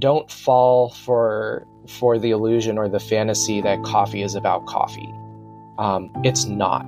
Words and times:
don't 0.00 0.30
fall 0.30 0.90
for 0.90 1.66
for 1.88 2.18
the 2.18 2.30
illusion 2.30 2.78
or 2.78 2.88
the 2.88 3.00
fantasy 3.00 3.60
that 3.60 3.82
coffee 3.82 4.22
is 4.22 4.34
about 4.34 4.66
coffee. 4.66 5.12
Um, 5.78 6.10
it's 6.24 6.46
not. 6.46 6.86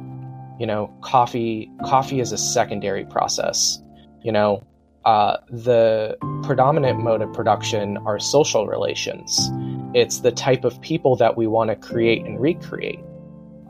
You 0.59 0.67
know, 0.67 0.93
coffee 1.01 1.71
coffee 1.85 2.21
is 2.21 2.33
a 2.33 2.39
secondary 2.39 3.05
process. 3.05 3.81
You 4.23 4.33
know, 4.33 4.63
uh, 5.05 5.39
the 5.51 6.17
predominant 6.43 7.01
mode 7.01 7.23
of 7.23 7.33
production 7.33 7.97
are 7.99 8.19
social 8.19 8.67
relations. 8.67 9.51
It's 9.95 10.21
the 10.21 10.33
type 10.33 10.65
of 10.65 10.81
people 10.81 11.17
that 11.17 11.37
we 11.37 11.47
want 11.47 11.71
to 11.71 11.77
create 11.77 12.25
and 12.25 12.41
recreate. 12.41 13.01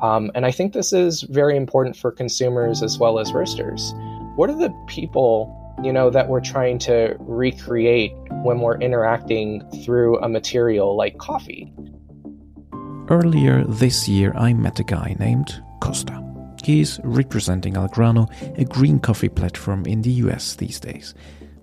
Um, 0.03 0.31
and 0.35 0.45
I 0.45 0.51
think 0.51 0.73
this 0.73 0.93
is 0.93 1.23
very 1.23 1.57
important 1.57 1.97
for 1.97 2.11
consumers 2.11 2.83
as 2.83 2.99
well 2.99 3.19
as 3.19 3.33
roasters. 3.33 3.95
What 4.37 4.51
are 4.51 4.57
the 4.57 4.71
people 4.87 5.59
you 5.85 5.93
know 5.93 6.11
that 6.11 6.29
we're 6.29 6.41
trying 6.41 6.79
to 6.81 7.17
recreate 7.19 8.13
when 8.43 8.61
we're 8.61 8.79
interacting 8.79 9.63
through 9.85 10.19
a 10.21 10.29
material 10.29 10.97
like 10.97 11.19
coffee? 11.19 11.73
Earlier 13.09 13.65
this 13.65 14.09
year, 14.09 14.33
I 14.37 14.53
met 14.53 14.81
a 14.81 14.85
guy 14.85 15.17
named 15.19 15.63
Kosta. 15.81 16.21
He's 16.65 17.01
representing 17.03 17.75
Algrano, 17.75 18.29
a 18.59 18.65
green 18.65 19.01
coffee 19.01 19.29
platform 19.29 19.85
in 19.87 20.03
the 20.03 20.13
US 20.25 20.55
these 20.55 20.79
days. 20.79 21.15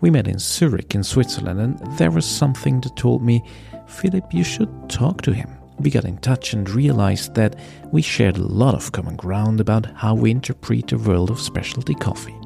We 0.02 0.10
met 0.10 0.28
in 0.28 0.40
Zurich 0.40 0.96
in 0.96 1.04
Switzerland, 1.04 1.60
and 1.60 1.98
there 1.98 2.12
was 2.12 2.26
something 2.26 2.82
that 2.82 2.96
told 2.96 3.24
me, 3.24 3.44
Philipp, 3.88 4.34
you 4.34 4.44
should 4.44 4.90
talk 4.90 5.22
to 5.24 5.34
him. 5.34 5.50
We 5.80 5.90
got 5.90 6.06
in 6.06 6.18
touch 6.18 6.54
and 6.54 6.70
realized 6.70 7.36
that 7.36 7.56
we 7.92 8.02
shared 8.02 8.38
a 8.38 8.44
lot 8.44 8.76
of 8.76 8.92
common 8.92 9.16
ground 9.16 9.62
about 9.62 9.86
how 9.96 10.14
we 10.14 10.32
interpret 10.32 10.88
the 10.88 10.98
world 10.98 11.30
of 11.30 11.40
specialty 11.40 11.96
coffee. 11.96 12.39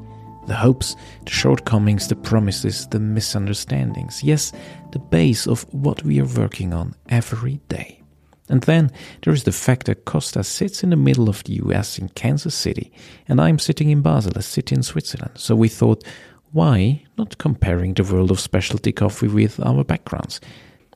The 0.46 0.56
hopes, 0.56 0.96
the 1.26 1.32
shortcomings, 1.32 2.08
the 2.08 2.16
promises, 2.16 2.88
the 2.88 3.00
misunderstandings. 3.00 4.24
Yes, 4.24 4.52
the 4.92 5.00
base 5.00 5.48
of 5.48 5.64
what 5.74 6.04
we 6.04 6.20
are 6.20 6.26
working 6.26 6.74
on 6.74 6.96
every 7.10 7.62
day. 7.70 8.04
And 8.50 8.62
then 8.64 8.92
there 9.24 9.34
is 9.34 9.46
the 9.46 9.52
fact 9.52 9.86
that 9.86 10.06
Kosta 10.06 10.44
sits 10.44 10.84
in 10.84 10.90
the 10.90 10.96
middle 10.96 11.30
of 11.30 11.44
the 11.46 11.54
US 11.64 11.98
in 11.98 12.10
Kansas 12.10 12.54
City, 12.54 12.92
and 13.28 13.40
I'm 13.40 13.58
sitting 13.58 13.90
in 13.90 14.02
Basel, 14.02 14.34
a 14.36 14.42
city 14.42 14.76
in 14.76 14.84
Switzerland. 14.84 15.32
So 15.36 15.56
we 15.56 15.70
thought, 15.70 16.04
why 16.52 17.04
not 17.18 17.38
comparing 17.38 17.94
the 17.94 18.04
world 18.04 18.30
of 18.30 18.40
specialty 18.40 18.92
coffee 18.92 19.28
with 19.28 19.60
our 19.66 19.84
backgrounds? 19.84 20.42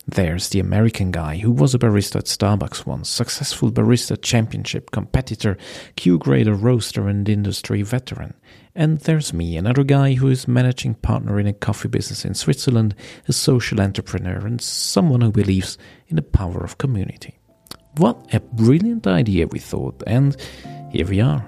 There's 0.09 0.49
the 0.49 0.59
American 0.59 1.11
guy 1.11 1.37
who 1.37 1.51
was 1.51 1.73
a 1.73 1.79
barista 1.79 2.17
at 2.17 2.25
Starbucks 2.25 2.85
once, 2.85 3.09
successful 3.09 3.71
barista 3.71 4.21
championship 4.21 4.91
competitor, 4.91 5.57
Q 5.95 6.17
grader 6.17 6.53
roaster 6.53 7.07
and 7.07 7.27
industry 7.27 7.81
veteran. 7.81 8.33
And 8.77 8.99
there's 8.99 9.33
me, 9.33 9.57
another 9.57 9.83
guy 9.83 10.13
who 10.13 10.27
is 10.27 10.47
managing 10.47 10.93
partner 10.93 11.39
in 11.39 11.47
a 11.47 11.53
coffee 11.53 11.87
business 11.87 12.23
in 12.23 12.35
Switzerland, 12.35 12.93
a 13.27 13.33
social 13.33 13.81
entrepreneur, 13.81 14.37
and 14.45 14.61
someone 14.61 15.21
who 15.21 15.31
believes 15.31 15.79
in 16.09 16.15
the 16.15 16.21
power 16.21 16.63
of 16.63 16.77
community. 16.77 17.39
What 17.95 18.31
a 18.35 18.39
brilliant 18.39 19.07
idea, 19.07 19.47
we 19.47 19.57
thought, 19.57 20.03
and 20.05 20.37
here 20.91 21.07
we 21.07 21.19
are. 21.19 21.43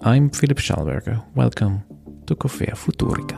I'm 0.00 0.30
Philipp 0.30 0.56
Schallberger. 0.56 1.22
Welcome 1.34 1.82
to 2.26 2.34
Coffea 2.34 2.70
Futurica. 2.70 3.36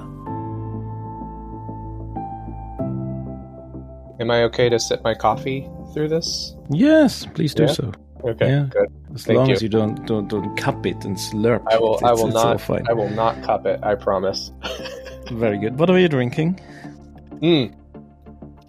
Am 4.21 4.31
I 4.31 4.45
okay 4.45 4.69
to 4.69 4.79
sip 4.79 5.03
my 5.03 5.15
coffee 5.15 5.69
through 5.93 6.11
this? 6.11 6.55
Yes, 6.71 7.27
please 7.35 7.53
do 7.53 7.65
yeah? 7.65 7.73
so. 7.73 7.93
Okay, 8.25 8.49
yeah. 8.49 8.67
good. 8.71 8.91
As 9.15 9.25
Thank 9.25 9.37
long 9.37 9.49
you. 9.49 9.55
as 9.55 9.63
you 9.63 9.69
don't 9.69 10.07
don't 10.07 10.29
don't 10.29 10.57
cup 10.57 10.87
it 10.87 11.05
and 11.05 11.17
slurp. 11.17 11.63
I 11.71 11.79
will. 11.79 11.99
It, 11.99 12.05
I 12.05 12.13
will 12.13 12.29
not. 12.29 12.71
I 12.89 12.93
will 12.93 13.11
not 13.11 13.43
cup 13.43 13.67
it. 13.67 13.81
I 13.83 13.95
promise. 13.95 14.51
Very 15.31 15.59
good. 15.59 15.79
What 15.79 15.91
are 15.91 15.99
you 15.99 16.09
drinking? 16.09 16.59
Hmm. 17.41 17.67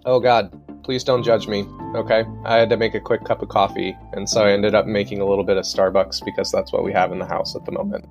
Oh 0.04 0.20
God! 0.20 0.52
Please 0.84 1.04
don't 1.04 1.22
judge 1.22 1.48
me. 1.48 1.66
Okay, 1.94 2.24
I 2.44 2.56
had 2.56 2.68
to 2.70 2.76
make 2.76 2.94
a 2.94 3.00
quick 3.00 3.24
cup 3.24 3.40
of 3.40 3.48
coffee, 3.48 3.96
and 4.12 4.28
so 4.28 4.42
I 4.44 4.52
ended 4.52 4.74
up 4.74 4.86
making 4.86 5.20
a 5.20 5.24
little 5.24 5.44
bit 5.44 5.56
of 5.56 5.64
Starbucks 5.64 6.22
because 6.24 6.52
that's 6.52 6.72
what 6.72 6.84
we 6.84 6.92
have 6.92 7.10
in 7.10 7.18
the 7.18 7.26
house 7.26 7.56
at 7.56 7.64
the 7.64 7.72
moment. 7.72 8.04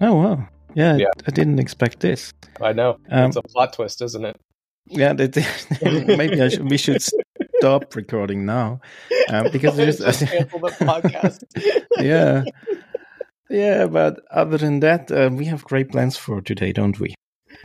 Oh 0.00 0.14
wow! 0.14 0.48
Yeah, 0.74 0.96
yeah. 0.96 1.10
I 1.26 1.30
didn't 1.32 1.58
expect 1.58 2.00
this. 2.00 2.32
I 2.62 2.72
know. 2.72 2.98
Um, 3.10 3.28
it's 3.28 3.36
a 3.36 3.42
plot 3.42 3.74
twist, 3.74 4.00
isn't 4.00 4.24
it? 4.24 4.40
Yeah, 4.86 5.12
maybe 5.82 6.48
should, 6.48 6.70
we 6.70 6.78
should 6.78 7.02
stop 7.58 7.94
recording 7.94 8.46
now 8.46 8.80
um, 9.30 9.48
because 9.52 9.76
there's 9.76 9.98
cancel 9.98 10.60
the 10.60 10.68
podcast. 10.68 11.44
yeah, 11.98 12.44
yeah, 13.50 13.86
but 13.86 14.20
other 14.30 14.58
than 14.58 14.80
that, 14.80 15.10
uh, 15.10 15.30
we 15.32 15.46
have 15.46 15.64
great 15.64 15.90
plans 15.90 16.16
for 16.16 16.40
today, 16.40 16.72
don't 16.72 16.98
we? 16.98 17.14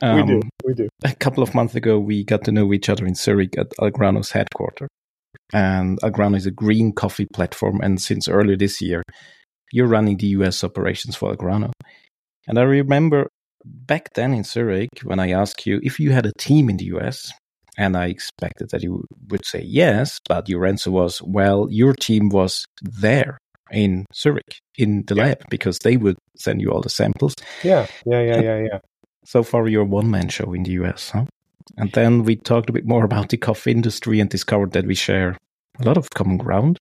Um, 0.02 0.16
we 0.16 0.24
do. 0.24 0.42
We 0.66 0.74
do. 0.74 0.90
A 1.04 1.14
couple 1.16 1.44
of 1.44 1.54
months 1.54 1.76
ago, 1.76 2.00
we 2.00 2.24
got 2.24 2.44
to 2.46 2.52
know 2.52 2.74
each 2.74 2.90
other 2.90 3.06
in 3.06 3.16
Zurich 3.16 3.58
at 3.58 3.70
Algrano's 3.80 4.31
headquarters. 4.31 4.90
And 5.52 6.00
Algrano 6.02 6.38
is 6.38 6.46
a 6.46 6.52
green 6.52 6.94
coffee 6.94 7.28
platform. 7.34 7.80
And 7.81 8.02
since 8.02 8.28
earlier 8.28 8.58
this 8.58 8.81
year, 8.81 9.04
you're 9.72 9.88
running 9.88 10.18
the 10.18 10.28
US 10.28 10.64
operations 10.64 11.16
for 11.16 11.36
Algrano. 11.36 11.72
And 12.48 12.58
I 12.58 12.64
remember 12.64 13.28
back 13.66 14.14
then 14.14 14.34
in 14.34 14.44
Zurich, 14.44 14.90
when 15.04 15.20
I 15.20 15.31
asked 15.31 15.66
you 15.66 15.80
if 15.84 16.00
you 16.00 16.12
had 16.12 16.25
a 16.25 16.34
team 16.38 16.70
in 16.70 16.78
the 16.78 16.86
US, 16.96 17.31
and 17.78 17.97
I 17.97 18.07
expected 18.07 18.69
that 18.72 18.84
you 18.84 19.06
would 19.29 19.45
say 19.45 19.61
yes, 19.61 20.19
but 20.28 20.47
your 20.50 20.66
answer 20.66 20.91
was, 20.91 21.22
well, 21.22 21.67
your 21.69 21.94
team 21.94 22.29
was 22.29 22.66
there 22.81 23.38
in 23.72 24.06
Zurich 24.13 24.59
in 24.78 25.03
the 25.07 25.16
yeah. 25.16 25.23
lab 25.23 25.44
because 25.50 25.79
they 25.79 25.97
would 25.97 26.17
send 26.38 26.62
you 26.62 26.69
all 26.69 26.81
the 26.81 26.89
samples. 26.89 27.35
Yeah, 27.63 27.88
yeah, 28.06 28.22
yeah, 28.22 28.41
yeah, 28.41 28.59
yeah. 28.59 28.79
So 29.25 29.41
far, 29.41 29.67
you're 29.67 29.85
one 29.85 30.12
man 30.12 30.29
show 30.29 30.53
in 30.53 30.63
the 30.63 30.72
US, 30.83 31.12
huh? 31.12 31.25
And 31.78 31.91
then 31.94 32.23
we 32.23 32.35
talked 32.35 32.69
a 32.69 32.73
bit 32.73 32.85
more 32.85 33.03
about 33.03 33.29
the 33.29 33.38
coffee 33.38 33.72
industry 33.72 34.19
and 34.19 34.29
discovered 34.29 34.73
that 34.73 34.85
we 34.85 34.95
share 34.95 35.38
a 35.79 35.85
lot 35.85 35.97
of 35.97 36.09
common 36.12 36.38
ground, 36.38 36.78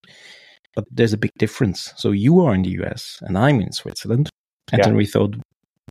but 0.75 0.85
there's 0.91 1.13
a 1.13 1.19
big 1.19 1.33
difference. 1.39 1.93
So 1.97 2.11
you 2.11 2.41
are 2.41 2.55
in 2.55 2.63
the 2.63 2.83
US 2.83 3.19
and 3.23 3.39
I'm 3.39 3.61
in 3.61 3.73
Switzerland. 3.73 4.29
And 4.71 4.81
yeah. 4.81 4.87
then 4.87 4.97
we 4.97 5.07
thought 5.07 5.37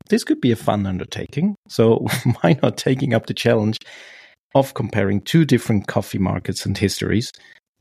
this 0.10 0.24
could 0.24 0.42
be 0.42 0.52
a 0.52 0.56
fun 0.56 0.86
undertaking. 0.86 1.56
So 1.68 2.06
why 2.42 2.60
not 2.62 2.78
taking 2.78 3.14
up 3.14 3.26
the 3.26 3.34
challenge 3.34 3.78
of 4.56 4.74
comparing 4.74 5.22
two 5.22 5.46
different 5.46 5.88
coffee 5.88 6.20
markets 6.20 6.66
and 6.66 6.78
histories? 6.78 7.32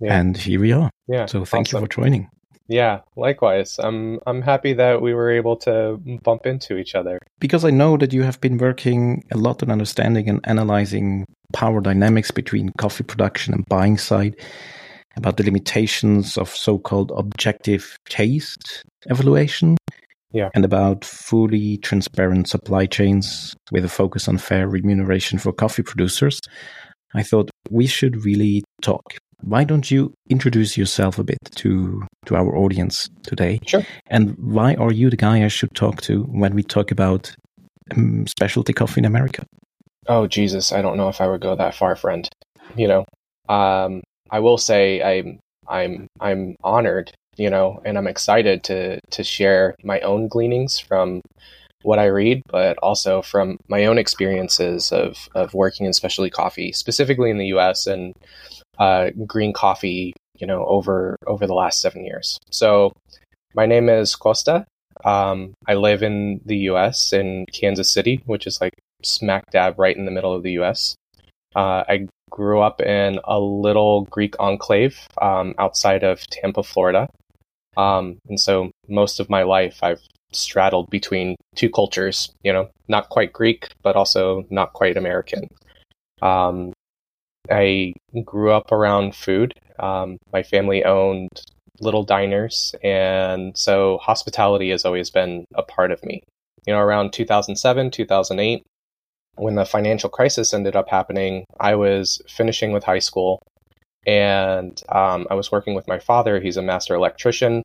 Yeah. 0.00 0.19
And 0.19 0.36
here 0.36 0.60
we 0.60 0.72
are. 0.72 0.91
Yeah. 1.08 1.26
So 1.26 1.44
thank 1.44 1.69
awesome. 1.69 1.81
you 1.81 1.86
for 1.86 1.88
joining. 1.88 2.31
Yeah, 2.69 3.00
likewise. 3.16 3.81
I'm 3.81 4.20
I'm 4.28 4.42
happy 4.42 4.75
that 4.75 5.03
we 5.03 5.12
were 5.12 5.28
able 5.28 5.56
to 5.56 5.98
bump 6.22 6.47
into 6.47 6.76
each 6.78 6.94
other. 6.94 7.19
Because 7.41 7.64
I 7.64 7.70
know 7.70 7.97
that 7.97 8.12
you 8.12 8.22
have 8.22 8.41
been 8.41 8.59
working 8.59 9.25
a 9.32 9.36
lot 9.36 9.60
on 9.64 9.72
understanding 9.72 10.28
and 10.28 10.41
analyzing 10.44 11.26
power 11.53 11.80
dynamics 11.80 12.30
between 12.30 12.70
coffee 12.78 13.03
production 13.03 13.54
and 13.54 13.66
buying 13.69 13.98
side, 13.98 14.36
about 15.16 15.36
the 15.36 15.42
limitations 15.42 16.38
of 16.38 16.48
so-called 16.48 17.10
objective 17.16 17.98
taste 18.09 18.84
evaluation, 19.06 19.76
yeah. 20.32 20.50
and 20.54 20.64
about 20.64 21.04
fully 21.04 21.78
transparent 21.78 22.48
supply 22.48 22.86
chains 22.86 23.54
with 23.72 23.84
a 23.84 23.88
focus 23.88 24.28
on 24.28 24.38
fair 24.38 24.68
remuneration 24.68 25.38
for 25.38 25.52
coffee 25.52 25.82
producers, 25.82 26.41
I 27.14 27.22
thought 27.22 27.50
we 27.70 27.86
should 27.86 28.24
really 28.24 28.62
talk. 28.82 29.02
Why 29.42 29.64
don't 29.64 29.91
you 29.91 30.12
introduce 30.28 30.76
yourself 30.76 31.18
a 31.18 31.24
bit 31.24 31.38
to 31.56 32.02
to 32.26 32.36
our 32.36 32.56
audience 32.56 33.08
today? 33.22 33.58
Sure. 33.66 33.82
And 34.08 34.36
why 34.38 34.74
are 34.74 34.92
you 34.92 35.08
the 35.08 35.16
guy 35.16 35.44
I 35.44 35.48
should 35.48 35.74
talk 35.74 36.02
to 36.02 36.24
when 36.24 36.54
we 36.54 36.62
talk 36.62 36.91
about 36.91 37.34
um, 37.97 38.26
specialty 38.26 38.74
coffee 38.74 39.00
in 39.00 39.06
America? 39.06 39.44
Oh 40.06 40.26
Jesus, 40.26 40.72
I 40.72 40.82
don't 40.82 40.98
know 40.98 41.08
if 41.08 41.20
I 41.20 41.26
would 41.26 41.41
go 41.41 41.56
that 41.56 41.74
far, 41.74 41.97
friend. 41.97 42.28
You 42.76 42.88
know, 42.88 43.04
um, 43.48 44.02
I 44.30 44.41
will 44.41 44.58
say 44.58 45.02
I'm 45.02 45.41
I'm 45.66 46.06
I'm 46.20 46.56
honored 46.62 47.12
you 47.41 47.49
know, 47.49 47.81
and 47.87 47.97
I'm 47.97 48.06
excited 48.06 48.62
to 48.65 49.01
to 49.12 49.25
share 49.25 49.75
my 49.83 49.99
own 50.01 50.28
gleanings 50.28 50.78
from 50.78 51.23
what 51.83 51.99
I 51.99 52.05
read, 52.05 52.43
but 52.53 52.77
also 52.83 53.23
from 53.23 53.56
my 53.67 53.87
own 53.87 53.97
experiences 53.97 54.93
of 54.93 55.17
of 55.34 55.55
working 55.55 55.87
in 55.87 55.95
specialty 55.95 56.28
coffee, 56.28 56.71
specifically 56.73 57.31
in 57.31 57.39
the 57.39 57.47
U.S. 57.56 57.87
and 57.87 58.12
uh, 58.78 59.09
green 59.27 59.54
coffee, 59.54 60.13
you 60.39 60.47
know, 60.47 60.66
over 60.66 61.16
over 61.27 61.47
the 61.47 61.54
last 61.54 61.81
seven 61.81 62.04
years. 62.04 62.39
So, 62.51 62.92
my 63.54 63.65
name 63.65 63.89
is 63.89 64.15
Kosta. 64.15 64.66
Um, 65.03 65.54
I 65.66 65.75
live 65.75 66.03
in 66.03 66.43
the 66.45 66.59
U.S. 66.72 67.10
in 67.15 67.47
Kansas 67.54 67.91
City, 67.91 68.21
which 68.27 68.47
is 68.47 68.60
like 68.60 68.75
smack 69.03 69.51
dab 69.51 69.78
right 69.78 69.97
in 69.97 70.04
the 70.04 70.10
middle 70.10 70.34
of 70.34 70.43
the 70.43 70.53
U.S. 70.60 70.95
Uh, 71.57 71.84
I 71.89 72.07
grew 72.28 72.60
up 72.60 72.83
in 72.83 73.19
a 73.25 73.41
little 73.41 74.04
Greek 74.10 74.34
enclave 74.39 75.09
um, 75.22 75.54
outside 75.59 76.04
of 76.04 76.27
Tampa, 76.27 76.63
Florida. 76.63 77.09
Um, 77.77 78.19
and 78.28 78.39
so 78.39 78.71
most 78.89 79.21
of 79.21 79.31
my 79.31 79.43
life, 79.43 79.78
I've 79.83 80.03
straddled 80.33 80.91
between 80.91 81.37
two 81.55 81.71
cultures, 81.71 82.33
you 82.43 82.53
know, 82.53 82.69
not 82.89 83.09
quite 83.09 83.33
Greek, 83.33 83.69
but 83.83 83.97
also 83.97 84.45
not 84.51 84.72
quite 84.72 84.97
American. 84.97 85.49
Um, 86.22 86.72
I 87.51 87.95
grew 88.25 88.53
up 88.53 88.72
around 88.72 89.15
food. 89.15 89.55
Um, 89.78 90.19
my 90.33 90.43
family 90.43 90.84
owned 90.84 91.31
little 91.81 92.05
diners, 92.05 92.75
and 92.83 93.57
so 93.57 93.99
hospitality 93.99 94.71
has 94.71 94.84
always 94.84 95.11
been 95.11 95.45
a 95.55 95.63
part 95.63 95.91
of 95.91 96.05
me. 96.05 96.22
You 96.67 96.75
know, 96.75 96.81
around 96.81 97.13
2007, 97.13 97.91
2008, 97.91 98.63
when 99.37 99.55
the 99.55 99.65
financial 99.65 100.11
crisis 100.11 100.53
ended 100.53 100.77
up 100.77 100.91
happening, 100.91 101.45
I 101.59 101.75
was 101.75 102.21
finishing 102.28 102.72
with 102.72 102.84
high 102.84 102.99
school 102.99 103.41
and 104.06 104.80
um, 104.88 105.26
I 105.30 105.34
was 105.34 105.52
working 105.52 105.74
with 105.74 105.88
my 105.88 105.98
father. 105.98 106.41
He's 106.41 106.56
a 106.56 106.62
master 106.62 106.94
electrician. 106.94 107.62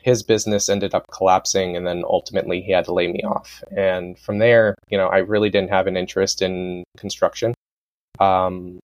His 0.00 0.22
business 0.22 0.68
ended 0.68 0.94
up 0.94 1.04
collapsing, 1.12 1.76
and 1.76 1.86
then 1.86 2.04
ultimately 2.06 2.60
he 2.60 2.72
had 2.72 2.84
to 2.84 2.94
lay 2.94 3.08
me 3.08 3.20
off. 3.24 3.62
And 3.76 4.18
from 4.18 4.38
there, 4.38 4.76
you 4.88 4.96
know, 4.96 5.08
I 5.08 5.18
really 5.18 5.50
didn't 5.50 5.70
have 5.70 5.88
an 5.88 5.96
interest 5.96 6.42
in 6.42 6.84
construction. 6.96 7.54
Um, 8.20 8.78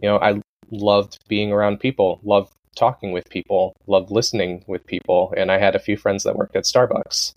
you 0.00 0.08
know, 0.08 0.18
I 0.18 0.40
loved 0.70 1.18
being 1.28 1.52
around 1.52 1.80
people, 1.80 2.20
loved 2.22 2.52
talking 2.74 3.12
with 3.12 3.28
people, 3.28 3.74
loved 3.86 4.10
listening 4.10 4.64
with 4.66 4.86
people, 4.86 5.34
and 5.36 5.52
I 5.52 5.58
had 5.58 5.76
a 5.76 5.78
few 5.80 5.96
friends 5.96 6.24
that 6.24 6.36
worked 6.36 6.56
at 6.56 6.64
Starbucks. 6.64 7.32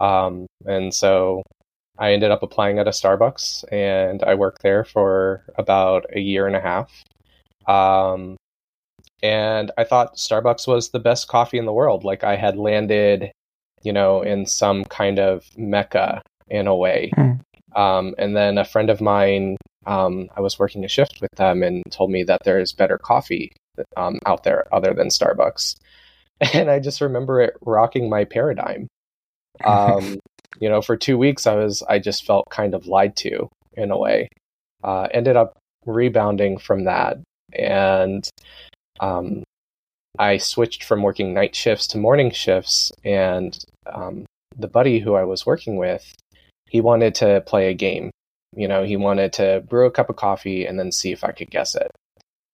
Um, 0.00 0.46
and 0.66 0.92
so 0.92 1.42
I 1.98 2.12
ended 2.12 2.30
up 2.30 2.42
applying 2.42 2.78
at 2.78 2.88
a 2.88 2.90
Starbucks, 2.90 3.64
and 3.72 4.22
I 4.24 4.34
worked 4.34 4.62
there 4.62 4.84
for 4.84 5.44
about 5.56 6.06
a 6.12 6.20
year 6.20 6.46
and 6.46 6.56
a 6.56 6.60
half. 6.60 6.90
Um, 7.66 8.36
and 9.22 9.70
I 9.78 9.84
thought 9.84 10.16
Starbucks 10.16 10.66
was 10.66 10.90
the 10.90 10.98
best 10.98 11.28
coffee 11.28 11.58
in 11.58 11.66
the 11.66 11.72
world. 11.72 12.04
Like 12.04 12.24
I 12.24 12.36
had 12.36 12.56
landed, 12.58 13.32
you 13.82 13.92
know, 13.92 14.22
in 14.22 14.44
some 14.46 14.84
kind 14.84 15.18
of 15.18 15.44
mecca 15.56 16.22
in 16.48 16.66
a 16.66 16.76
way. 16.76 17.10
Mm. 17.16 17.40
Um, 17.74 18.14
and 18.18 18.36
then 18.36 18.58
a 18.58 18.64
friend 18.64 18.90
of 18.90 19.00
mine, 19.00 19.56
um, 19.86 20.28
I 20.36 20.40
was 20.40 20.58
working 20.58 20.84
a 20.84 20.88
shift 20.88 21.20
with 21.20 21.30
them 21.36 21.62
and 21.62 21.82
told 21.90 22.10
me 22.10 22.22
that 22.24 22.42
there's 22.44 22.72
better 22.72 22.98
coffee 22.98 23.52
um, 23.96 24.18
out 24.26 24.44
there 24.44 24.66
other 24.72 24.94
than 24.94 25.08
Starbucks. 25.08 25.76
And 26.52 26.68
I 26.68 26.80
just 26.80 27.00
remember 27.00 27.40
it 27.40 27.54
rocking 27.64 28.10
my 28.10 28.24
paradigm. 28.24 28.88
Um, 29.64 30.18
you 30.60 30.68
know, 30.68 30.82
for 30.82 30.96
two 30.96 31.16
weeks, 31.16 31.46
I 31.46 31.54
was, 31.54 31.82
I 31.88 32.00
just 32.00 32.26
felt 32.26 32.44
kind 32.50 32.74
of 32.74 32.88
lied 32.88 33.16
to 33.18 33.48
in 33.74 33.92
a 33.92 33.96
way. 33.96 34.28
Uh, 34.82 35.06
ended 35.12 35.36
up 35.36 35.56
rebounding 35.86 36.58
from 36.58 36.84
that 36.84 37.18
and 37.54 38.28
um, 39.00 39.44
I 40.18 40.36
switched 40.38 40.84
from 40.84 41.02
working 41.02 41.34
night 41.34 41.54
shifts 41.54 41.86
to 41.88 41.98
morning 41.98 42.30
shifts. 42.30 42.92
And 43.04 43.58
um, 43.92 44.26
the 44.56 44.68
buddy 44.68 45.00
who 45.00 45.14
I 45.14 45.24
was 45.24 45.46
working 45.46 45.76
with, 45.76 46.12
he 46.68 46.80
wanted 46.80 47.14
to 47.16 47.42
play 47.46 47.68
a 47.68 47.74
game. 47.74 48.10
You 48.56 48.68
know, 48.68 48.84
he 48.84 48.96
wanted 48.96 49.32
to 49.34 49.64
brew 49.68 49.86
a 49.86 49.90
cup 49.90 50.10
of 50.10 50.16
coffee 50.16 50.64
and 50.64 50.78
then 50.78 50.92
see 50.92 51.12
if 51.12 51.24
I 51.24 51.32
could 51.32 51.50
guess 51.50 51.74
it. 51.74 51.90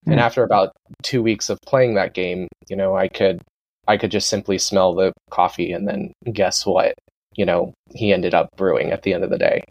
Mm. 0.07 0.13
And 0.13 0.15
hmm. 0.15 0.27
after 0.27 0.43
about 0.43 0.73
two 1.03 1.23
weeks 1.23 1.51
of 1.51 1.59
playing 1.67 1.95
that 1.95 2.15
game, 2.15 2.49
you 2.69 2.77
know, 2.77 2.97
I 2.97 3.09
could 3.09 3.43
I 3.87 3.97
could 3.97 4.11
just 4.11 4.29
simply 4.29 4.57
smell 4.59 4.95
the 4.95 5.13
coffee 5.31 5.73
and 5.73 5.87
then 5.87 6.13
guess 6.33 6.65
what 6.65 6.95
you 7.35 7.45
know 7.45 7.75
he 7.91 8.13
ended 8.13 8.35
up 8.35 8.49
brewing 8.57 8.93
at 8.93 9.03
the 9.03 9.13
end 9.13 9.25
of 9.25 9.31
the 9.31 9.39
day. 9.39 9.63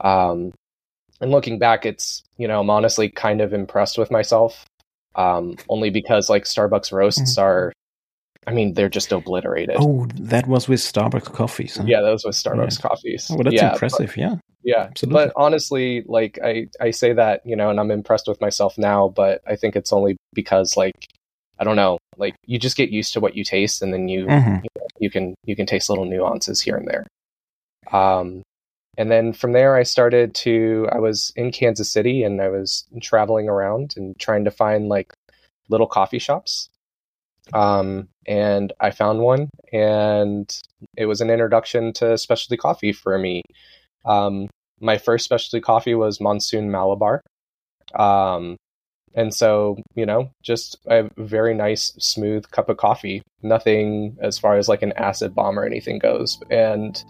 Um, 0.00 0.52
and 1.20 1.30
looking 1.30 1.58
back, 1.58 1.86
it's 1.86 2.22
you 2.36 2.48
know 2.48 2.60
I'm 2.60 2.70
honestly 2.70 3.08
kind 3.08 3.40
of 3.40 3.52
impressed 3.52 3.98
with 3.98 4.10
myself, 4.10 4.64
um, 5.14 5.56
only 5.68 5.90
because 5.90 6.28
like 6.28 6.44
Starbucks 6.44 6.92
roasts 6.92 7.36
mm. 7.36 7.42
are, 7.42 7.72
I 8.46 8.52
mean 8.52 8.74
they're 8.74 8.88
just 8.88 9.12
obliterated. 9.12 9.76
Oh, 9.78 10.06
that 10.14 10.46
was 10.46 10.68
with 10.68 10.80
Starbucks 10.80 11.32
coffees. 11.32 11.76
Huh? 11.76 11.84
Yeah, 11.86 12.02
that 12.02 12.10
was 12.10 12.24
with 12.24 12.36
Starbucks 12.36 12.78
yeah. 12.78 12.88
coffees. 12.88 13.28
Oh, 13.30 13.36
well, 13.36 13.44
that's 13.44 13.56
yeah, 13.56 13.72
impressive. 13.72 14.08
But, 14.08 14.16
yeah, 14.16 14.34
yeah, 14.62 14.82
absolutely. 14.90 15.26
But 15.26 15.32
honestly, 15.36 16.02
like 16.06 16.38
I 16.42 16.68
I 16.80 16.90
say 16.90 17.12
that 17.12 17.40
you 17.46 17.56
know, 17.56 17.70
and 17.70 17.80
I'm 17.80 17.90
impressed 17.90 18.28
with 18.28 18.40
myself 18.40 18.76
now, 18.76 19.08
but 19.08 19.40
I 19.46 19.56
think 19.56 19.76
it's 19.76 19.92
only 19.92 20.16
because 20.34 20.76
like 20.76 21.06
I 21.58 21.64
don't 21.64 21.76
know, 21.76 21.98
like 22.16 22.34
you 22.44 22.58
just 22.58 22.76
get 22.76 22.90
used 22.90 23.12
to 23.14 23.20
what 23.20 23.36
you 23.36 23.44
taste, 23.44 23.80
and 23.80 23.92
then 23.92 24.08
you 24.08 24.26
mm-hmm. 24.26 24.56
you, 24.56 24.68
know, 24.76 24.86
you 24.98 25.10
can 25.10 25.34
you 25.44 25.56
can 25.56 25.66
taste 25.66 25.88
little 25.88 26.04
nuances 26.04 26.60
here 26.60 26.76
and 26.76 26.88
there. 26.88 27.06
Um, 27.92 28.42
and 28.98 29.10
then 29.10 29.32
from 29.32 29.52
there, 29.52 29.76
I 29.76 29.82
started 29.82 30.34
to, 30.36 30.88
I 30.90 30.98
was 30.98 31.32
in 31.36 31.52
Kansas 31.52 31.90
City 31.90 32.22
and 32.22 32.40
I 32.40 32.48
was 32.48 32.84
traveling 33.02 33.48
around 33.48 33.94
and 33.96 34.18
trying 34.18 34.44
to 34.44 34.50
find 34.50 34.88
like 34.88 35.12
little 35.68 35.86
coffee 35.86 36.18
shops. 36.18 36.68
Um, 37.52 38.08
and 38.26 38.72
I 38.80 38.90
found 38.90 39.20
one 39.20 39.50
and 39.72 40.52
it 40.96 41.06
was 41.06 41.20
an 41.20 41.30
introduction 41.30 41.92
to 41.94 42.18
specialty 42.18 42.56
coffee 42.56 42.92
for 42.92 43.18
me. 43.18 43.42
Um, 44.04 44.48
my 44.80 44.98
first 44.98 45.24
specialty 45.24 45.60
coffee 45.60 45.94
was 45.94 46.20
Monsoon 46.20 46.70
Malabar. 46.70 47.22
Um, 47.94 48.56
and 49.14 49.32
so, 49.32 49.78
you 49.94 50.04
know, 50.04 50.30
just 50.42 50.78
a 50.86 51.08
very 51.16 51.54
nice, 51.54 51.92
smooth 51.98 52.50
cup 52.50 52.68
of 52.68 52.76
coffee. 52.76 53.22
Nothing 53.42 54.16
as 54.20 54.38
far 54.38 54.56
as 54.56 54.68
like 54.68 54.82
an 54.82 54.92
acid 54.92 55.34
bomb 55.34 55.58
or 55.58 55.64
anything 55.64 55.98
goes. 55.98 56.38
And 56.50 57.02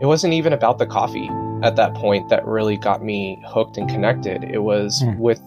it 0.00 0.06
wasn't 0.06 0.34
even 0.34 0.52
about 0.52 0.78
the 0.78 0.86
coffee 0.86 1.30
at 1.62 1.76
that 1.76 1.94
point 1.94 2.28
that 2.28 2.44
really 2.46 2.76
got 2.76 3.02
me 3.02 3.42
hooked 3.46 3.78
and 3.78 3.88
connected. 3.88 4.44
It 4.44 4.58
was 4.58 5.02
mm. 5.02 5.16
with 5.18 5.40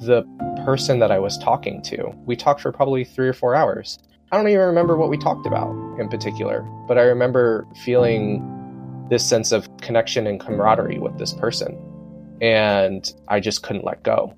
the 0.00 0.24
person 0.64 0.98
that 0.98 1.12
I 1.12 1.20
was 1.20 1.38
talking 1.38 1.80
to. 1.82 2.12
We 2.26 2.34
talked 2.34 2.60
for 2.60 2.72
probably 2.72 3.04
three 3.04 3.28
or 3.28 3.32
four 3.32 3.54
hours. 3.54 3.98
I 4.32 4.36
don't 4.36 4.48
even 4.48 4.66
remember 4.66 4.96
what 4.96 5.08
we 5.08 5.18
talked 5.18 5.46
about 5.46 5.70
in 6.00 6.08
particular, 6.08 6.62
but 6.88 6.98
I 6.98 7.02
remember 7.02 7.66
feeling 7.84 9.06
this 9.08 9.24
sense 9.24 9.52
of 9.52 9.68
connection 9.78 10.26
and 10.26 10.40
camaraderie 10.40 10.98
with 10.98 11.18
this 11.18 11.32
person. 11.32 11.78
And 12.40 13.08
I 13.28 13.38
just 13.38 13.62
couldn't 13.62 13.84
let 13.84 14.02
go. 14.02 14.34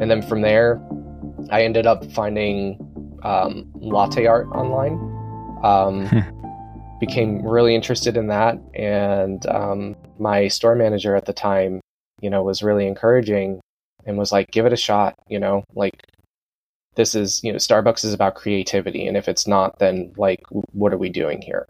And 0.00 0.10
then 0.10 0.22
from 0.22 0.40
there, 0.40 0.80
I 1.50 1.62
ended 1.62 1.86
up 1.86 2.04
finding 2.12 2.78
um, 3.22 3.70
latte 3.74 4.26
art 4.26 4.48
online. 4.48 4.98
Um, 5.62 6.08
became 7.00 7.42
really 7.42 7.74
interested 7.74 8.16
in 8.16 8.28
that, 8.28 8.58
and 8.74 9.44
um, 9.46 9.96
my 10.18 10.46
store 10.48 10.76
manager 10.76 11.16
at 11.16 11.24
the 11.24 11.32
time, 11.32 11.80
you 12.20 12.28
know, 12.28 12.42
was 12.42 12.62
really 12.62 12.86
encouraging 12.86 13.60
and 14.04 14.18
was 14.18 14.30
like, 14.30 14.50
"Give 14.50 14.66
it 14.66 14.72
a 14.72 14.76
shot." 14.76 15.14
You 15.28 15.40
know, 15.40 15.64
like 15.74 15.94
this 16.94 17.14
is 17.14 17.42
you 17.42 17.52
know, 17.52 17.58
Starbucks 17.58 18.04
is 18.04 18.12
about 18.12 18.34
creativity, 18.34 19.06
and 19.06 19.16
if 19.16 19.28
it's 19.28 19.46
not, 19.46 19.78
then 19.78 20.12
like, 20.16 20.40
what 20.50 20.92
are 20.92 20.98
we 20.98 21.08
doing 21.08 21.42
here? 21.42 21.66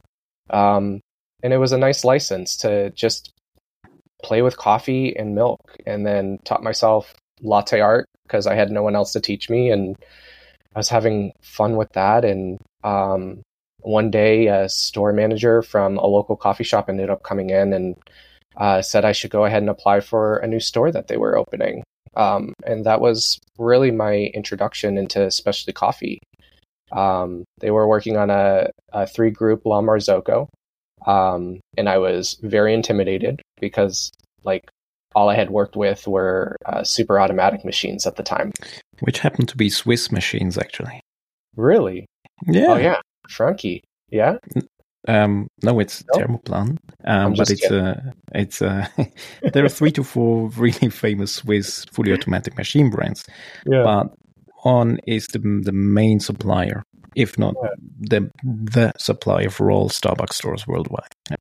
Um, 0.50 1.00
and 1.42 1.52
it 1.52 1.58
was 1.58 1.72
a 1.72 1.78
nice 1.78 2.04
license 2.04 2.56
to 2.58 2.90
just 2.90 3.32
play 4.22 4.42
with 4.42 4.58
coffee 4.58 5.16
and 5.16 5.34
milk, 5.34 5.60
and 5.86 6.04
then 6.04 6.38
taught 6.44 6.62
myself 6.62 7.14
latte 7.42 7.80
art 7.80 8.06
because 8.24 8.46
I 8.46 8.54
had 8.54 8.70
no 8.70 8.82
one 8.82 8.94
else 8.94 9.12
to 9.12 9.20
teach 9.20 9.50
me, 9.50 9.70
and 9.70 9.96
I 10.74 10.78
was 10.78 10.88
having 10.88 11.32
fun 11.42 11.76
with 11.76 11.90
that. 11.92 12.24
And 12.24 12.58
um, 12.84 13.42
one 13.80 14.10
day, 14.10 14.46
a 14.46 14.68
store 14.68 15.12
manager 15.12 15.62
from 15.62 15.98
a 15.98 16.06
local 16.06 16.36
coffee 16.36 16.64
shop 16.64 16.88
ended 16.88 17.10
up 17.10 17.22
coming 17.22 17.50
in 17.50 17.72
and 17.72 17.96
uh, 18.56 18.82
said 18.82 19.04
I 19.04 19.12
should 19.12 19.30
go 19.30 19.44
ahead 19.44 19.62
and 19.62 19.70
apply 19.70 20.00
for 20.00 20.38
a 20.38 20.46
new 20.46 20.60
store 20.60 20.92
that 20.92 21.08
they 21.08 21.16
were 21.16 21.36
opening. 21.36 21.82
Um, 22.16 22.52
and 22.64 22.84
that 22.86 23.00
was 23.00 23.38
really 23.58 23.90
my 23.90 24.30
introduction 24.34 24.98
into 24.98 25.30
specialty 25.30 25.72
coffee. 25.72 26.18
Um, 26.92 27.44
they 27.60 27.70
were 27.70 27.86
working 27.86 28.16
on 28.16 28.30
a, 28.30 28.70
a 28.92 29.06
three 29.06 29.30
group 29.30 29.64
La 29.64 29.80
Marzocco. 29.80 30.48
Um, 31.06 31.60
and 31.76 31.88
I 31.88 31.98
was 31.98 32.36
very 32.42 32.74
intimidated 32.74 33.40
because, 33.60 34.10
like, 34.44 34.68
all 35.14 35.28
I 35.28 35.34
had 35.34 35.50
worked 35.50 35.76
with 35.76 36.06
were 36.06 36.56
uh, 36.66 36.84
super 36.84 37.20
automatic 37.20 37.64
machines 37.64 38.06
at 38.06 38.16
the 38.16 38.22
time. 38.22 38.52
Which 39.00 39.18
happened 39.18 39.48
to 39.48 39.56
be 39.56 39.68
Swiss 39.68 40.12
machines, 40.12 40.56
actually. 40.56 41.00
Really? 41.56 42.06
Yeah. 42.46 42.66
Oh, 42.68 42.76
yeah. 42.76 43.00
Franke. 43.28 43.82
Yeah? 44.10 44.36
Um, 45.08 45.48
no, 45.62 45.80
it's 45.80 46.04
nope. 46.14 46.28
Thermoplan. 46.28 46.76
Um, 47.04 47.34
but 47.34 47.50
it's 47.50 47.70
a, 47.70 47.82
uh, 47.82 48.00
it's 48.34 48.60
uh, 48.62 48.86
there 49.52 49.64
are 49.64 49.70
three 49.70 49.92
to 49.92 50.04
four 50.04 50.50
really 50.50 50.90
famous 50.90 51.34
Swiss 51.34 51.84
fully 51.86 52.12
automatic 52.12 52.56
machine 52.56 52.90
brands. 52.90 53.24
Yeah. 53.66 53.82
But 53.82 54.14
On 54.64 54.98
is 55.06 55.26
the 55.28 55.38
the 55.38 55.72
main 55.72 56.20
supplier, 56.20 56.82
if 57.16 57.38
not 57.38 57.54
yeah. 57.62 57.70
the 57.98 58.30
the 58.44 58.92
supplier 58.98 59.48
for 59.48 59.70
all 59.70 59.88
Starbucks 59.88 60.34
stores 60.34 60.66
worldwide. 60.66 61.14
Yeah. 61.30 61.36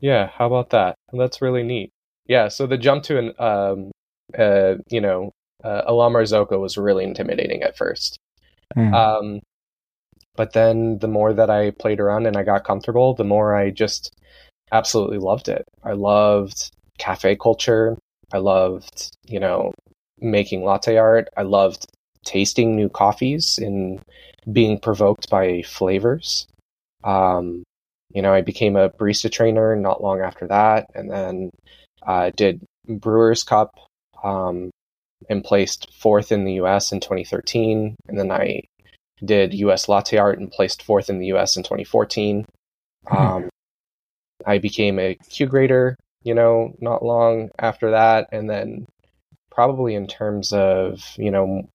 yeah, 0.00 0.30
how 0.36 0.46
about 0.46 0.70
that? 0.70 0.96
That's 1.12 1.40
really 1.40 1.62
neat 1.62 1.92
yeah, 2.28 2.48
so 2.48 2.66
the 2.66 2.78
jump 2.78 3.04
to 3.04 3.18
an 3.18 3.32
um, 3.38 3.90
uh, 4.38 4.74
you 4.88 5.00
know 5.00 5.32
uh, 5.64 5.82
a 5.86 5.92
La 5.92 6.08
Marzocco 6.08 6.60
was 6.60 6.76
really 6.76 7.04
intimidating 7.04 7.62
at 7.62 7.76
first. 7.76 8.18
Mm. 8.76 8.94
Um, 8.94 9.40
but 10.36 10.52
then 10.52 10.98
the 10.98 11.08
more 11.08 11.32
that 11.32 11.50
I 11.50 11.70
played 11.70 12.00
around 12.00 12.26
and 12.26 12.36
I 12.36 12.42
got 12.42 12.64
comfortable, 12.64 13.14
the 13.14 13.24
more 13.24 13.54
I 13.54 13.70
just 13.70 14.14
absolutely 14.72 15.18
loved 15.18 15.48
it. 15.48 15.64
I 15.82 15.92
loved 15.92 16.70
cafe 16.98 17.36
culture. 17.36 17.96
I 18.32 18.38
loved, 18.38 19.10
you 19.26 19.40
know, 19.40 19.72
making 20.20 20.64
latte 20.64 20.96
art. 20.96 21.28
I 21.36 21.42
loved 21.42 21.86
tasting 22.24 22.76
new 22.76 22.88
coffees 22.88 23.58
and 23.58 24.00
being 24.52 24.78
provoked 24.78 25.30
by 25.30 25.62
flavors. 25.62 26.46
Um, 27.04 27.62
you 28.12 28.22
know, 28.22 28.32
I 28.32 28.40
became 28.40 28.76
a 28.76 28.90
barista 28.90 29.30
trainer 29.30 29.76
not 29.76 30.02
long 30.02 30.20
after 30.20 30.46
that, 30.48 30.86
and 30.94 31.10
then 31.10 31.50
uh, 32.06 32.30
did 32.34 32.64
Brewers 32.88 33.42
Cup 33.42 33.74
um, 34.22 34.70
and 35.28 35.44
placed 35.44 35.92
fourth 35.94 36.32
in 36.32 36.44
the 36.44 36.54
U.S. 36.54 36.92
in 36.92 37.00
2013, 37.00 37.96
and 38.08 38.18
then 38.18 38.30
I 38.30 38.62
did 39.24 39.54
US 39.54 39.88
latte 39.88 40.18
art 40.18 40.38
and 40.38 40.50
placed 40.50 40.82
fourth 40.82 41.08
in 41.08 41.18
the 41.18 41.26
US 41.34 41.56
in 41.56 41.62
2014. 41.62 42.44
Mm-hmm. 43.06 43.16
Um, 43.16 43.48
I 44.44 44.58
became 44.58 44.98
a 44.98 45.14
Q 45.30 45.46
grader, 45.46 45.96
you 46.22 46.34
know, 46.34 46.74
not 46.80 47.04
long 47.04 47.50
after 47.58 47.92
that. 47.92 48.28
And 48.32 48.48
then 48.50 48.86
probably 49.50 49.94
in 49.94 50.06
terms 50.06 50.52
of, 50.52 51.02
you 51.16 51.30
know, 51.30 51.68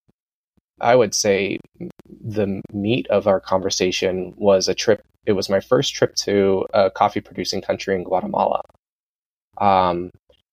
I 0.79 0.95
would 0.95 1.13
say 1.13 1.59
the 2.07 2.61
meat 2.71 3.07
of 3.09 3.27
our 3.27 3.39
conversation 3.39 4.33
was 4.37 4.67
a 4.67 4.75
trip. 4.75 5.01
It 5.25 5.33
was 5.33 5.49
my 5.49 5.59
first 5.59 5.93
trip 5.93 6.15
to 6.17 6.65
a 6.73 6.89
coffee 6.89 7.21
producing 7.21 7.61
country 7.61 7.95
in 7.95 8.03
Guatemala. 8.03 8.61
Um, 9.57 10.11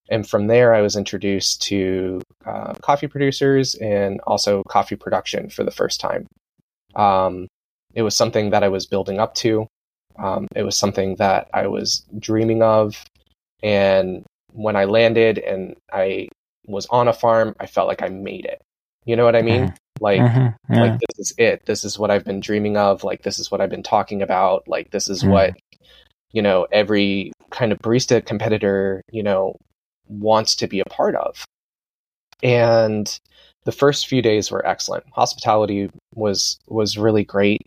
and 0.08 0.28
from 0.28 0.46
there, 0.46 0.74
I 0.74 0.80
was 0.80 0.96
introduced 0.96 1.62
to 1.62 2.22
uh, 2.44 2.74
coffee 2.74 3.06
producers 3.06 3.74
and 3.74 4.20
also 4.26 4.62
coffee 4.68 4.96
production 4.96 5.50
for 5.50 5.64
the 5.64 5.70
first 5.70 6.00
time. 6.00 6.26
Um, 6.94 7.48
it 7.94 8.02
was 8.02 8.16
something 8.16 8.50
that 8.50 8.62
I 8.62 8.68
was 8.68 8.86
building 8.86 9.18
up 9.18 9.34
to. 9.36 9.66
Um, 10.18 10.46
it 10.54 10.62
was 10.62 10.76
something 10.76 11.16
that 11.16 11.48
I 11.52 11.66
was 11.66 12.04
dreaming 12.18 12.62
of. 12.62 13.04
And 13.62 14.24
when 14.52 14.76
I 14.76 14.84
landed 14.84 15.38
and 15.38 15.76
I 15.92 16.28
was 16.66 16.86
on 16.86 17.08
a 17.08 17.12
farm, 17.12 17.54
I 17.60 17.66
felt 17.66 17.88
like 17.88 18.02
I 18.02 18.08
made 18.08 18.44
it. 18.44 18.60
You 19.04 19.16
know 19.16 19.24
what 19.24 19.36
I 19.36 19.42
mean? 19.42 19.64
Mm-hmm. 19.64 19.74
Like, 20.00 20.20
mm-hmm. 20.20 20.74
yeah. 20.74 20.80
like 20.80 21.00
this 21.00 21.18
is 21.18 21.34
it. 21.38 21.66
This 21.66 21.84
is 21.84 21.98
what 21.98 22.10
I've 22.10 22.24
been 22.24 22.40
dreaming 22.40 22.76
of. 22.76 23.04
Like, 23.04 23.22
this 23.22 23.38
is 23.38 23.50
what 23.50 23.60
I've 23.60 23.70
been 23.70 23.82
talking 23.82 24.22
about. 24.22 24.68
Like, 24.68 24.90
this 24.90 25.08
is 25.08 25.22
mm-hmm. 25.22 25.32
what, 25.32 25.56
you 26.32 26.42
know, 26.42 26.66
every 26.70 27.32
kind 27.50 27.72
of 27.72 27.78
barista 27.78 28.24
competitor, 28.24 29.02
you 29.10 29.22
know, 29.22 29.56
wants 30.08 30.56
to 30.56 30.66
be 30.66 30.80
a 30.80 30.84
part 30.84 31.14
of. 31.14 31.44
And 32.42 33.18
the 33.64 33.72
first 33.72 34.06
few 34.06 34.22
days 34.22 34.50
were 34.50 34.66
excellent. 34.66 35.04
Hospitality 35.12 35.90
was 36.14 36.58
was 36.68 36.98
really 36.98 37.24
great. 37.24 37.62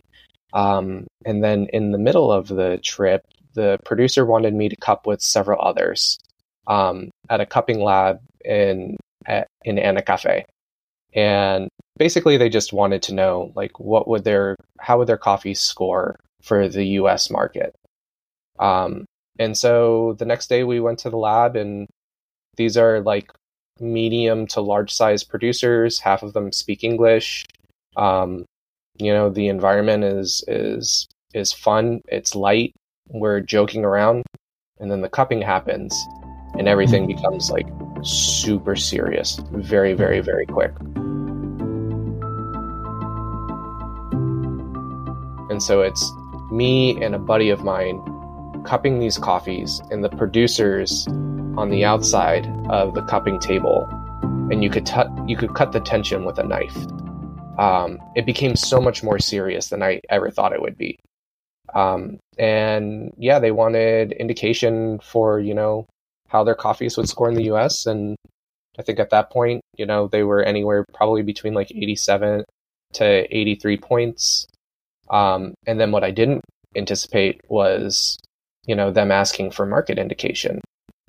Um, 0.52 1.06
and 1.24 1.42
then 1.42 1.68
in 1.72 1.92
the 1.92 1.98
middle 1.98 2.30
of 2.30 2.48
the 2.48 2.78
trip, 2.82 3.22
the 3.54 3.78
producer 3.84 4.26
wanted 4.26 4.54
me 4.54 4.68
to 4.68 4.76
cup 4.76 5.06
with 5.06 5.22
several 5.22 5.60
others 5.62 6.18
um, 6.66 7.10
at 7.30 7.40
a 7.40 7.46
cupping 7.46 7.80
lab 7.80 8.20
in 8.44 8.96
at, 9.26 9.46
in 9.64 9.76
Anacafe, 9.76 10.44
and 11.14 11.68
basically 11.98 12.36
they 12.36 12.48
just 12.48 12.72
wanted 12.72 13.02
to 13.04 13.14
know 13.14 13.52
like 13.54 13.78
what 13.78 14.08
would 14.08 14.24
their 14.24 14.56
how 14.80 14.98
would 14.98 15.06
their 15.08 15.18
coffee 15.18 15.54
score 15.54 16.16
for 16.42 16.68
the 16.68 16.84
U.S. 17.00 17.30
market. 17.30 17.74
Um, 18.58 19.04
and 19.38 19.56
so 19.56 20.14
the 20.18 20.24
next 20.24 20.48
day 20.48 20.64
we 20.64 20.80
went 20.80 20.98
to 21.00 21.10
the 21.10 21.16
lab, 21.16 21.56
and 21.56 21.86
these 22.56 22.76
are 22.76 23.00
like 23.00 23.30
medium 23.80 24.46
to 24.48 24.60
large 24.60 24.92
size 24.92 25.24
producers. 25.24 25.98
Half 25.98 26.22
of 26.22 26.32
them 26.32 26.52
speak 26.52 26.84
English. 26.84 27.46
Um, 27.96 28.44
you 28.98 29.12
know, 29.12 29.30
the 29.30 29.48
environment 29.48 30.04
is 30.04 30.44
is 30.48 31.06
is 31.34 31.52
fun. 31.52 32.00
It's 32.08 32.34
light. 32.34 32.74
We're 33.08 33.40
joking 33.40 33.84
around, 33.84 34.22
and 34.78 34.90
then 34.90 35.00
the 35.00 35.08
cupping 35.08 35.42
happens, 35.42 35.94
and 36.58 36.68
everything 36.68 37.06
becomes 37.06 37.50
like 37.50 37.66
super 38.02 38.76
serious, 38.76 39.40
very, 39.52 39.94
very, 39.94 40.20
very 40.20 40.46
quick. 40.46 40.72
And 45.50 45.62
so 45.62 45.82
it's 45.82 46.10
me 46.50 47.02
and 47.02 47.14
a 47.14 47.18
buddy 47.18 47.50
of 47.50 47.62
mine 47.62 48.00
cupping 48.64 48.98
these 48.98 49.18
coffees, 49.18 49.80
and 49.90 50.02
the 50.02 50.08
producers 50.08 51.06
on 51.56 51.70
the 51.70 51.84
outside 51.84 52.46
of 52.70 52.94
the 52.94 53.02
cupping 53.02 53.38
table, 53.38 53.88
and 54.50 54.62
you 54.62 54.70
could 54.70 54.86
t- 54.86 55.02
you 55.26 55.36
could 55.36 55.54
cut 55.54 55.72
the 55.72 55.80
tension 55.80 56.24
with 56.24 56.38
a 56.38 56.44
knife. 56.44 56.76
Um, 57.58 57.98
it 58.16 58.24
became 58.26 58.56
so 58.56 58.80
much 58.80 59.02
more 59.02 59.18
serious 59.18 59.68
than 59.68 59.82
I 59.82 60.00
ever 60.08 60.30
thought 60.30 60.52
it 60.52 60.62
would 60.62 60.78
be. 60.78 60.98
Um, 61.74 62.18
and 62.38 63.12
yeah, 63.16 63.38
they 63.38 63.50
wanted 63.50 64.12
indication 64.12 64.98
for 65.00 65.40
you 65.40 65.54
know 65.54 65.86
how 66.28 66.42
their 66.44 66.54
coffees 66.54 66.96
would 66.96 67.08
score 67.08 67.28
in 67.28 67.34
the 67.34 67.44
U.S. 67.44 67.86
And 67.86 68.16
I 68.78 68.82
think 68.82 68.98
at 68.98 69.10
that 69.10 69.30
point, 69.30 69.60
you 69.76 69.84
know, 69.84 70.08
they 70.08 70.22
were 70.22 70.42
anywhere 70.42 70.84
probably 70.94 71.22
between 71.22 71.52
like 71.52 71.70
87 71.70 72.44
to 72.94 73.36
83 73.36 73.76
points. 73.76 74.46
Um, 75.10 75.54
and 75.66 75.78
then 75.78 75.92
what 75.92 76.04
I 76.04 76.10
didn't 76.10 76.40
anticipate 76.74 77.40
was, 77.48 78.16
you 78.66 78.74
know, 78.74 78.90
them 78.90 79.10
asking 79.10 79.50
for 79.50 79.66
market 79.66 79.98
indication 79.98 80.60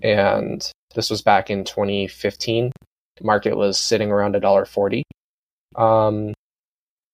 and 0.03 0.69
this 0.93 1.09
was 1.09 1.21
back 1.21 1.49
in 1.49 1.63
2015. 1.63 2.71
Market 3.21 3.55
was 3.55 3.79
sitting 3.79 4.11
around 4.11 4.35
a 4.35 4.39
dollar 4.39 4.65
forty. 4.65 5.03
Um, 5.75 6.33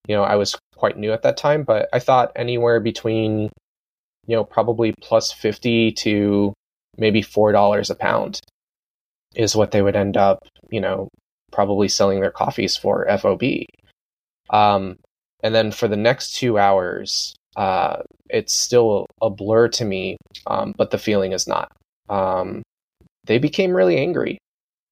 you 0.08 0.16
know, 0.16 0.24
I 0.24 0.36
was 0.36 0.58
quite 0.76 0.98
new 0.98 1.14
at 1.14 1.22
that 1.22 1.38
time, 1.38 1.64
but 1.64 1.88
I 1.94 2.00
thought 2.00 2.32
anywhere 2.36 2.80
between, 2.80 3.50
you 4.26 4.36
know, 4.36 4.44
probably 4.44 4.94
plus 5.02 5.32
fifty 5.32 5.92
to 5.94 6.54
maybe 6.98 7.22
four 7.22 7.52
dollars 7.52 7.90
a 7.90 7.96
pound 7.96 8.40
is 9.36 9.56
what 9.56 9.72
they 9.72 9.82
would 9.82 9.96
end 9.96 10.18
up, 10.18 10.40
you 10.72 10.82
know, 10.82 11.10
probably 11.52 11.88
selling 11.88 12.22
their 12.22 12.32
coffees 12.32 12.76
for 12.76 13.06
FOB. 13.18 13.44
Um, 14.50 14.98
and 15.44 15.54
then 15.54 15.72
for 15.72 15.88
the 15.88 15.98
next 15.98 16.36
two 16.36 16.58
hours, 16.58 17.36
uh, 17.56 18.02
it's 18.30 18.54
still 18.54 19.06
a 19.22 19.30
blur 19.30 19.68
to 19.70 19.86
me, 19.86 20.18
um, 20.48 20.74
but 20.78 20.92
the 20.92 20.98
feeling 20.98 21.32
is 21.32 21.48
not. 21.48 21.72
Um, 22.10 22.62
they 23.26 23.38
became 23.38 23.76
really 23.76 23.98
angry. 23.98 24.38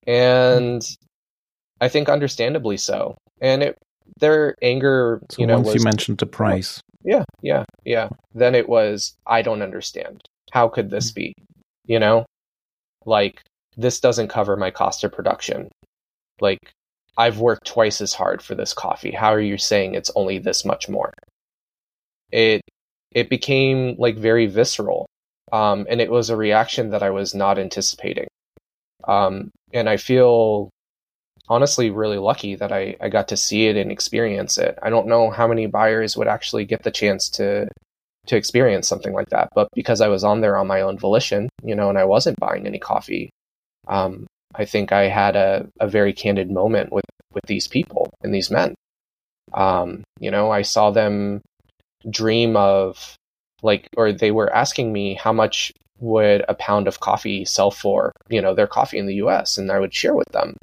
And 0.06 0.82
I 1.80 1.88
think 1.88 2.08
understandably 2.08 2.76
so. 2.76 3.16
And 3.40 3.62
it 3.62 3.78
their 4.20 4.54
anger, 4.62 5.20
so 5.30 5.40
you 5.40 5.46
know, 5.46 5.56
once 5.56 5.66
was, 5.66 5.74
you 5.76 5.84
mentioned 5.84 6.18
the 6.18 6.26
price. 6.26 6.80
Yeah, 7.04 7.24
yeah, 7.42 7.64
yeah. 7.84 8.08
Then 8.34 8.54
it 8.54 8.68
was 8.68 9.14
I 9.26 9.42
don't 9.42 9.62
understand. 9.62 10.22
How 10.50 10.68
could 10.68 10.90
this 10.90 11.12
be? 11.12 11.34
You 11.84 11.98
know? 11.98 12.24
Like 13.04 13.42
this 13.76 14.00
doesn't 14.00 14.28
cover 14.28 14.56
my 14.56 14.70
cost 14.70 15.04
of 15.04 15.12
production. 15.12 15.68
Like 16.40 16.58
I've 17.16 17.38
worked 17.38 17.66
twice 17.66 18.00
as 18.00 18.14
hard 18.14 18.42
for 18.42 18.54
this 18.54 18.72
coffee. 18.72 19.12
How 19.12 19.32
are 19.32 19.40
you 19.40 19.58
saying 19.58 19.94
it's 19.94 20.10
only 20.14 20.38
this 20.38 20.64
much 20.64 20.88
more? 20.88 21.12
It 22.30 22.62
it 23.12 23.30
became 23.30 23.96
like 23.98 24.16
very 24.16 24.46
visceral 24.46 25.06
um, 25.52 25.86
and 25.88 26.00
it 26.00 26.10
was 26.10 26.30
a 26.30 26.36
reaction 26.36 26.90
that 26.90 27.02
I 27.02 27.10
was 27.10 27.34
not 27.34 27.58
anticipating. 27.58 28.28
Um, 29.06 29.50
and 29.72 29.88
I 29.88 29.96
feel 29.96 30.70
honestly 31.48 31.90
really 31.90 32.18
lucky 32.18 32.54
that 32.56 32.72
I, 32.72 32.96
I 33.00 33.08
got 33.08 33.28
to 33.28 33.36
see 33.36 33.66
it 33.66 33.76
and 33.76 33.90
experience 33.90 34.58
it. 34.58 34.78
I 34.82 34.90
don't 34.90 35.06
know 35.06 35.30
how 35.30 35.48
many 35.48 35.66
buyers 35.66 36.16
would 36.16 36.28
actually 36.28 36.64
get 36.64 36.82
the 36.82 36.90
chance 36.90 37.28
to 37.30 37.68
to 38.26 38.36
experience 38.36 38.86
something 38.86 39.14
like 39.14 39.30
that, 39.30 39.48
but 39.54 39.68
because 39.74 40.02
I 40.02 40.08
was 40.08 40.22
on 40.22 40.42
there 40.42 40.58
on 40.58 40.66
my 40.66 40.82
own 40.82 40.98
volition, 40.98 41.48
you 41.64 41.74
know, 41.74 41.88
and 41.88 41.96
I 41.96 42.04
wasn't 42.04 42.38
buying 42.38 42.66
any 42.66 42.78
coffee, 42.78 43.30
um, 43.86 44.26
I 44.54 44.66
think 44.66 44.92
I 44.92 45.08
had 45.08 45.34
a, 45.34 45.66
a 45.80 45.88
very 45.88 46.12
candid 46.12 46.50
moment 46.50 46.92
with 46.92 47.06
with 47.32 47.44
these 47.46 47.68
people 47.68 48.10
and 48.22 48.34
these 48.34 48.50
men. 48.50 48.74
Um, 49.54 50.02
you 50.20 50.30
know, 50.30 50.50
I 50.50 50.60
saw 50.60 50.90
them 50.90 51.40
dream 52.10 52.56
of 52.56 53.16
like 53.62 53.88
or 53.96 54.12
they 54.12 54.30
were 54.30 54.54
asking 54.54 54.92
me 54.92 55.14
how 55.14 55.32
much 55.32 55.72
would 56.00 56.44
a 56.48 56.54
pound 56.54 56.86
of 56.86 57.00
coffee 57.00 57.44
sell 57.44 57.70
for 57.70 58.12
you 58.28 58.40
know 58.40 58.54
their 58.54 58.66
coffee 58.66 58.98
in 58.98 59.06
the 59.06 59.14
us 59.14 59.58
and 59.58 59.70
i 59.70 59.78
would 59.78 59.94
share 59.94 60.14
with 60.14 60.28
them. 60.32 60.56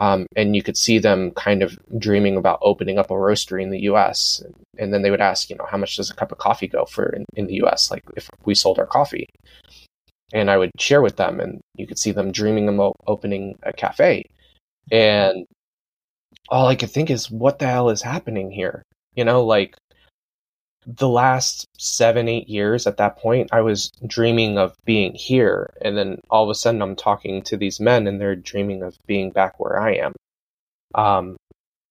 Um, 0.00 0.26
and 0.36 0.54
you 0.54 0.62
could 0.62 0.76
see 0.76 1.00
them 1.00 1.32
kind 1.32 1.60
of 1.60 1.76
dreaming 1.98 2.36
about 2.36 2.60
opening 2.62 2.98
up 2.98 3.10
a 3.10 3.14
roastery 3.14 3.64
in 3.64 3.70
the 3.70 3.80
us 3.80 4.40
and 4.78 4.94
then 4.94 5.02
they 5.02 5.10
would 5.10 5.20
ask 5.20 5.50
you 5.50 5.56
know 5.56 5.66
how 5.68 5.76
much 5.76 5.96
does 5.96 6.08
a 6.08 6.14
cup 6.14 6.30
of 6.30 6.38
coffee 6.38 6.68
go 6.68 6.84
for 6.84 7.08
in, 7.08 7.24
in 7.34 7.46
the 7.48 7.62
us 7.62 7.90
like 7.90 8.04
if 8.16 8.28
we 8.44 8.54
sold 8.54 8.78
our 8.78 8.86
coffee? 8.86 9.26
And 10.32 10.50
i 10.50 10.58
would 10.58 10.70
share 10.78 11.02
with 11.02 11.16
them 11.16 11.40
and 11.40 11.60
you 11.74 11.86
could 11.86 11.98
see 11.98 12.12
them 12.12 12.30
dreaming 12.30 12.68
about 12.68 12.94
opening 13.06 13.58
a 13.64 13.72
cafe. 13.72 14.22
And 14.92 15.46
all 16.48 16.68
i 16.68 16.76
could 16.76 16.90
think 16.90 17.10
is 17.10 17.30
what 17.30 17.58
the 17.58 17.66
hell 17.66 17.88
is 17.88 18.02
happening 18.02 18.52
here? 18.52 18.82
You 19.16 19.24
know 19.24 19.44
like 19.44 19.74
the 20.96 21.08
last 21.08 21.66
seven, 21.76 22.28
eight 22.28 22.48
years 22.48 22.86
at 22.86 22.96
that 22.96 23.18
point, 23.18 23.50
I 23.52 23.60
was 23.60 23.92
dreaming 24.06 24.56
of 24.56 24.74
being 24.86 25.14
here. 25.14 25.70
And 25.82 25.98
then 25.98 26.20
all 26.30 26.44
of 26.44 26.50
a 26.50 26.54
sudden, 26.54 26.80
I'm 26.80 26.96
talking 26.96 27.42
to 27.42 27.58
these 27.58 27.78
men 27.78 28.06
and 28.06 28.18
they're 28.18 28.34
dreaming 28.34 28.82
of 28.82 28.96
being 29.06 29.30
back 29.30 29.60
where 29.60 29.78
I 29.78 29.96
am. 29.96 30.14
Um, 30.94 31.36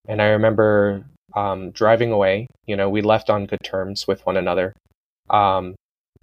and 0.07 0.19
I 0.19 0.29
remember 0.29 1.05
um, 1.35 1.69
driving 1.71 2.11
away. 2.11 2.47
You 2.65 2.75
know, 2.75 2.89
we 2.89 3.01
left 3.03 3.29
on 3.29 3.45
good 3.45 3.63
terms 3.63 4.07
with 4.07 4.25
one 4.25 4.35
another. 4.35 4.73
Um, 5.29 5.75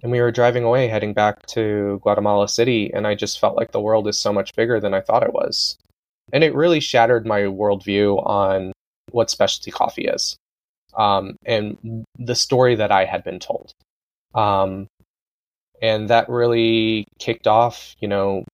and 0.02 0.10
we 0.10 0.20
were 0.20 0.32
driving 0.32 0.64
away, 0.64 0.88
heading 0.88 1.14
back 1.14 1.46
to 1.48 2.00
Guatemala 2.02 2.48
City. 2.48 2.92
And 2.92 3.06
I 3.06 3.14
just 3.14 3.38
felt 3.38 3.56
like 3.56 3.70
the 3.70 3.80
world 3.80 4.08
is 4.08 4.18
so 4.18 4.32
much 4.32 4.52
bigger 4.56 4.80
than 4.80 4.94
I 4.94 5.00
thought 5.00 5.22
it 5.22 5.32
was. 5.32 5.76
And 6.32 6.42
it 6.42 6.54
really 6.54 6.80
shattered 6.80 7.24
my 7.24 7.42
worldview 7.42 8.26
on 8.26 8.72
what 9.12 9.30
specialty 9.30 9.70
coffee 9.70 10.06
is 10.06 10.36
um, 10.96 11.36
and 11.44 12.04
the 12.18 12.34
story 12.34 12.74
that 12.76 12.92
I 12.92 13.04
had 13.04 13.24
been 13.24 13.38
told. 13.38 13.72
Um, 14.34 14.88
and 15.82 16.08
that 16.08 16.28
really 16.28 17.06
kicked 17.18 17.46
off, 17.46 17.94
you 18.00 18.08
know, 18.08 18.44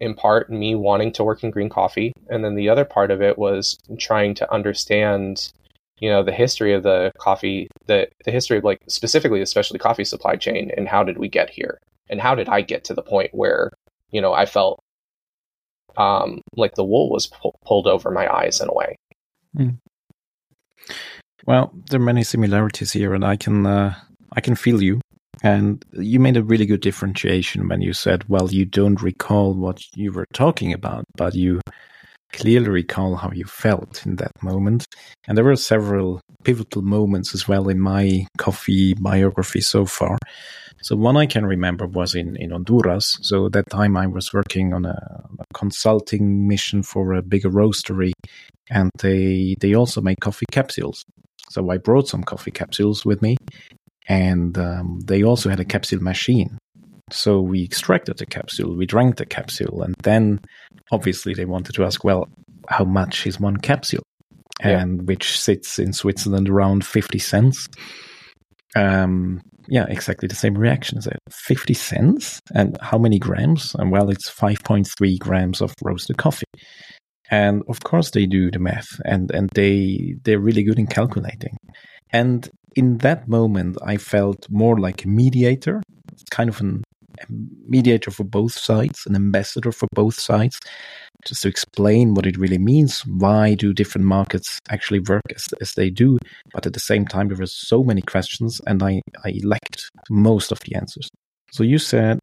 in 0.00 0.14
part 0.14 0.50
me 0.50 0.74
wanting 0.74 1.12
to 1.12 1.24
work 1.24 1.44
in 1.44 1.50
green 1.50 1.68
coffee. 1.68 2.12
And 2.28 2.44
then 2.44 2.54
the 2.54 2.68
other 2.68 2.84
part 2.84 3.10
of 3.10 3.22
it 3.22 3.38
was 3.38 3.76
trying 3.98 4.34
to 4.36 4.52
understand 4.52 5.52
you 6.00 6.10
know 6.10 6.24
the 6.24 6.32
history 6.32 6.74
of 6.74 6.82
the 6.82 7.12
coffee 7.18 7.68
the 7.86 8.08
the 8.24 8.32
history 8.32 8.58
of 8.58 8.64
like 8.64 8.78
specifically 8.88 9.38
the 9.38 9.46
specialty 9.46 9.78
coffee 9.78 10.04
supply 10.04 10.34
chain 10.34 10.72
and 10.76 10.88
how 10.88 11.04
did 11.04 11.18
we 11.18 11.28
get 11.28 11.48
here 11.48 11.78
and 12.10 12.20
how 12.20 12.34
did 12.34 12.48
I 12.48 12.62
get 12.62 12.82
to 12.84 12.94
the 12.94 13.02
point 13.02 13.30
where 13.32 13.70
you 14.10 14.20
know 14.20 14.32
I 14.32 14.44
felt 14.44 14.80
um, 15.96 16.40
like 16.56 16.74
the 16.74 16.84
wool 16.84 17.10
was 17.10 17.26
pu- 17.28 17.52
pulled 17.64 17.86
over 17.86 18.10
my 18.10 18.32
eyes 18.32 18.60
in 18.60 18.68
a 18.68 18.74
way. 18.74 18.96
Mm. 19.56 19.78
Well, 21.46 21.74
there 21.90 22.00
are 22.00 22.04
many 22.04 22.22
similarities 22.22 22.92
here, 22.92 23.12
and 23.14 23.24
I 23.24 23.36
can 23.36 23.66
uh, 23.66 23.94
I 24.32 24.40
can 24.40 24.54
feel 24.54 24.82
you. 24.82 25.00
And 25.42 25.84
you 25.92 26.18
made 26.18 26.38
a 26.38 26.42
really 26.42 26.64
good 26.64 26.80
differentiation 26.80 27.68
when 27.68 27.82
you 27.82 27.92
said, 27.92 28.24
"Well, 28.28 28.50
you 28.50 28.64
don't 28.64 29.02
recall 29.02 29.52
what 29.52 29.82
you 29.94 30.12
were 30.12 30.26
talking 30.32 30.72
about, 30.72 31.04
but 31.16 31.34
you 31.34 31.60
clearly 32.32 32.68
recall 32.68 33.16
how 33.16 33.30
you 33.32 33.44
felt 33.44 34.06
in 34.06 34.16
that 34.16 34.32
moment." 34.42 34.86
And 35.28 35.36
there 35.36 35.44
were 35.44 35.56
several 35.56 36.22
pivotal 36.44 36.82
moments 36.82 37.34
as 37.34 37.46
well 37.46 37.68
in 37.68 37.78
my 37.78 38.26
coffee 38.38 38.94
biography 38.94 39.60
so 39.60 39.84
far. 39.84 40.18
So 40.82 40.96
one 40.96 41.16
I 41.16 41.26
can 41.26 41.46
remember 41.46 41.86
was 41.86 42.14
in, 42.14 42.36
in 42.36 42.50
Honduras. 42.50 43.18
So 43.22 43.48
that 43.50 43.70
time 43.70 43.96
I 43.96 44.06
was 44.06 44.32
working 44.32 44.74
on 44.74 44.84
a, 44.84 45.24
a 45.38 45.44
consulting 45.54 46.46
mission 46.48 46.82
for 46.82 47.12
a 47.14 47.22
bigger 47.22 47.50
roastery, 47.50 48.12
and 48.70 48.90
they 48.98 49.56
they 49.60 49.74
also 49.74 50.00
make 50.00 50.20
coffee 50.20 50.46
capsules. 50.50 51.04
So 51.50 51.70
I 51.70 51.78
brought 51.78 52.08
some 52.08 52.22
coffee 52.22 52.50
capsules 52.50 53.04
with 53.04 53.22
me, 53.22 53.36
and 54.08 54.56
um, 54.58 55.00
they 55.04 55.22
also 55.22 55.50
had 55.50 55.60
a 55.60 55.64
capsule 55.64 56.02
machine. 56.02 56.58
So 57.10 57.40
we 57.40 57.62
extracted 57.62 58.18
the 58.18 58.26
capsule, 58.26 58.76
we 58.76 58.86
drank 58.86 59.16
the 59.16 59.26
capsule, 59.26 59.82
and 59.82 59.94
then 60.02 60.40
obviously 60.90 61.34
they 61.34 61.44
wanted 61.44 61.74
to 61.74 61.84
ask, 61.84 62.02
well, 62.02 62.28
how 62.68 62.84
much 62.84 63.26
is 63.26 63.38
one 63.38 63.58
capsule? 63.58 64.02
Yeah. 64.60 64.80
And 64.80 65.06
which 65.06 65.38
sits 65.38 65.78
in 65.78 65.92
Switzerland 65.92 66.48
around 66.48 66.86
50 66.86 67.18
cents. 67.18 67.66
Um, 68.76 69.40
yeah, 69.68 69.86
exactly 69.88 70.28
the 70.28 70.34
same 70.34 70.56
reaction. 70.56 70.98
Is 70.98 71.06
it 71.06 71.18
50 71.30 71.74
cents? 71.74 72.40
And 72.54 72.76
how 72.80 72.98
many 72.98 73.18
grams? 73.18 73.74
And 73.74 73.90
well, 73.90 74.10
it's 74.10 74.30
5.3 74.30 75.18
grams 75.18 75.60
of 75.60 75.74
roasted 75.82 76.16
coffee. 76.16 76.46
And 77.30 77.62
of 77.68 77.80
course 77.80 78.10
they 78.10 78.26
do 78.26 78.50
the 78.50 78.58
math 78.58 79.00
and, 79.04 79.30
and 79.30 79.50
they, 79.54 80.16
they're 80.24 80.38
really 80.38 80.62
good 80.62 80.78
in 80.78 80.86
calculating. 80.86 81.56
And 82.12 82.48
in 82.76 82.98
that 82.98 83.28
moment, 83.28 83.78
I 83.84 83.96
felt 83.96 84.46
more 84.50 84.78
like 84.78 85.04
a 85.04 85.08
mediator, 85.08 85.82
kind 86.30 86.48
of 86.48 86.60
an, 86.60 86.84
a 87.20 87.26
mediator 87.66 88.10
for 88.10 88.24
both 88.24 88.52
sides, 88.52 89.04
an 89.06 89.14
ambassador 89.14 89.72
for 89.72 89.88
both 89.94 90.18
sides 90.18 90.58
just 91.24 91.42
to 91.42 91.48
explain 91.48 92.14
what 92.14 92.26
it 92.26 92.36
really 92.36 92.58
means. 92.58 93.00
Why 93.06 93.54
do 93.54 93.72
different 93.72 94.06
markets 94.06 94.58
actually 94.68 95.00
work 95.00 95.22
as, 95.34 95.46
as 95.60 95.72
they 95.74 95.90
do? 95.90 96.18
But 96.52 96.66
at 96.66 96.72
the 96.72 96.80
same 96.80 97.06
time, 97.06 97.28
there 97.28 97.36
were 97.36 97.46
so 97.46 97.82
many 97.82 98.02
questions, 98.02 98.60
and 98.66 98.82
I, 98.82 99.00
I 99.24 99.40
lacked 99.42 99.90
most 100.10 100.52
of 100.52 100.60
the 100.60 100.74
answers. 100.74 101.08
So 101.50 101.62
you 101.62 101.78
said 101.78 102.18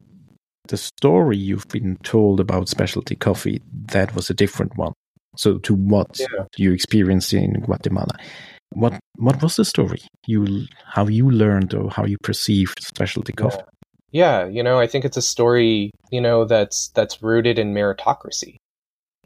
the 0.68 0.76
story 0.76 1.36
you've 1.36 1.68
been 1.68 1.96
told 2.02 2.40
about 2.40 2.68
specialty 2.68 3.16
coffee 3.16 3.60
that 3.86 4.14
was 4.14 4.30
a 4.30 4.34
different 4.34 4.76
one. 4.76 4.92
So 5.36 5.58
to 5.58 5.74
what 5.74 6.18
yeah. 6.18 6.44
you 6.56 6.72
experienced 6.72 7.32
in 7.32 7.60
Guatemala, 7.60 8.16
what 8.70 8.98
what 9.16 9.42
was 9.42 9.56
the 9.56 9.64
story 9.64 10.00
you 10.26 10.66
how 10.84 11.06
you 11.06 11.30
learned 11.30 11.74
or 11.74 11.90
how 11.90 12.04
you 12.04 12.16
perceived 12.22 12.82
specialty 12.82 13.32
coffee? 13.32 13.62
Yeah. 14.10 14.44
yeah, 14.44 14.48
you 14.48 14.62
know, 14.62 14.78
I 14.78 14.86
think 14.86 15.04
it's 15.04 15.16
a 15.16 15.22
story 15.22 15.90
you 16.12 16.20
know 16.20 16.44
that's 16.44 16.88
that's 16.88 17.22
rooted 17.22 17.58
in 17.58 17.74
meritocracy 17.74 18.56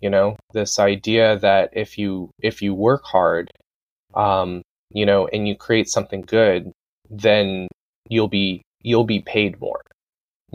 you 0.01 0.09
know 0.09 0.37
this 0.53 0.79
idea 0.79 1.39
that 1.39 1.71
if 1.73 1.99
you 1.99 2.31
if 2.41 2.63
you 2.63 2.73
work 2.75 3.05
hard 3.05 3.51
um 4.15 4.63
you 4.91 5.05
know 5.05 5.27
and 5.27 5.47
you 5.49 5.57
create 5.57 5.89
something 5.89 6.23
good 6.23 6.71
then 7.11 7.69
you'll 8.09 8.29
be 8.29 8.63
you'll 8.83 9.05
be 9.05 9.21
paid 9.21 9.61
more 9.61 9.81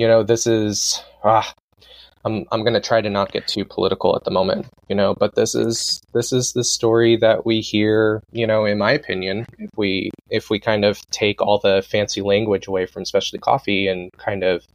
you 0.02 0.08
know 0.08 0.24
this 0.24 0.48
is 0.48 1.04
ah, 1.24 1.54
i'm 2.26 2.44
i'm 2.52 2.62
going 2.62 2.74
to 2.74 2.88
try 2.90 3.02
to 3.02 3.10
not 3.10 3.32
get 3.32 3.48
too 3.48 3.64
political 3.64 4.16
at 4.16 4.24
the 4.24 4.32
moment 4.32 4.66
you 4.90 4.96
know 4.96 5.14
but 5.14 5.36
this 5.36 5.54
is 5.54 6.02
this 6.12 6.34
is 6.34 6.54
the 6.54 6.64
story 6.64 7.16
that 7.16 7.46
we 7.46 7.62
hear 7.62 8.24
you 8.32 8.48
know 8.48 8.66
in 8.66 8.80
my 8.80 8.92
opinion 8.92 9.46
if 9.60 9.70
we 9.78 10.10
if 10.32 10.50
we 10.50 10.60
kind 10.60 10.84
of 10.84 11.08
take 11.12 11.40
all 11.40 11.60
the 11.60 11.86
fancy 11.88 12.24
language 12.24 12.66
away 12.66 12.88
from 12.88 13.06
specialty 13.06 13.38
coffee 13.38 13.88
and 13.88 14.12
kind 14.14 14.44
of 14.44 14.66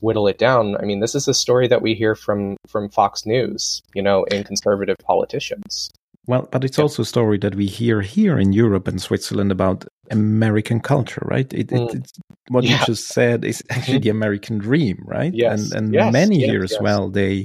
whittle 0.00 0.26
it 0.26 0.36
down, 0.36 0.76
I 0.78 0.82
mean, 0.82 0.98
this 0.98 1.14
is 1.14 1.28
a 1.28 1.34
story 1.34 1.68
that 1.68 1.80
we 1.80 1.94
hear 1.94 2.16
from 2.16 2.56
from 2.66 2.88
Fox 2.88 3.24
News, 3.24 3.80
you 3.94 4.02
know, 4.02 4.24
in 4.24 4.42
conservative 4.42 4.96
politicians. 4.98 5.92
Well, 6.26 6.48
but 6.52 6.64
it's 6.64 6.78
yeah. 6.78 6.82
also 6.82 7.02
a 7.02 7.06
story 7.06 7.38
that 7.38 7.56
we 7.56 7.66
hear 7.66 8.00
here 8.00 8.38
in 8.38 8.52
Europe 8.52 8.86
and 8.86 9.02
Switzerland 9.02 9.50
about 9.50 9.84
American 10.10 10.78
culture, 10.78 11.22
right? 11.24 11.52
It, 11.52 11.68
mm. 11.68 11.94
it, 11.94 12.12
what 12.48 12.62
yeah. 12.62 12.78
you 12.78 12.86
just 12.86 13.08
said 13.08 13.44
is 13.44 13.62
actually 13.70 13.98
the 13.98 14.10
American 14.10 14.58
dream, 14.58 15.02
right? 15.04 15.32
Yes. 15.34 15.72
And 15.72 15.72
and 15.72 15.94
yes. 15.94 16.12
many 16.12 16.40
yes. 16.40 16.50
here 16.50 16.62
as 16.62 16.72
yes. 16.72 16.80
well, 16.80 17.08
they 17.08 17.44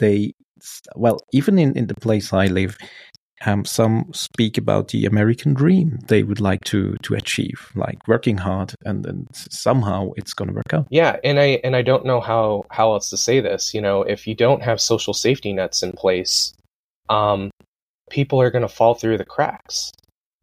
they 0.00 0.34
well, 0.96 1.18
even 1.32 1.58
in, 1.58 1.76
in 1.76 1.86
the 1.86 1.94
place 1.94 2.32
I 2.32 2.46
live, 2.46 2.76
um, 3.44 3.64
some 3.64 4.06
speak 4.12 4.56
about 4.56 4.88
the 4.88 5.04
American 5.06 5.54
dream 5.54 5.98
they 6.06 6.22
would 6.22 6.40
like 6.40 6.62
to 6.64 6.96
to 7.02 7.14
achieve, 7.14 7.70
like 7.74 8.06
working 8.06 8.38
hard, 8.38 8.74
and 8.84 9.04
then 9.04 9.26
somehow 9.32 10.10
it's 10.16 10.32
going 10.32 10.48
to 10.48 10.54
work 10.54 10.72
out. 10.72 10.86
Yeah, 10.90 11.16
and 11.24 11.38
I 11.38 11.60
and 11.64 11.74
I 11.76 11.82
don't 11.82 12.06
know 12.06 12.20
how 12.20 12.64
how 12.70 12.92
else 12.92 13.10
to 13.10 13.16
say 13.16 13.40
this. 13.40 13.74
You 13.74 13.80
know, 13.80 14.02
if 14.02 14.26
you 14.26 14.34
don't 14.34 14.62
have 14.62 14.80
social 14.80 15.14
safety 15.14 15.52
nets 15.52 15.82
in 15.82 15.92
place, 15.92 16.54
um, 17.08 17.50
people 18.12 18.40
are 18.42 18.50
going 18.50 18.62
to 18.62 18.68
fall 18.68 18.94
through 18.94 19.16
the 19.16 19.24
cracks. 19.24 19.90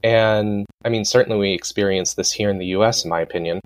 And 0.03 0.65
I 0.84 0.89
mean, 0.89 1.05
certainly 1.05 1.38
we 1.38 1.53
experience 1.53 2.15
this 2.15 2.32
here 2.32 2.49
in 2.49 2.58
the 2.58 2.73
U.S., 2.77 3.03
in 3.03 3.10
my 3.10 3.21
opinion. 3.21 3.62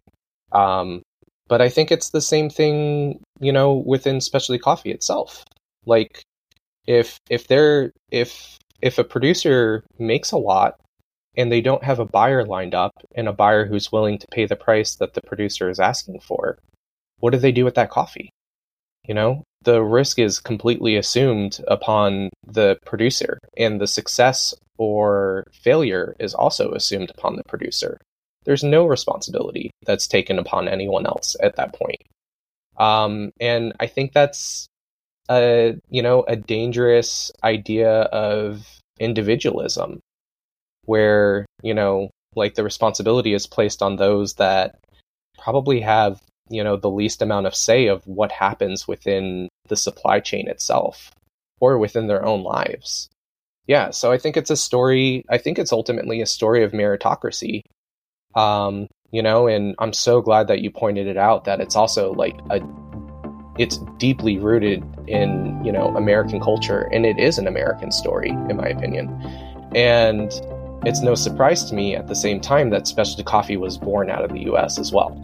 Um, 0.52 1.02
but 1.48 1.62
I 1.62 1.70
think 1.70 1.90
it's 1.92 2.10
the 2.10 2.22
same 2.22 2.50
thing, 2.50 3.22
you 3.40 3.54
know, 3.54 3.74
within 3.74 4.20
specialty 4.20 4.60
coffee 4.60 4.92
itself. 4.92 5.44
Like, 5.86 6.22
if 6.86 7.18
if 7.30 7.48
they're 7.48 7.92
if 8.12 8.58
if 8.82 8.98
a 8.98 9.04
producer 9.04 9.84
makes 9.98 10.32
a 10.32 10.38
lot 10.38 10.76
and 11.38 11.50
they 11.52 11.62
don't 11.62 11.84
have 11.84 12.00
a 12.00 12.06
buyer 12.06 12.46
lined 12.46 12.76
up 12.76 12.92
and 13.16 13.28
a 13.28 13.34
buyer 13.34 13.66
who's 13.66 13.92
willing 13.92 14.18
to 14.20 14.28
pay 14.32 14.46
the 14.46 14.56
price 14.56 14.96
that 14.96 15.14
the 15.14 15.22
producer 15.22 15.70
is 15.70 15.80
asking 15.80 16.20
for, 16.20 16.58
what 17.20 17.32
do 17.32 17.40
they 17.40 17.54
do 17.54 17.64
with 17.64 17.76
that 17.76 17.90
coffee? 17.90 18.30
You 19.08 19.14
know, 19.14 19.44
the 19.64 19.82
risk 19.82 20.20
is 20.20 20.40
completely 20.40 20.96
assumed 20.96 21.60
upon 21.68 22.30
the 22.46 22.78
producer, 22.86 23.40
and 23.58 23.80
the 23.80 23.88
success 23.88 24.54
or 24.78 25.46
failure 25.52 26.16
is 26.20 26.34
also 26.34 26.72
assumed 26.72 27.12
upon 27.12 27.36
the 27.36 27.44
producer. 27.44 28.00
There's 28.46 28.64
no 28.64 28.86
responsibility 28.86 29.72
that's 29.86 30.08
taken 30.08 30.38
upon 30.40 30.68
anyone 30.68 31.06
else 31.06 31.36
at 31.42 31.56
that 31.56 31.74
point. 31.74 32.02
Um, 32.78 33.32
and 33.40 33.74
I 33.80 33.88
think 33.88 34.14
that's 34.14 34.68
a 35.30 35.80
you 35.90 36.02
know 36.02 36.24
a 36.28 36.36
dangerous 36.36 37.32
idea 37.44 37.90
of 37.90 38.68
individualism 39.00 40.02
where 40.86 41.46
you 41.62 41.74
know 41.74 42.10
like 42.36 42.56
the 42.56 42.64
responsibility 42.64 43.34
is 43.34 43.48
placed 43.48 43.82
on 43.82 43.96
those 43.96 44.34
that 44.34 44.80
probably 45.38 45.80
have 45.80 46.20
you 46.50 46.64
know 46.64 46.76
the 46.76 46.90
least 46.90 47.22
amount 47.22 47.48
of 47.48 47.56
say 47.56 47.88
of 47.88 48.06
what 48.06 48.32
happens 48.32 48.88
within 48.88 49.48
the 49.68 49.76
supply 49.76 50.20
chain 50.20 50.48
itself 50.48 51.12
or 51.60 51.78
within 51.78 52.08
their 52.08 52.26
own 52.26 52.44
lives 52.44 53.10
yeah 53.68 53.90
so 53.90 54.12
i 54.12 54.18
think 54.18 54.38
it's 54.38 54.52
a 54.52 54.58
story 54.58 55.24
i 55.30 55.38
think 55.38 55.58
it's 55.58 55.72
ultimately 55.72 56.22
a 56.22 56.26
story 56.26 56.64
of 56.64 56.72
meritocracy 56.72 57.62
um 58.36 58.88
you 59.12 59.22
know 59.22 59.48
and 59.48 59.76
i'm 59.80 59.94
so 59.94 60.22
glad 60.22 60.48
that 60.48 60.62
you 60.62 60.72
pointed 60.72 61.08
it 61.08 61.18
out 61.18 61.46
that 61.46 61.62
it's 61.62 61.76
also 61.76 62.14
like 62.14 62.36
a 62.50 62.60
it's 63.58 63.78
deeply 63.98 64.38
rooted 64.38 64.84
in 65.08 65.64
you 65.64 65.72
know 65.72 65.96
American 65.96 66.40
culture, 66.40 66.90
and 66.92 67.06
it 67.06 67.20
is 67.20 67.38
an 67.38 67.48
American 67.48 67.92
story, 67.92 68.30
in 68.30 68.58
my 68.58 68.68
opinion. 68.68 69.10
And 69.76 70.32
it's 70.86 71.02
no 71.02 71.16
surprise 71.16 71.64
to 71.66 71.76
me 71.76 71.96
at 71.96 72.08
the 72.08 72.16
same 72.16 72.40
time 72.42 72.70
that 72.72 72.88
specialty 72.88 73.24
coffee 73.24 73.58
was 73.58 73.78
born 73.78 74.10
out 74.10 74.24
of 74.24 74.32
the 74.32 74.42
U.S. 74.44 74.78
as 74.78 74.92
well. 74.92 75.20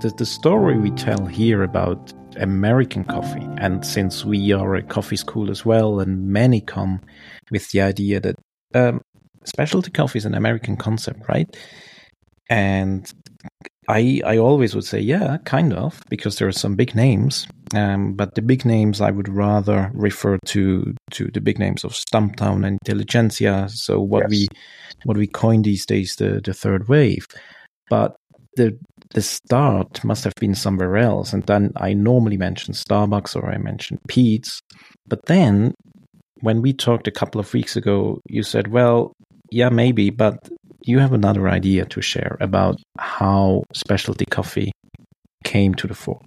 The, 0.00 0.10
the 0.16 0.26
story 0.26 0.78
we 0.78 0.92
tell 0.92 1.26
here 1.26 1.64
about 1.64 2.12
American 2.36 3.04
coffee. 3.04 3.46
And 3.58 3.84
since 3.84 4.24
we 4.24 4.52
are 4.52 4.76
a 4.76 4.82
coffee 4.82 5.16
school 5.16 5.50
as 5.50 5.64
well, 5.64 5.98
and 5.98 6.28
many 6.28 6.60
come 6.60 7.00
with 7.50 7.70
the 7.70 7.80
idea 7.80 8.20
that 8.20 8.36
um, 8.74 9.00
specialty 9.44 9.90
coffee 9.90 10.18
is 10.18 10.24
an 10.24 10.34
American 10.34 10.76
concept, 10.76 11.28
right? 11.28 11.48
And 12.48 13.12
I 13.88 14.20
I 14.24 14.38
always 14.38 14.74
would 14.74 14.84
say, 14.84 15.00
yeah, 15.00 15.38
kind 15.44 15.72
of, 15.72 16.00
because 16.08 16.36
there 16.36 16.46
are 16.46 16.52
some 16.52 16.76
big 16.76 16.94
names. 16.94 17.48
Um, 17.74 18.14
but 18.14 18.34
the 18.34 18.42
big 18.42 18.64
names 18.64 19.00
I 19.00 19.10
would 19.10 19.28
rather 19.28 19.90
refer 19.94 20.38
to 20.46 20.94
to 21.10 21.30
the 21.34 21.40
big 21.40 21.58
names 21.58 21.84
of 21.84 21.92
Stumptown 21.92 22.64
and 22.64 22.78
Intelligentsia. 22.84 23.68
So 23.70 24.00
what 24.00 24.24
yes. 24.24 24.30
we 24.30 24.48
what 25.04 25.16
we 25.16 25.26
coin 25.26 25.62
these 25.62 25.84
days 25.86 26.16
the 26.16 26.40
the 26.44 26.54
third 26.54 26.88
wave. 26.88 27.26
But 27.90 28.16
the 28.56 28.78
the 29.14 29.22
start 29.22 30.04
must 30.04 30.24
have 30.24 30.34
been 30.38 30.54
somewhere 30.54 30.96
else. 30.96 31.32
And 31.32 31.44
then 31.44 31.72
I 31.76 31.94
normally 31.94 32.36
mention 32.36 32.74
Starbucks 32.74 33.34
or 33.36 33.50
I 33.50 33.58
mention 33.58 33.98
Peet's. 34.08 34.60
But 35.06 35.26
then 35.26 35.74
when 36.40 36.62
we 36.62 36.72
talked 36.72 37.08
a 37.08 37.12
couple 37.12 37.40
of 37.40 37.52
weeks 37.52 37.76
ago, 37.76 38.20
you 38.28 38.42
said, 38.42 38.68
well, 38.68 39.12
yeah, 39.50 39.70
maybe, 39.70 40.10
but 40.10 40.48
you 40.82 40.98
have 40.98 41.12
another 41.12 41.48
idea 41.48 41.84
to 41.86 42.00
share 42.00 42.36
about 42.40 42.76
how 42.98 43.64
specialty 43.74 44.26
coffee 44.26 44.72
came 45.44 45.74
to 45.74 45.86
the 45.86 45.94
fore. 45.94 46.20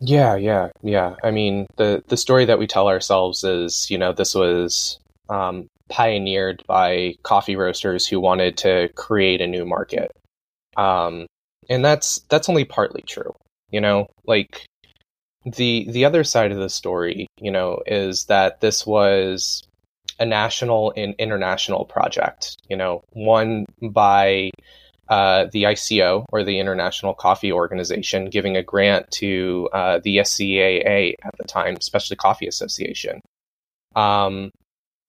Yeah, 0.00 0.34
yeah, 0.36 0.68
yeah. 0.82 1.14
I 1.22 1.30
mean, 1.30 1.66
the 1.76 2.02
the 2.08 2.16
story 2.16 2.44
that 2.46 2.58
we 2.58 2.66
tell 2.66 2.88
ourselves 2.88 3.44
is, 3.44 3.90
you 3.90 3.96
know, 3.96 4.12
this 4.12 4.34
was 4.34 4.98
um, 5.28 5.68
pioneered 5.88 6.62
by 6.66 7.14
coffee 7.22 7.56
roasters 7.56 8.06
who 8.06 8.20
wanted 8.20 8.56
to 8.58 8.88
create 8.96 9.40
a 9.40 9.46
new 9.46 9.64
market. 9.64 10.10
Um, 10.76 11.26
and 11.68 11.84
that's 11.84 12.20
that's 12.28 12.48
only 12.48 12.64
partly 12.64 13.02
true. 13.02 13.34
You 13.70 13.80
know, 13.80 14.06
like 14.26 14.66
the 15.44 15.86
the 15.90 16.04
other 16.04 16.24
side 16.24 16.52
of 16.52 16.58
the 16.58 16.68
story, 16.68 17.26
you 17.38 17.50
know, 17.50 17.82
is 17.86 18.26
that 18.26 18.60
this 18.60 18.86
was 18.86 19.62
a 20.18 20.24
national 20.24 20.92
and 20.96 21.14
international 21.18 21.84
project. 21.84 22.56
You 22.68 22.76
know, 22.76 23.02
one 23.12 23.66
by 23.82 24.50
uh, 25.08 25.46
the 25.52 25.64
ICO 25.64 26.24
or 26.32 26.44
the 26.44 26.58
International 26.58 27.14
Coffee 27.14 27.52
Organization, 27.52 28.30
giving 28.30 28.56
a 28.56 28.62
grant 28.62 29.10
to 29.12 29.68
uh, 29.72 30.00
the 30.02 30.18
SCAA 30.18 31.14
at 31.22 31.34
the 31.38 31.44
time, 31.44 31.80
Specialty 31.80 32.16
Coffee 32.16 32.46
Association. 32.46 33.20
Um, 33.94 34.50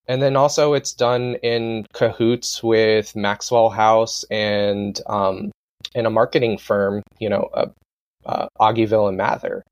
and 0.08 0.22
then 0.22 0.36
also, 0.36 0.74
it's 0.74 0.94
done 0.94 1.36
in 1.42 1.86
cahoots 1.94 2.62
with 2.62 3.16
Maxwell 3.16 3.70
House 3.70 4.24
and 4.30 5.00
um, 5.08 5.52
in 5.96 6.06
a 6.06 6.12
marketing 6.12 6.58
firm, 6.58 7.02
you 7.20 7.30
know, 7.30 7.50
uh, 7.54 7.68
uh, 8.26 8.48
and 8.60 9.18
Mather. 9.18 9.64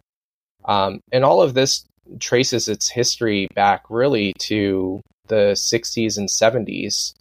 Um, 0.65 1.01
and 1.11 1.25
all 1.25 1.41
of 1.41 1.53
this 1.53 1.85
traces 2.19 2.67
its 2.67 2.89
history 2.89 3.47
back 3.53 3.83
really 3.89 4.33
to 4.39 5.01
the 5.27 5.51
60s 5.53 6.17
and 6.17 6.29
70s 6.29 7.13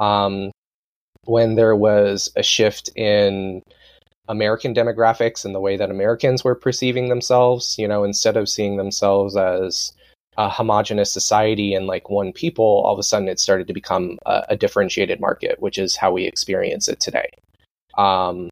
um, 0.00 0.50
when 1.24 1.54
there 1.54 1.76
was 1.76 2.30
a 2.36 2.42
shift 2.42 2.90
in 2.96 3.62
American 4.28 4.74
demographics 4.74 5.44
and 5.44 5.54
the 5.54 5.60
way 5.60 5.76
that 5.76 5.90
Americans 5.90 6.44
were 6.44 6.54
perceiving 6.54 7.08
themselves. 7.08 7.76
You 7.78 7.86
know, 7.86 8.04
instead 8.04 8.36
of 8.36 8.48
seeing 8.48 8.76
themselves 8.76 9.36
as 9.36 9.92
a 10.36 10.48
homogenous 10.48 11.12
society 11.12 11.74
and 11.74 11.86
like 11.86 12.10
one 12.10 12.32
people, 12.32 12.82
all 12.84 12.92
of 12.92 12.98
a 12.98 13.02
sudden 13.02 13.28
it 13.28 13.40
started 13.40 13.66
to 13.68 13.72
become 13.72 14.18
a, 14.26 14.44
a 14.50 14.56
differentiated 14.56 15.20
market, 15.20 15.60
which 15.60 15.78
is 15.78 15.96
how 15.96 16.12
we 16.12 16.24
experience 16.24 16.88
it 16.88 17.00
today. 17.00 17.28
Um, 17.98 18.48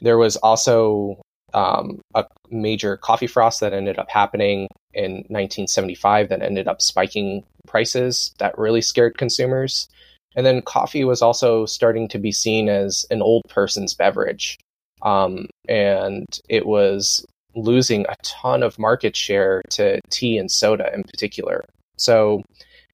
there 0.00 0.18
was 0.18 0.36
also 0.36 1.20
um, 1.54 2.00
a 2.14 2.24
major 2.50 2.96
coffee 2.96 3.26
frost 3.26 3.60
that 3.60 3.72
ended 3.72 3.98
up 3.98 4.08
happening 4.10 4.66
in 4.94 5.12
1975 5.28 6.28
that 6.28 6.42
ended 6.42 6.66
up 6.66 6.82
spiking 6.82 7.44
prices 7.66 8.32
that 8.38 8.58
really 8.58 8.80
scared 8.80 9.18
consumers. 9.18 9.88
And 10.36 10.46
then 10.46 10.62
coffee 10.62 11.04
was 11.04 11.22
also 11.22 11.66
starting 11.66 12.08
to 12.08 12.18
be 12.18 12.32
seen 12.32 12.68
as 12.68 13.04
an 13.10 13.20
old 13.20 13.42
person's 13.48 13.94
beverage. 13.94 14.58
Um, 15.02 15.46
and 15.68 16.26
it 16.48 16.66
was 16.66 17.24
losing 17.54 18.06
a 18.08 18.16
ton 18.22 18.62
of 18.62 18.78
market 18.78 19.16
share 19.16 19.60
to 19.70 20.00
tea 20.10 20.38
and 20.38 20.50
soda 20.50 20.92
in 20.94 21.02
particular. 21.02 21.64
So 21.96 22.42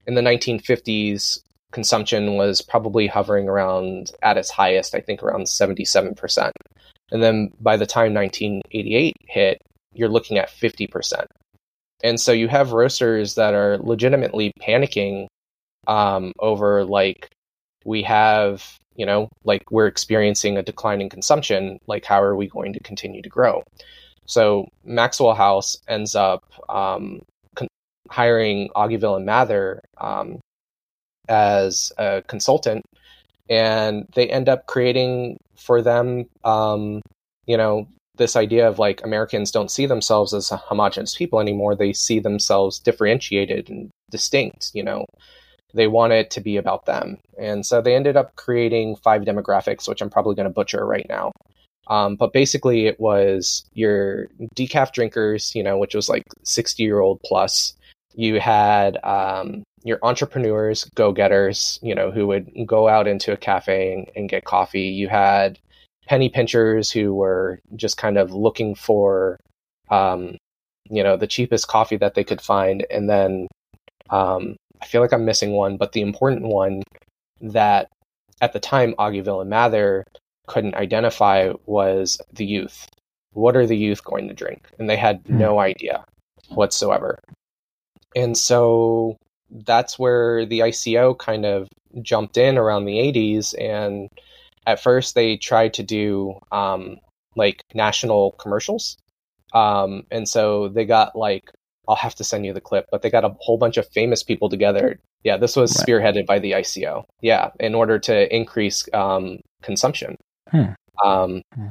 in 0.07 0.15
the 0.15 0.23
1950s, 0.23 1.41
consumption 1.77 2.37
was 2.37 2.63
probably 2.63 3.07
hovering 3.07 3.51
around 3.51 4.11
at 4.23 4.39
its 4.39 4.49
highest, 4.49 4.95
I 4.95 5.01
think 5.03 5.23
around 5.23 5.43
77%. 5.43 6.51
And 7.13 7.23
then 7.23 7.53
by 7.61 7.77
the 7.77 7.85
time 7.85 8.15
1988 8.15 9.13
hit, 9.29 9.59
you're 9.93 10.09
looking 10.09 10.39
at 10.39 10.49
50%. 10.49 11.27
And 12.03 12.19
so 12.19 12.33
you 12.33 12.49
have 12.49 12.73
roasters 12.73 13.35
that 13.35 13.53
are 13.53 13.77
legitimately 13.77 14.53
panicking 14.59 15.27
um, 15.87 16.33
over 16.39 16.83
like, 16.83 17.29
we 17.85 18.03
have, 18.05 18.65
you 18.95 19.05
know, 19.05 19.29
like 19.45 19.71
we're 19.71 19.87
experiencing 19.87 20.57
a 20.57 20.63
decline 20.63 21.03
in 21.03 21.11
consumption. 21.11 21.79
Like, 21.87 22.07
how 22.07 22.23
are 22.23 22.37
we 22.37 22.49
going 22.49 22.73
to 22.73 22.81
continue 22.81 23.21
to 23.21 23.29
grow? 23.29 23.63
So 24.25 24.67
Maxwell 24.83 25.35
House 25.35 25.77
ends 25.89 26.15
up 26.15 26.43
um, 26.71 27.21
con- 27.55 27.69
hiring 28.09 28.71
Ogilvy 28.75 29.17
and 29.17 29.27
Mather 29.27 29.83
um, 29.99 30.41
as 31.29 31.93
a 31.99 32.23
consultant, 32.27 32.85
and 33.49 34.07
they 34.15 34.29
end 34.29 34.49
up 34.49 34.67
creating 34.67 35.39
for 35.57 35.83
them, 35.83 36.27
um, 36.45 37.03
you 37.47 37.57
know, 37.57 37.89
this 38.17 38.37
idea 38.37 38.69
of 38.69 38.79
like 38.79 39.05
Americans 39.05 39.51
don't 39.51 39.71
see 39.71 39.87
themselves 39.87 40.33
as 40.33 40.49
homogenous 40.51 41.15
people 41.15 41.41
anymore. 41.41 41.75
They 41.75 41.93
see 41.93 42.19
themselves 42.19 42.79
differentiated 42.79 43.69
and 43.69 43.91
distinct, 44.11 44.71
you 44.75 44.83
know. 44.83 45.05
They 45.75 45.89
want 45.89 46.15
it 46.15 46.31
to 46.31 46.41
be 46.41 46.57
about 46.57 46.87
them. 46.87 47.19
And 47.39 47.67
so 47.67 47.83
they 47.83 47.95
ended 47.95 48.17
up 48.17 48.35
creating 48.37 48.97
five 48.97 49.23
demographics, 49.23 49.87
which 49.87 50.01
I'm 50.01 50.09
probably 50.09 50.35
going 50.35 50.49
to 50.49 50.53
butcher 50.53 50.87
right 50.87 51.07
now. 51.09 51.33
Um, 51.89 52.17
but 52.17 52.33
basically, 52.33 52.87
it 52.87 52.99
was 52.99 53.65
your 53.75 54.29
decaf 54.57 54.93
drinkers, 54.93 55.55
you 55.55 55.63
know, 55.63 55.79
which 55.79 55.95
was 55.95 56.09
like 56.09 56.25
60 56.45 56.83
year 56.83 57.01
old 57.01 57.21
plus. 57.25 57.75
You 58.15 58.41
had 58.41 58.99
um, 59.05 59.63
your 59.87 60.01
entrepreneurs, 60.03 60.85
go 60.97 61.13
getters, 61.13 61.79
you 61.81 61.95
know, 61.95 62.11
who 62.11 62.27
would 62.27 62.51
go 62.67 62.89
out 62.89 63.07
into 63.07 63.33
a 63.33 63.37
cafe 63.37 63.93
and, 63.93 64.11
and 64.17 64.29
get 64.29 64.45
coffee. 64.45 64.89
You 64.89 65.09
had 65.09 65.61
penny 66.09 66.29
pinchers 66.29 66.91
who 66.91 67.15
were 67.15 67.61
just 67.77 67.97
kind 67.97 68.19
of 68.19 68.35
looking 68.35 68.75
for, 68.75 69.39
um, 69.89 70.37
you 70.91 71.05
know, 71.05 71.17
the 71.17 71.29
cheapest 71.29 71.69
coffee 71.69 71.97
that 71.99 72.15
they 72.15 72.25
could 72.25 72.41
find. 72.41 72.85
And 72.91 73.09
then 73.09 73.47
um, 74.11 74.57
I 74.83 74.87
feel 74.87 75.01
like 75.01 75.13
I'm 75.13 75.25
missing 75.25 75.53
one, 75.53 75.77
but 75.77 75.93
the 75.93 76.03
important 76.03 76.43
one 76.43 76.83
that 77.41 77.89
at 78.41 78.53
the 78.53 78.61
time 78.61 78.93
Ogilvy 78.99 79.31
and 79.31 79.51
Mather 79.51 80.05
couldn't 80.49 80.75
identify 80.75 81.53
was 81.67 82.21
the 82.33 82.45
youth. 82.45 82.89
What 83.35 83.57
are 83.57 83.67
the 83.67 83.77
youth 83.77 84.03
going 84.03 84.27
to 84.27 84.35
drink? 84.35 84.67
And 84.81 84.91
they 84.91 84.97
had 84.97 85.23
mm. 85.23 85.39
no 85.39 85.61
idea 85.61 86.05
whatsoever. 86.49 87.21
And 88.17 88.37
so 88.37 89.17
that's 89.51 89.99
where 89.99 90.45
the 90.47 90.61
ICO 90.61 91.17
kind 91.19 91.45
of 91.45 91.69
jumped 92.03 92.37
in 92.37 92.59
around 92.59 92.85
the 92.85 92.99
80s. 92.99 93.55
And 93.59 94.09
at 94.67 94.83
first, 94.83 95.15
they 95.15 95.37
tried 95.37 95.75
to 95.75 95.83
do 95.83 96.39
um, 96.53 96.99
like 97.37 97.63
national 97.75 98.33
commercials. 98.33 98.97
Um, 99.55 100.05
and 100.11 100.29
so 100.29 100.69
they 100.69 100.85
got 100.85 101.17
like, 101.17 101.51
I'll 101.89 101.97
have 101.97 102.17
to 102.17 102.25
send 102.25 102.45
you 102.45 102.53
the 102.53 102.61
clip, 102.61 102.87
but 102.91 103.03
they 103.03 103.11
got 103.11 103.25
a 103.25 103.35
whole 103.39 103.59
bunch 103.59 103.77
of 103.77 103.89
famous 103.89 104.23
people 104.23 104.49
together. 104.49 104.99
Yeah, 105.23 105.37
this 105.37 105.57
was 105.57 105.77
right. 105.77 105.87
spearheaded 105.87 106.27
by 106.27 106.41
the 106.41 106.53
ICO. 106.53 107.05
Yeah, 107.21 107.51
in 107.61 107.75
order 107.75 107.99
to 108.01 108.35
increase 108.35 108.89
um, 108.93 109.39
consumption. 109.63 110.17
Hmm. 110.51 110.73
Um, 111.05 111.43
hmm. 111.55 111.69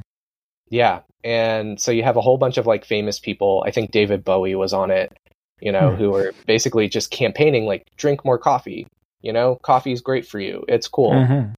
Yeah, 0.69 1.01
and 1.23 1.79
so 1.79 1.91
you 1.91 2.03
have 2.03 2.17
a 2.17 2.21
whole 2.21 2.37
bunch 2.37 2.57
of 2.57 2.65
like 2.65 2.85
famous 2.85 3.19
people. 3.19 3.63
I 3.67 3.71
think 3.71 3.91
David 3.91 4.23
Bowie 4.23 4.55
was 4.55 4.73
on 4.73 4.89
it 4.89 5.11
you 5.59 5.71
know, 5.71 5.91
hmm. 5.91 5.95
who 5.95 6.15
are 6.15 6.33
basically 6.45 6.87
just 6.87 7.11
campaigning 7.11 7.65
like 7.65 7.87
drink 7.97 8.25
more 8.25 8.37
coffee. 8.37 8.87
You 9.21 9.33
know, 9.33 9.55
coffee 9.55 9.91
is 9.91 10.01
great 10.01 10.27
for 10.27 10.39
you. 10.39 10.63
It's 10.67 10.87
cool. 10.87 11.11
Mm-hmm. 11.11 11.51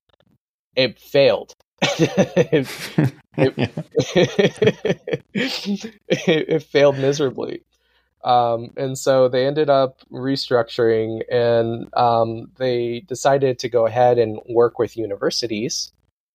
It 0.75 0.99
failed. 0.99 1.53
it, 1.81 2.67
it, 5.33 5.93
it, 6.09 6.63
failed 6.63 6.97
miserably. 6.97 7.63
Um, 8.23 8.71
and 8.77 8.97
so 8.97 9.27
they 9.27 9.45
ended 9.45 9.69
up 9.69 9.99
restructuring 10.11 11.21
and 11.31 11.87
um, 11.95 12.51
they 12.57 13.01
decided 13.01 13.59
to 13.59 13.69
go 13.69 13.85
ahead 13.85 14.17
and 14.17 14.39
work 14.49 14.79
with 14.79 14.97
universities, 14.97 15.91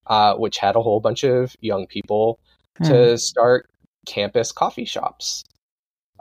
uh, 0.07 0.35
which 0.35 0.59
had 0.59 0.77
a 0.77 0.83
whole 0.83 1.01
bunch 1.01 1.25
of 1.25 1.57
young 1.61 1.87
people, 1.87 2.38
hmm. 2.79 2.85
to 2.85 3.18
start 3.18 3.68
campus 4.07 4.53
coffee 4.53 4.85
shops. 4.85 5.44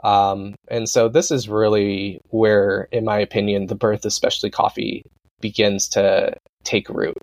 Um, 0.02 0.54
and 0.68 0.88
so 0.88 1.08
this 1.08 1.30
is 1.30 1.48
really 1.48 2.20
where, 2.30 2.88
in 2.92 3.04
my 3.04 3.18
opinion, 3.18 3.66
the 3.66 3.74
birth 3.74 4.04
of 4.04 4.12
specialty 4.12 4.50
coffee 4.50 5.04
begins 5.40 5.88
to 5.90 6.34
take 6.64 6.88
root. 6.88 7.18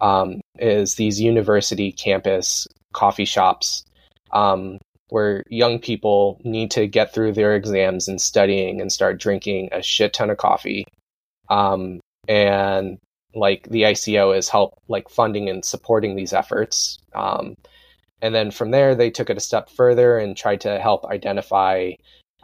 Um, 0.00 0.40
is 0.58 0.96
these 0.96 1.20
university 1.20 1.90
campus 1.90 2.66
coffee 2.92 3.24
shops 3.24 3.84
um, 4.32 4.78
where 5.08 5.42
young 5.48 5.78
people 5.78 6.40
need 6.44 6.70
to 6.72 6.86
get 6.86 7.14
through 7.14 7.32
their 7.32 7.54
exams 7.54 8.08
and 8.08 8.20
studying 8.20 8.80
and 8.80 8.92
start 8.92 9.18
drinking 9.18 9.70
a 9.72 9.82
shit 9.82 10.12
ton 10.12 10.30
of 10.30 10.36
coffee. 10.36 10.84
Um, 11.48 12.00
and 12.28 12.98
like 13.34 13.68
the 13.68 13.82
ICO 13.82 14.36
is 14.36 14.48
help 14.48 14.74
like 14.88 15.08
funding 15.08 15.48
and 15.48 15.64
supporting 15.64 16.16
these 16.16 16.32
efforts. 16.32 16.98
Um, 17.14 17.56
and 18.22 18.34
then 18.34 18.50
from 18.50 18.70
there, 18.70 18.94
they 18.94 19.10
took 19.10 19.30
it 19.30 19.36
a 19.36 19.40
step 19.40 19.68
further 19.70 20.18
and 20.18 20.36
tried 20.36 20.60
to 20.62 20.78
help 20.80 21.04
identify, 21.06 21.92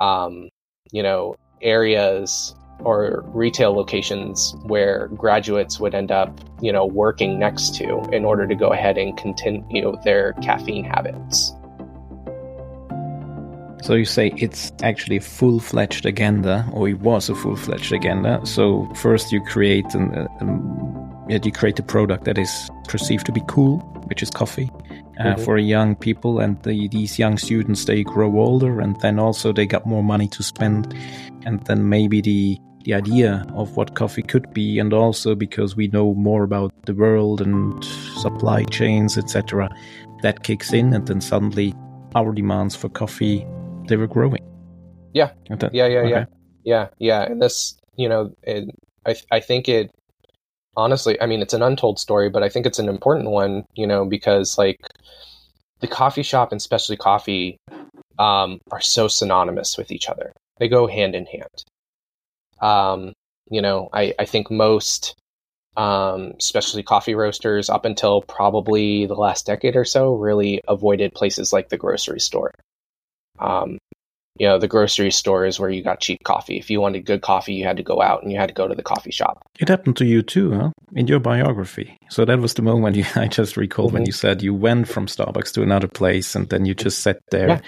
um, 0.01 0.49
you 0.91 1.03
know, 1.03 1.37
areas 1.61 2.55
or 2.81 3.23
retail 3.29 3.73
locations 3.73 4.55
where 4.65 5.09
graduates 5.09 5.79
would 5.79 5.95
end 5.95 6.11
up, 6.11 6.41
you 6.61 6.73
know, 6.73 6.85
working 6.85 7.39
next 7.39 7.75
to 7.77 8.01
in 8.13 8.25
order 8.25 8.47
to 8.47 8.55
go 8.55 8.73
ahead 8.73 8.99
and 8.99 9.17
continue 9.17 9.97
their 10.05 10.33
caffeine 10.43 10.85
habits. 10.85 11.53
So 13.83 13.95
you 13.95 14.05
say 14.05 14.33
it's 14.37 14.73
actually 14.83 15.17
a 15.17 15.21
full-fledged 15.21 16.07
agenda, 16.07 16.69
or 16.73 16.89
it 16.89 17.01
was 17.01 17.29
a 17.29 17.35
full-fledged 17.35 17.93
agenda. 17.93 18.41
So 18.45 18.89
first 18.95 19.33
you 19.33 19.43
create 19.43 19.93
an, 19.95 20.29
um, 20.41 21.27
you 21.29 21.53
create 21.53 21.79
a 21.79 21.83
product 21.83 22.25
that 22.25 22.39
is 22.39 22.71
perceived 22.89 23.27
to 23.27 23.33
be 23.33 23.43
cool, 23.49 23.79
which 24.07 24.23
is 24.23 24.31
coffee, 24.31 24.71
uh, 25.19 25.25
mm-hmm. 25.25 25.45
for 25.45 25.59
young 25.59 25.95
people, 25.95 26.41
and 26.41 26.63
the, 26.63 26.89
these 26.89 27.19
young 27.19 27.39
students 27.39 27.85
they 27.85 28.03
grow 28.03 28.39
older, 28.39 28.81
and 28.81 28.99
then 29.01 29.19
also 29.19 29.53
they 29.53 29.67
got 29.67 29.87
more 29.87 30.03
money 30.03 30.29
to 30.29 30.43
spend, 30.43 30.95
and 31.45 31.65
then 31.67 31.89
maybe 31.89 32.21
the 32.21 32.59
the 32.85 32.95
idea 32.95 33.47
of 33.55 33.77
what 33.77 33.95
coffee 33.95 34.23
could 34.23 34.53
be, 34.53 34.79
and 34.79 34.93
also 34.93 35.35
because 35.35 35.77
we 35.77 35.87
know 35.89 36.15
more 36.15 36.43
about 36.43 36.73
the 36.85 36.95
world 36.95 37.41
and 37.41 37.85
supply 37.85 38.65
chains, 38.65 39.17
etc., 39.17 39.69
that 40.23 40.43
kicks 40.43 40.73
in, 40.73 40.93
and 40.93 41.07
then 41.07 41.21
suddenly 41.21 41.75
our 42.15 42.33
demands 42.33 42.75
for 42.75 42.89
coffee 42.89 43.47
they 43.89 43.97
were 43.97 44.07
growing. 44.07 44.43
Yeah, 45.15 45.31
that, 45.51 45.75
yeah, 45.75 45.87
yeah, 45.87 45.99
okay. 45.99 46.11
yeah, 46.11 46.25
yeah, 46.65 46.89
yeah. 46.99 47.23
And 47.23 47.43
this, 47.43 47.77
you 47.97 48.09
know, 48.09 48.35
it, 48.43 48.69
I 49.07 49.17
I 49.31 49.41
think 49.41 49.69
it 49.69 49.91
honestly, 50.77 51.21
I 51.21 51.27
mean, 51.27 51.43
it's 51.43 51.55
an 51.55 51.63
untold 51.63 51.99
story, 51.99 52.29
but 52.29 52.43
I 52.43 52.49
think 52.49 52.67
it's 52.67 52.79
an 52.79 52.89
important 52.89 53.31
one, 53.31 53.65
you 53.75 53.87
know, 53.87 54.05
because 54.05 54.59
like 54.59 54.81
the 55.81 55.87
coffee 55.87 56.23
shop 56.23 56.53
and 56.53 56.63
specialty 56.63 56.97
coffee 56.97 57.59
um, 58.19 58.61
are 58.71 58.81
so 58.81 59.09
synonymous 59.09 59.77
with 59.77 59.91
each 59.91 60.09
other. 60.09 60.33
They 60.59 60.69
go 60.69 60.87
hand 60.87 61.15
in 61.15 61.27
hand. 61.27 61.65
Um, 62.61 63.13
you 63.51 63.61
know, 63.61 63.89
I, 63.93 64.15
I 64.19 64.25
think 64.25 64.51
most 64.51 65.15
um, 65.77 66.35
specialty 66.39 66.83
coffee 66.83 67.15
roasters 67.15 67.69
up 67.69 67.85
until 67.85 68.23
probably 68.23 69.07
the 69.07 69.15
last 69.15 69.47
decade 69.47 69.77
or 69.77 69.85
so 69.85 70.15
really 70.15 70.61
avoided 70.69 71.15
places 71.15 71.53
like 71.53 71.69
the 71.69 71.79
grocery 71.79 72.21
store. 72.21 72.53
Um, 73.39 73.79
you 74.39 74.47
know, 74.47 74.59
the 74.59 74.69
grocery 74.69 75.11
store 75.11 75.45
is 75.45 75.61
where 75.61 75.69
you 75.71 75.83
got 75.83 76.01
cheap 76.01 76.25
coffee. 76.25 76.59
If 76.59 76.71
you 76.71 76.81
wanted 76.81 77.05
good 77.05 77.23
coffee, 77.23 77.55
you 77.55 77.65
had 77.65 77.77
to 77.77 77.83
go 77.83 78.01
out 78.01 78.23
and 78.23 78.33
you 78.33 78.39
had 78.39 78.49
to 78.49 78.55
go 78.55 78.67
to 78.67 78.75
the 78.75 78.83
coffee 78.83 79.11
shop. 79.11 79.43
It 79.61 79.69
happened 79.69 79.97
to 79.99 80.07
you 80.07 80.23
too, 80.23 80.53
huh? 80.53 80.71
In 80.95 81.07
your 81.07 81.21
biography. 81.21 81.97
So 82.11 82.25
that 82.25 82.39
was 82.39 82.55
the 82.55 82.63
moment 82.63 82.97
you, 82.97 83.05
I 83.15 83.29
just 83.29 83.57
recalled 83.57 83.89
mm-hmm. 83.89 83.99
when 83.99 84.07
you 84.07 84.13
said 84.13 84.43
you 84.43 84.55
went 84.55 84.89
from 84.89 85.07
Starbucks 85.07 85.53
to 85.55 85.63
another 85.63 85.89
place 85.89 86.35
and 86.35 86.49
then 86.49 86.65
you 86.65 86.75
just 86.75 87.01
sat 87.01 87.19
there 87.31 87.61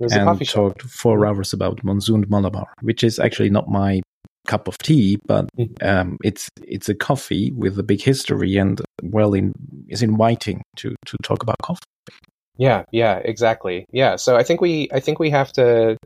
yeah, 0.00 0.24
and 0.26 0.48
talked 0.48 0.82
four 0.82 1.18
mm-hmm. 1.18 1.28
hours 1.28 1.52
about 1.52 1.84
Monsoon 1.84 2.24
Malabar, 2.28 2.66
which 2.80 3.04
is 3.04 3.18
actually 3.18 3.50
not 3.50 3.68
my 3.68 4.00
cup 4.46 4.68
of 4.68 4.78
tea, 4.78 5.18
but 5.26 5.46
mm-hmm. 5.56 5.86
um, 5.86 6.18
it's 6.24 6.48
it's 6.62 6.88
a 6.88 6.94
coffee 6.94 7.52
with 7.52 7.78
a 7.78 7.82
big 7.82 8.00
history 8.00 8.56
and 8.56 8.80
well 9.02 9.34
in 9.34 9.52
is 9.88 10.02
inviting 10.02 10.62
to 10.76 10.94
to 11.04 11.16
talk 11.22 11.42
about 11.42 11.58
coffee. 11.62 11.82
Yeah, 12.58 12.84
yeah, 12.90 13.18
exactly. 13.18 13.86
Yeah, 13.92 14.16
so 14.16 14.36
I 14.36 14.42
think 14.42 14.60
we 14.60 14.88
I 14.92 15.00
think 15.00 15.18
we 15.18 15.30
have 15.30 15.52
to 15.52 15.96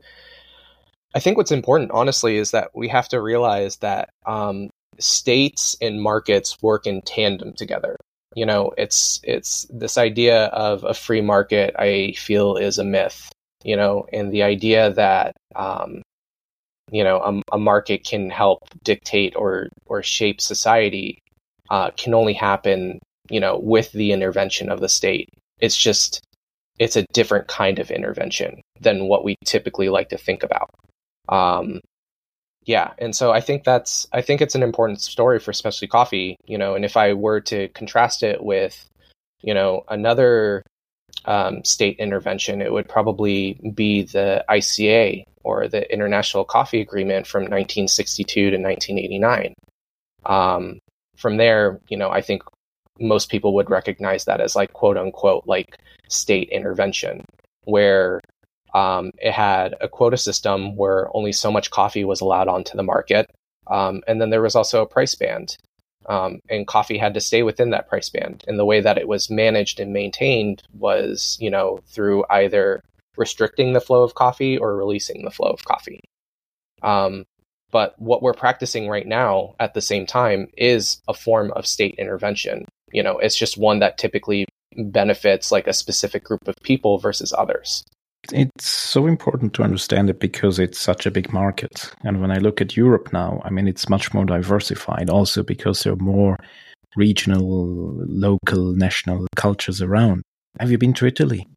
I 1.13 1.19
think 1.19 1.37
what's 1.37 1.51
important 1.51 1.91
honestly 1.91 2.37
is 2.37 2.51
that 2.51 2.69
we 2.73 2.87
have 2.89 3.09
to 3.09 3.21
realize 3.21 3.77
that 3.77 4.09
um, 4.25 4.69
states 4.99 5.75
and 5.81 6.01
markets 6.01 6.57
work 6.61 6.87
in 6.87 7.01
tandem 7.01 7.53
together. 7.53 7.95
You 8.35 8.45
know, 8.45 8.71
it's 8.77 9.19
it's 9.23 9.65
this 9.69 9.97
idea 9.97 10.45
of 10.45 10.83
a 10.85 10.93
free 10.93 11.21
market 11.21 11.75
I 11.77 12.13
feel 12.17 12.55
is 12.55 12.77
a 12.77 12.85
myth, 12.85 13.29
you 13.63 13.75
know, 13.75 14.05
and 14.13 14.31
the 14.31 14.43
idea 14.43 14.91
that 14.93 15.33
um, 15.55 16.01
you 16.91 17.03
know 17.03 17.19
a, 17.19 17.55
a, 17.55 17.59
market 17.59 18.05
can 18.05 18.29
help 18.29 18.59
dictate 18.83 19.35
or 19.35 19.67
or 19.85 20.01
shape 20.03 20.39
society 20.41 21.19
uh, 21.69 21.91
can 21.97 22.13
only 22.13 22.33
happen 22.33 22.99
you 23.29 23.39
know 23.39 23.59
with 23.59 23.91
the 23.91 24.13
intervention 24.13 24.69
of 24.71 24.79
the 24.79 24.89
state. 24.89 25.29
It's 25.59 25.77
just 25.77 26.21
it's 26.81 26.95
a 26.95 27.05
different 27.13 27.47
kind 27.47 27.77
of 27.77 27.91
intervention 27.91 28.59
than 28.79 29.07
what 29.07 29.23
we 29.23 29.35
typically 29.45 29.87
like 29.89 30.09
to 30.09 30.17
think 30.17 30.41
about. 30.41 30.71
Um, 31.29 31.79
yeah, 32.65 32.93
and 32.97 33.15
so 33.15 33.31
I 33.31 33.39
think 33.39 33.63
that's 33.63 34.07
I 34.11 34.23
think 34.23 34.41
it's 34.41 34.55
an 34.55 34.63
important 34.63 34.99
story 34.99 35.39
for 35.39 35.53
specialty 35.53 35.87
coffee, 35.87 36.37
you 36.47 36.57
know. 36.57 36.73
And 36.73 36.83
if 36.83 36.97
I 36.97 37.13
were 37.13 37.39
to 37.41 37.67
contrast 37.69 38.23
it 38.23 38.43
with, 38.43 38.83
you 39.43 39.53
know, 39.53 39.83
another 39.89 40.63
um, 41.25 41.63
state 41.63 41.97
intervention, 41.99 42.63
it 42.63 42.73
would 42.73 42.89
probably 42.89 43.59
be 43.75 44.01
the 44.01 44.43
ICA 44.49 45.23
or 45.43 45.67
the 45.67 45.91
International 45.93 46.43
Coffee 46.43 46.81
Agreement 46.81 47.27
from 47.27 47.43
1962 47.43 48.49
to 48.49 48.57
1989. 48.57 49.53
Um, 50.25 50.79
from 51.15 51.37
there, 51.37 51.79
you 51.89 51.97
know, 51.97 52.09
I 52.09 52.21
think 52.21 52.41
most 52.99 53.29
people 53.29 53.53
would 53.53 53.69
recognize 53.69 54.25
that 54.25 54.41
as 54.41 54.55
like 54.55 54.73
quote 54.73 54.97
unquote 54.97 55.43
like 55.45 55.77
state 56.11 56.49
intervention, 56.49 57.25
where 57.63 58.21
um, 58.73 59.11
it 59.17 59.33
had 59.33 59.75
a 59.81 59.87
quota 59.87 60.17
system 60.17 60.75
where 60.75 61.15
only 61.15 61.31
so 61.31 61.51
much 61.51 61.71
coffee 61.71 62.05
was 62.05 62.21
allowed 62.21 62.47
onto 62.47 62.77
the 62.77 62.83
market. 62.83 63.29
Um, 63.67 64.01
and 64.07 64.19
then 64.19 64.29
there 64.29 64.41
was 64.41 64.55
also 64.55 64.81
a 64.81 64.87
price 64.87 65.15
band. 65.15 65.57
Um, 66.07 66.39
and 66.49 66.65
coffee 66.65 66.97
had 66.97 67.13
to 67.13 67.21
stay 67.21 67.43
within 67.43 67.69
that 67.71 67.87
price 67.87 68.09
band. 68.09 68.43
And 68.47 68.57
the 68.57 68.65
way 68.65 68.81
that 68.81 68.97
it 68.97 69.07
was 69.07 69.29
managed 69.29 69.79
and 69.79 69.93
maintained 69.93 70.63
was, 70.73 71.37
you 71.39 71.51
know, 71.51 71.79
through 71.87 72.25
either 72.29 72.81
restricting 73.17 73.73
the 73.73 73.81
flow 73.81 74.03
of 74.03 74.15
coffee 74.15 74.57
or 74.57 74.75
releasing 74.75 75.23
the 75.23 75.31
flow 75.31 75.49
of 75.49 75.63
coffee. 75.63 75.99
Um, 76.81 77.25
but 77.71 77.93
what 78.01 78.21
we're 78.21 78.33
practicing 78.33 78.87
right 78.89 79.07
now 79.07 79.55
at 79.59 79.73
the 79.73 79.81
same 79.81 80.05
time 80.05 80.47
is 80.57 81.01
a 81.07 81.13
form 81.13 81.51
of 81.51 81.67
state 81.67 81.95
intervention. 81.97 82.65
You 82.91 83.03
know, 83.03 83.19
it's 83.19 83.37
just 83.37 83.57
one 83.57 83.79
that 83.79 83.97
typically 83.97 84.47
benefits 84.77 85.51
like 85.51 85.67
a 85.67 85.73
specific 85.73 86.23
group 86.23 86.47
of 86.47 86.55
people 86.63 86.97
versus 86.97 87.33
others. 87.37 87.83
It's 88.31 88.69
so 88.69 89.07
important 89.07 89.53
to 89.55 89.63
understand 89.63 90.09
it 90.09 90.19
because 90.19 90.59
it's 90.59 90.79
such 90.79 91.05
a 91.05 91.11
big 91.11 91.33
market. 91.33 91.91
And 92.03 92.21
when 92.21 92.31
I 92.31 92.37
look 92.37 92.61
at 92.61 92.77
Europe 92.77 93.11
now, 93.11 93.41
I 93.43 93.49
mean, 93.49 93.67
it's 93.67 93.89
much 93.89 94.13
more 94.13 94.25
diversified 94.25 95.09
also 95.09 95.43
because 95.43 95.83
there 95.83 95.93
are 95.93 95.97
more 95.97 96.37
regional, 96.95 97.95
local, 98.07 98.73
national 98.73 99.25
cultures 99.35 99.81
around. 99.81 100.21
Have 100.59 100.69
you 100.69 100.77
been 100.77 100.93
to 100.93 101.07
Italy? 101.07 101.47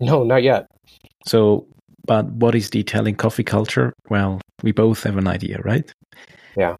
No, 0.00 0.22
not 0.22 0.42
yet. 0.42 0.66
So, 1.26 1.66
but 2.06 2.26
what 2.26 2.54
is 2.54 2.70
the 2.70 2.80
Italian 2.80 3.16
coffee 3.16 3.44
culture? 3.44 3.92
Well, 4.08 4.40
we 4.62 4.72
both 4.72 5.02
have 5.02 5.16
an 5.16 5.26
idea, 5.26 5.58
right? 5.64 5.90
Yeah. 6.56 6.76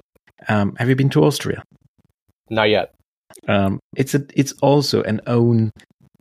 Um, 0.48 0.76
have 0.76 0.88
you 0.88 0.94
been 0.94 1.10
to 1.10 1.24
Austria? 1.24 1.62
Not 2.50 2.70
yet. 2.70 2.94
Um, 3.46 3.80
it's 3.96 4.14
a, 4.14 4.24
it's 4.34 4.52
also 4.62 5.02
an 5.02 5.20
own 5.26 5.72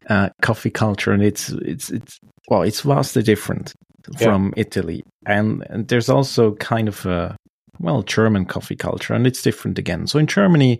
uh, 0.10 0.30
coffee 0.42 0.70
culture, 0.70 1.12
and 1.12 1.24
it's 1.24 1.50
it's 1.50 1.90
it's 1.90 2.20
well, 2.48 2.62
it's 2.62 2.82
vastly 2.82 3.24
different 3.24 3.74
from 4.18 4.54
yeah. 4.56 4.62
Italy, 4.62 5.04
and, 5.26 5.66
and 5.70 5.88
there's 5.88 6.10
also 6.10 6.56
kind 6.56 6.88
of 6.88 7.06
a 7.06 7.36
well 7.80 8.04
German 8.04 8.46
coffee 8.46 8.76
culture, 8.76 9.14
and 9.14 9.28
it's 9.28 9.42
different 9.42 9.78
again. 9.78 10.08
So 10.08 10.20
in 10.20 10.28
Germany, 10.28 10.80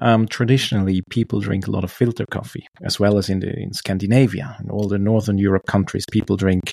um, 0.00 0.26
traditionally, 0.26 1.02
people 1.10 1.40
drink 1.40 1.66
a 1.66 1.70
lot 1.70 1.84
of 1.84 1.92
filter 1.92 2.26
coffee, 2.26 2.66
as 2.82 3.00
well 3.00 3.18
as 3.18 3.28
in 3.28 3.40
the, 3.40 3.56
in 3.58 3.72
Scandinavia 3.72 4.56
and 4.58 4.70
all 4.70 4.88
the 4.88 4.98
Northern 4.98 5.38
Europe 5.38 5.66
countries. 5.66 6.04
People 6.10 6.36
drink 6.36 6.72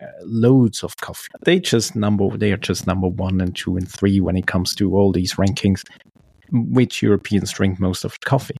uh, 0.00 0.06
loads 0.24 0.82
of 0.82 0.96
coffee. 0.98 1.28
They 1.44 1.60
just 1.60 1.96
number 1.96 2.36
they 2.36 2.52
are 2.52 2.56
just 2.56 2.86
number 2.86 3.08
one 3.08 3.40
and 3.40 3.54
two 3.54 3.76
and 3.76 3.88
three 3.88 4.20
when 4.20 4.36
it 4.36 4.46
comes 4.46 4.74
to 4.76 4.96
all 4.96 5.12
these 5.12 5.34
rankings. 5.34 5.84
Which 6.52 7.02
Europeans 7.02 7.52
drink 7.52 7.80
most 7.80 8.04
of 8.04 8.20
coffee? 8.20 8.56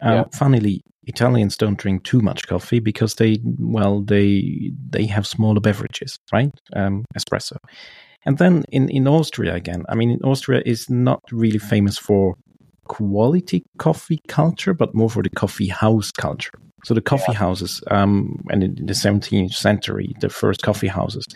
Uh, 0.00 0.10
yeah. 0.10 0.24
Funnily, 0.32 0.82
Italians 1.06 1.56
don't 1.56 1.78
drink 1.78 2.04
too 2.04 2.20
much 2.20 2.46
coffee 2.46 2.80
because 2.80 3.14
they, 3.14 3.38
well, 3.58 4.02
they 4.02 4.72
they 4.90 5.06
have 5.06 5.26
smaller 5.26 5.60
beverages, 5.60 6.18
right? 6.32 6.50
Um, 6.74 7.04
espresso. 7.16 7.56
And 8.26 8.38
then 8.38 8.64
in, 8.70 8.88
in 8.88 9.08
Austria 9.08 9.54
again, 9.54 9.84
I 9.88 9.94
mean, 9.94 10.18
Austria 10.22 10.62
is 10.66 10.90
not 10.90 11.20
really 11.32 11.58
famous 11.58 11.96
for 11.96 12.34
quality 12.88 13.62
coffee 13.78 14.20
culture, 14.28 14.74
but 14.74 14.94
more 14.94 15.08
for 15.08 15.22
the 15.22 15.30
coffee 15.30 15.68
house 15.68 16.10
culture. 16.10 16.52
So 16.84 16.94
the 16.94 17.00
coffee 17.00 17.32
yeah. 17.32 17.38
houses, 17.38 17.82
um, 17.90 18.40
and 18.50 18.62
in 18.62 18.86
the 18.86 18.92
17th 18.92 19.54
century, 19.54 20.14
the 20.20 20.28
first 20.28 20.62
coffee 20.62 20.86
houses, 20.86 21.26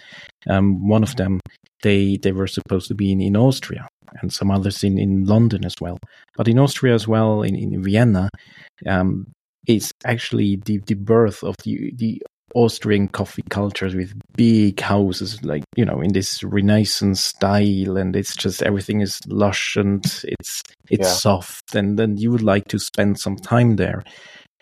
um, 0.48 0.88
one 0.88 1.02
of 1.02 1.16
them, 1.16 1.40
they 1.82 2.16
they 2.16 2.32
were 2.32 2.46
supposed 2.46 2.88
to 2.88 2.94
be 2.94 3.12
in, 3.12 3.20
in 3.20 3.36
Austria, 3.36 3.88
and 4.20 4.32
some 4.32 4.50
others 4.50 4.82
in, 4.82 4.98
in 4.98 5.24
London 5.24 5.64
as 5.64 5.74
well. 5.80 5.98
But 6.36 6.48
in 6.48 6.58
Austria 6.58 6.94
as 6.94 7.06
well, 7.06 7.42
in, 7.42 7.56
in 7.56 7.82
Vienna, 7.82 8.28
um, 8.86 9.32
is 9.66 9.92
actually 10.04 10.56
the, 10.64 10.78
the 10.86 10.94
birth 10.94 11.42
of 11.42 11.56
the 11.64 11.92
the 11.96 12.22
Austrian 12.54 13.08
coffee 13.08 13.44
cultures 13.48 13.94
with 13.94 14.12
big 14.36 14.80
houses, 14.80 15.42
like 15.42 15.64
you 15.76 15.84
know, 15.84 16.00
in 16.00 16.12
this 16.12 16.42
Renaissance 16.42 17.22
style, 17.22 17.96
and 17.96 18.14
it's 18.14 18.36
just 18.36 18.62
everything 18.62 19.00
is 19.00 19.20
lush 19.26 19.76
and 19.76 20.04
it's 20.24 20.62
it's 20.90 21.08
yeah. 21.08 21.14
soft, 21.14 21.74
and 21.74 21.98
then 21.98 22.16
you 22.16 22.30
would 22.30 22.42
like 22.42 22.68
to 22.68 22.78
spend 22.78 23.18
some 23.18 23.36
time 23.36 23.76
there. 23.76 24.04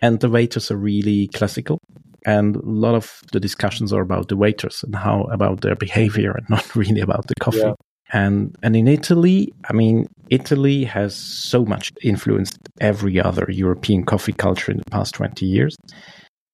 And 0.02 0.20
the 0.20 0.30
waiters 0.30 0.70
are 0.70 0.78
really 0.78 1.28
classical, 1.28 1.78
and 2.24 2.56
a 2.56 2.60
lot 2.64 2.94
of 2.94 3.20
the 3.32 3.40
discussions 3.40 3.92
are 3.92 4.02
about 4.02 4.28
the 4.28 4.36
waiters 4.36 4.82
and 4.84 4.94
how 4.94 5.22
about 5.24 5.60
their 5.60 5.76
behavior, 5.76 6.32
and 6.32 6.46
not 6.50 6.74
really 6.76 7.00
about 7.00 7.26
the 7.26 7.34
coffee. 7.40 7.58
Yeah. 7.58 7.74
And 8.12 8.56
and 8.62 8.74
in 8.74 8.88
Italy, 8.88 9.52
I 9.68 9.72
mean, 9.72 10.06
Italy 10.30 10.84
has 10.84 11.14
so 11.14 11.64
much 11.64 11.92
influenced 12.02 12.58
every 12.80 13.20
other 13.20 13.46
European 13.48 14.04
coffee 14.04 14.32
culture 14.32 14.72
in 14.72 14.78
the 14.78 14.90
past 14.90 15.14
20 15.14 15.46
years. 15.46 15.76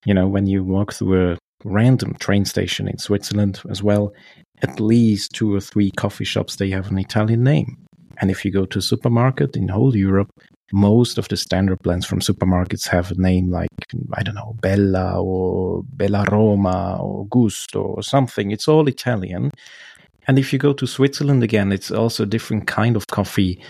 You 0.05 0.14
know, 0.14 0.29
when 0.29 0.46
you 0.46 0.62
walk 0.62 0.92
through 0.92 1.33
a 1.33 1.38
random 1.64 2.14
train 2.14 2.44
station 2.44 2.88
in 2.88 2.98
Switzerland 2.98 3.62
as 3.70 3.83
well, 3.83 4.12
at 4.62 4.81
least 4.81 5.33
two 5.33 5.55
or 5.55 5.61
three 5.61 5.90
coffee 5.90 6.24
shops 6.24 6.57
they 6.57 6.70
have 6.70 6.90
an 6.90 6.98
Italian 6.98 7.42
name. 7.42 7.86
And 8.20 8.31
if 8.31 8.44
you 8.44 8.50
go 8.50 8.66
to 8.66 8.79
a 8.79 8.83
supermarket 8.83 9.57
in 9.57 9.68
whole 9.68 9.96
Europe, 9.96 10.31
most 10.72 11.18
of 11.18 11.29
the 11.29 11.37
standard 11.37 11.79
blends 11.83 12.07
from 12.07 12.20
supermarkets 12.20 12.88
have 12.88 13.12
a 13.12 13.20
name 13.20 13.50
like 13.50 13.68
I 14.14 14.22
don't 14.22 14.35
know, 14.35 14.57
Bella 14.61 15.22
or 15.22 15.83
Bella 15.85 16.24
Roma 16.31 16.98
or 17.00 17.26
Gusto 17.29 17.83
or 17.83 18.02
something. 18.02 18.50
It's 18.50 18.68
all 18.68 18.88
Italian. 18.88 19.50
And 20.26 20.38
if 20.38 20.52
you 20.52 20.59
go 20.59 20.72
to 20.72 20.87
Switzerland 20.87 21.42
again, 21.44 21.70
it's 21.70 21.90
also 21.90 22.24
a 22.24 22.26
different 22.26 22.66
kind 22.66 22.96
of 22.96 23.07
coffee 23.07 23.61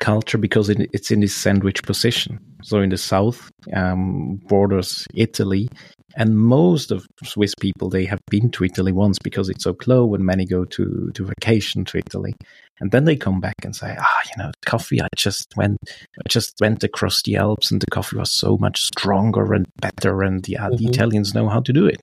culture 0.00 0.38
because 0.38 0.68
it's 0.70 1.10
in 1.10 1.20
this 1.20 1.34
sandwich 1.34 1.82
position. 1.84 2.40
So 2.62 2.80
in 2.80 2.90
the 2.90 2.98
south 2.98 3.50
um, 3.74 4.40
borders 4.48 5.06
Italy, 5.14 5.68
and 6.16 6.36
most 6.36 6.90
of 6.90 7.06
Swiss 7.22 7.54
people 7.54 7.88
they 7.88 8.04
have 8.06 8.20
been 8.28 8.50
to 8.52 8.64
Italy 8.64 8.90
once 8.90 9.18
because 9.22 9.48
it's 9.48 9.62
so 9.62 9.72
close, 9.72 10.12
and 10.14 10.24
many 10.24 10.44
go 10.44 10.64
to 10.64 11.10
to 11.14 11.24
vacation 11.24 11.84
to 11.86 11.98
Italy, 11.98 12.34
and 12.80 12.90
then 12.90 13.04
they 13.04 13.16
come 13.16 13.40
back 13.40 13.56
and 13.62 13.76
say, 13.76 13.94
ah, 13.98 14.20
you 14.24 14.42
know, 14.42 14.50
coffee. 14.64 15.00
I 15.00 15.08
just 15.16 15.54
went, 15.56 15.78
I 15.90 16.28
just 16.28 16.54
went 16.60 16.82
across 16.82 17.22
the 17.22 17.36
Alps, 17.36 17.70
and 17.70 17.80
the 17.80 17.86
coffee 17.90 18.16
was 18.16 18.32
so 18.32 18.56
much 18.56 18.84
stronger 18.84 19.52
and 19.52 19.66
better, 19.80 20.22
and 20.22 20.46
yeah, 20.48 20.66
mm-hmm. 20.66 20.76
the 20.76 20.86
Italians 20.86 21.34
know 21.34 21.48
how 21.48 21.60
to 21.60 21.72
do 21.72 21.86
it. 21.86 22.00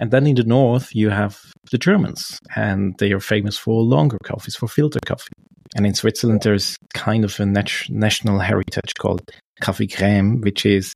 And 0.00 0.10
then 0.10 0.26
in 0.26 0.36
the 0.36 0.44
north 0.44 0.94
you 0.94 1.10
have 1.10 1.38
the 1.70 1.78
Germans, 1.78 2.38
and 2.54 2.94
they 2.98 3.12
are 3.12 3.20
famous 3.20 3.58
for 3.58 3.82
longer 3.82 4.18
coffees, 4.24 4.56
for 4.56 4.68
filter 4.68 5.00
coffee. 5.04 5.32
And 5.74 5.86
in 5.86 5.94
Switzerland, 5.94 6.42
there's 6.42 6.76
kind 6.94 7.24
of 7.24 7.38
a 7.40 7.44
nat- 7.44 7.90
national 7.90 8.38
heritage 8.38 8.94
called 8.98 9.30
Kaffee 9.60 9.88
Crème, 9.88 10.42
which 10.42 10.64
is 10.64 10.94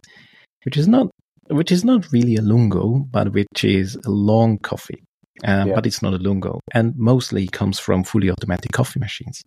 which 0.65 0.77
is 0.77 0.87
not 0.87 1.09
which 1.49 1.73
is 1.73 1.85
not 1.85 2.11
really 2.13 2.37
a 2.37 2.43
lungo, 2.43 3.05
but 3.11 3.33
which 3.33 3.65
is 3.65 3.97
a 4.07 4.11
long 4.11 4.59
coffee. 4.59 5.03
Uh, 5.45 5.65
yeah. 5.67 5.75
But 5.75 5.87
it's 5.87 6.03
not 6.03 6.15
a 6.15 6.19
lungo, 6.19 6.61
and 6.75 6.95
mostly 6.97 7.47
comes 7.47 7.79
from 7.79 8.05
fully 8.05 8.31
automatic 8.31 8.73
coffee 8.73 9.01
machines. 9.01 9.43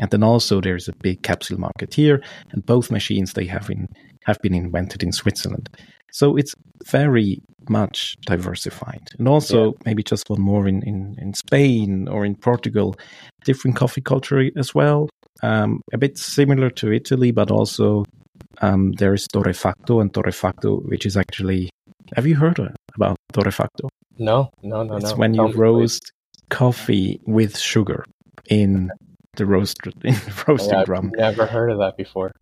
And 0.00 0.10
then 0.10 0.22
also 0.22 0.60
there's 0.60 0.88
a 0.88 0.94
big 1.02 1.22
capsule 1.22 1.60
market 1.60 1.94
here, 1.94 2.22
and 2.50 2.64
both 2.64 2.90
machines 2.90 3.32
they 3.32 3.46
have 3.46 3.70
in 3.70 3.88
have 4.24 4.40
been 4.40 4.54
invented 4.54 5.02
in 5.02 5.12
Switzerland. 5.12 5.68
So 6.12 6.36
it's 6.36 6.54
very 6.86 7.42
much 7.68 8.14
diversified. 8.26 9.08
And 9.18 9.28
also, 9.28 9.66
yeah. 9.66 9.78
maybe 9.84 10.02
just 10.02 10.28
one 10.28 10.40
more 10.40 10.68
in, 10.68 10.82
in, 10.82 11.16
in 11.18 11.34
Spain 11.34 12.08
or 12.08 12.24
in 12.24 12.36
Portugal, 12.36 12.96
different 13.44 13.76
coffee 13.76 14.00
culture 14.00 14.50
as 14.56 14.74
well. 14.74 15.08
Um, 15.42 15.80
a 15.92 15.98
bit 15.98 16.16
similar 16.16 16.70
to 16.70 16.92
Italy, 16.92 17.32
but 17.32 17.50
also 17.50 18.04
um, 18.62 18.92
there 18.92 19.12
is 19.12 19.26
torrefacto 19.28 20.00
and 20.00 20.12
torrefacto, 20.12 20.82
which 20.88 21.04
is 21.04 21.16
actually. 21.16 21.70
Have 22.14 22.26
you 22.26 22.36
heard 22.36 22.60
about 22.94 23.16
torrefacto? 23.32 23.88
No, 24.18 24.50
no, 24.62 24.82
no, 24.82 24.96
it's 24.96 25.10
no. 25.10 25.16
when 25.16 25.34
you 25.34 25.46
roast 25.52 26.12
coffee 26.50 27.20
with 27.26 27.58
sugar 27.58 28.04
in 28.48 28.90
the 29.36 29.46
roast 29.46 29.78
in 30.04 30.14
the 30.14 30.44
roasting 30.46 30.78
yeah, 30.78 30.84
drum. 30.84 31.12
Never 31.16 31.46
heard 31.46 31.70
of 31.70 31.78
that 31.78 31.96
before. 31.96 32.32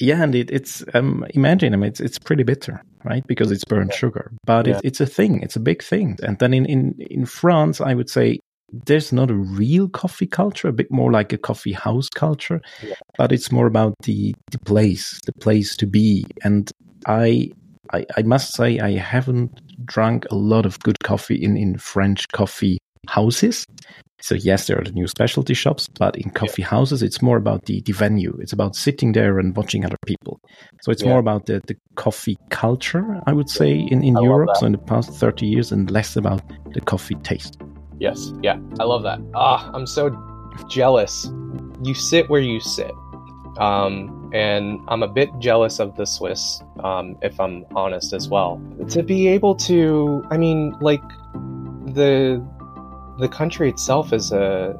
Yeah, 0.00 0.22
and 0.22 0.34
it, 0.34 0.50
it's 0.50 0.84
um, 0.92 1.24
imagine 1.30 1.72
I 1.72 1.76
mean, 1.76 1.88
it's 1.88 2.00
it's 2.00 2.18
pretty 2.18 2.42
bitter, 2.42 2.82
right? 3.04 3.24
Because 3.26 3.52
it's 3.52 3.64
burnt 3.64 3.92
yeah. 3.92 3.96
sugar, 3.96 4.32
but 4.44 4.66
yeah. 4.66 4.76
it, 4.76 4.80
it's 4.84 5.00
a 5.00 5.06
thing. 5.06 5.40
It's 5.42 5.56
a 5.56 5.60
big 5.60 5.82
thing. 5.82 6.18
And 6.22 6.38
then 6.38 6.52
in, 6.52 6.66
in 6.66 6.94
in 6.98 7.26
France, 7.26 7.80
I 7.80 7.94
would 7.94 8.10
say 8.10 8.40
there's 8.72 9.12
not 9.12 9.30
a 9.30 9.34
real 9.34 9.88
coffee 9.88 10.26
culture, 10.26 10.68
a 10.68 10.72
bit 10.72 10.90
more 10.90 11.12
like 11.12 11.32
a 11.32 11.38
coffee 11.38 11.72
house 11.72 12.08
culture, 12.08 12.60
but 13.16 13.30
it's 13.30 13.52
more 13.52 13.66
about 13.66 13.94
the 14.02 14.34
the 14.50 14.58
place, 14.58 15.20
the 15.26 15.32
place 15.32 15.76
to 15.76 15.86
be. 15.86 16.26
And 16.42 16.70
I, 17.06 17.50
I 17.92 18.06
I 18.16 18.22
must 18.22 18.54
say 18.54 18.78
I 18.78 18.92
haven't 18.92 19.60
drunk 19.84 20.26
a 20.30 20.34
lot 20.34 20.66
of 20.66 20.78
good 20.80 20.98
coffee 21.00 21.42
in 21.42 21.56
in 21.56 21.78
French 21.78 22.28
coffee 22.28 22.78
houses. 23.08 23.66
So 24.20 24.34
yes, 24.36 24.66
there 24.66 24.78
are 24.78 24.84
the 24.84 24.92
new 24.92 25.06
specialty 25.06 25.52
shops, 25.52 25.86
but 25.98 26.16
in 26.16 26.30
coffee 26.30 26.62
yeah. 26.62 26.68
houses, 26.68 27.02
it's 27.02 27.20
more 27.20 27.36
about 27.36 27.66
the, 27.66 27.82
the 27.82 27.92
venue. 27.92 28.34
It's 28.40 28.54
about 28.54 28.74
sitting 28.74 29.12
there 29.12 29.38
and 29.38 29.54
watching 29.54 29.84
other 29.84 29.98
people. 30.06 30.40
So 30.80 30.90
it's 30.90 31.02
yeah. 31.02 31.10
more 31.10 31.18
about 31.18 31.44
the, 31.44 31.60
the 31.66 31.76
coffee 31.96 32.38
culture, 32.48 33.20
I 33.26 33.34
would 33.34 33.50
say, 33.50 33.72
in, 33.74 34.02
in 34.02 34.14
Europe. 34.14 34.56
So 34.56 34.64
in 34.64 34.72
the 34.72 34.78
past 34.78 35.10
30 35.10 35.46
years 35.46 35.72
and 35.72 35.90
less 35.90 36.16
about 36.16 36.42
the 36.72 36.80
coffee 36.80 37.16
taste. 37.16 37.58
Yes. 38.00 38.32
Yeah. 38.42 38.58
I 38.80 38.84
love 38.84 39.02
that. 39.02 39.20
Ah, 39.34 39.70
I'm 39.74 39.86
so 39.86 40.08
jealous. 40.70 41.30
You 41.82 41.92
sit 41.92 42.30
where 42.30 42.40
you 42.40 42.60
sit. 42.60 42.92
Um, 43.58 44.30
and 44.34 44.80
I'm 44.88 45.02
a 45.02 45.08
bit 45.08 45.30
jealous 45.38 45.78
of 45.78 45.96
the 45.96 46.06
Swiss, 46.06 46.60
um, 46.82 47.16
if 47.22 47.38
I'm 47.38 47.64
honest 47.76 48.12
as 48.12 48.28
well. 48.28 48.60
To 48.88 49.02
be 49.02 49.28
able 49.28 49.54
to, 49.56 50.24
I 50.30 50.36
mean, 50.36 50.74
like 50.80 51.02
the 51.94 52.44
the 53.18 53.28
country 53.28 53.68
itself 53.68 54.12
is 54.12 54.32
a, 54.32 54.74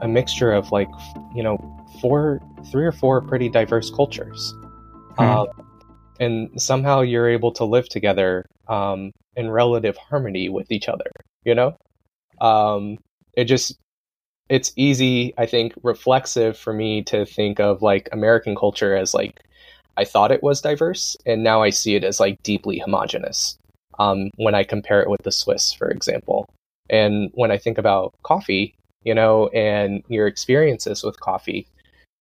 a, 0.00 0.06
mixture 0.06 0.52
of 0.52 0.70
like 0.70 0.88
you 1.34 1.42
know 1.42 1.58
four 2.00 2.40
three 2.70 2.86
or 2.86 2.92
four 2.92 3.20
pretty 3.20 3.48
diverse 3.48 3.90
cultures 3.90 4.54
hmm. 5.16 5.24
um, 5.24 5.46
and 6.20 6.48
somehow 6.60 7.00
you're 7.00 7.28
able 7.28 7.50
to 7.52 7.64
live 7.64 7.88
together 7.88 8.44
um, 8.68 9.10
in 9.36 9.50
relative 9.50 9.96
harmony 9.96 10.48
with 10.48 10.70
each 10.70 10.88
other 10.88 11.10
you 11.44 11.54
know 11.54 11.76
um, 12.40 12.96
it 13.36 13.44
just 13.44 13.79
it's 14.50 14.72
easy 14.76 15.32
i 15.38 15.46
think 15.46 15.72
reflexive 15.82 16.58
for 16.58 16.74
me 16.74 17.02
to 17.02 17.24
think 17.24 17.58
of 17.58 17.80
like 17.80 18.08
american 18.12 18.54
culture 18.54 18.94
as 18.94 19.14
like 19.14 19.40
i 19.96 20.04
thought 20.04 20.32
it 20.32 20.42
was 20.42 20.60
diverse 20.60 21.16
and 21.24 21.42
now 21.42 21.62
i 21.62 21.70
see 21.70 21.94
it 21.94 22.04
as 22.04 22.20
like 22.20 22.42
deeply 22.42 22.78
homogenous 22.78 23.56
um, 23.98 24.30
when 24.36 24.54
i 24.54 24.62
compare 24.62 25.00
it 25.00 25.08
with 25.08 25.22
the 25.22 25.32
swiss 25.32 25.72
for 25.72 25.88
example. 25.88 26.46
And 26.90 27.30
when 27.34 27.50
I 27.50 27.56
think 27.56 27.78
about 27.78 28.12
coffee, 28.22 28.74
you 29.04 29.14
know, 29.14 29.48
and 29.48 30.02
your 30.08 30.26
experiences 30.26 31.02
with 31.02 31.20
coffee, 31.20 31.66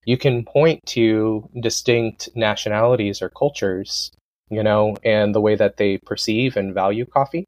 you 0.05 0.17
can 0.17 0.45
point 0.45 0.85
to 0.87 1.49
distinct 1.59 2.29
nationalities 2.35 3.21
or 3.21 3.29
cultures, 3.29 4.11
you 4.49 4.63
know, 4.63 4.95
and 5.03 5.33
the 5.33 5.41
way 5.41 5.55
that 5.55 5.77
they 5.77 5.97
perceive 5.97 6.55
and 6.55 6.73
value 6.73 7.05
coffee, 7.05 7.45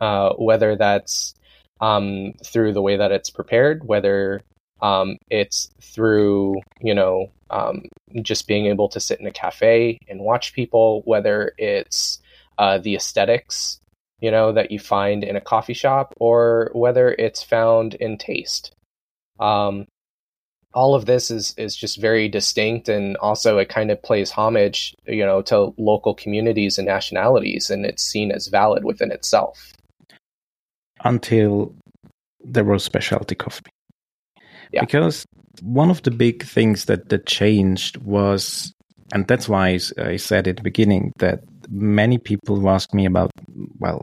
uh, 0.00 0.32
whether 0.34 0.76
that's 0.76 1.34
um, 1.82 2.32
through 2.44 2.72
the 2.72 2.80
way 2.80 2.96
that 2.96 3.12
it's 3.12 3.28
prepared, 3.28 3.84
whether 3.84 4.40
um, 4.80 5.18
it's 5.28 5.68
through, 5.82 6.56
you 6.80 6.94
know, 6.94 7.30
um, 7.50 7.82
just 8.22 8.48
being 8.48 8.66
able 8.66 8.88
to 8.88 9.00
sit 9.00 9.20
in 9.20 9.26
a 9.26 9.32
cafe 9.32 9.98
and 10.08 10.20
watch 10.20 10.54
people, 10.54 11.02
whether 11.04 11.52
it's 11.58 12.18
uh, 12.56 12.78
the 12.78 12.94
aesthetics 12.94 13.78
you 14.22 14.30
know, 14.30 14.52
that 14.52 14.70
you 14.70 14.78
find 14.78 15.24
in 15.24 15.36
a 15.36 15.40
coffee 15.40 15.74
shop 15.74 16.14
or 16.18 16.70
whether 16.72 17.10
it's 17.18 17.42
found 17.42 17.94
in 17.94 18.16
taste. 18.16 18.72
Um, 19.40 19.86
all 20.72 20.94
of 20.94 21.04
this 21.04 21.30
is 21.30 21.54
is 21.58 21.76
just 21.76 22.00
very 22.00 22.28
distinct 22.28 22.88
and 22.88 23.16
also 23.18 23.58
it 23.58 23.68
kind 23.68 23.90
of 23.90 24.02
plays 24.02 24.30
homage 24.30 24.94
you 25.06 25.22
know 25.22 25.42
to 25.42 25.74
local 25.76 26.14
communities 26.14 26.78
and 26.78 26.86
nationalities 26.86 27.68
and 27.68 27.84
it's 27.84 28.02
seen 28.02 28.32
as 28.32 28.46
valid 28.46 28.82
within 28.82 29.12
itself 29.12 29.74
until 31.04 31.74
there 32.40 32.64
was 32.64 32.82
specialty 32.82 33.34
coffee 33.34 33.70
yeah. 34.72 34.80
because 34.80 35.24
one 35.60 35.90
of 35.90 36.02
the 36.02 36.10
big 36.10 36.44
things 36.44 36.86
that 36.86 37.08
that 37.08 37.26
changed 37.26 37.96
was 37.98 38.72
and 39.12 39.26
that's 39.28 39.48
why 39.48 39.78
I 39.98 40.16
said 40.16 40.48
at 40.48 40.56
the 40.56 40.62
beginning 40.62 41.12
that 41.18 41.40
many 41.68 42.18
people 42.18 42.68
ask 42.68 42.92
me 42.94 43.06
about 43.06 43.30
well 43.78 44.02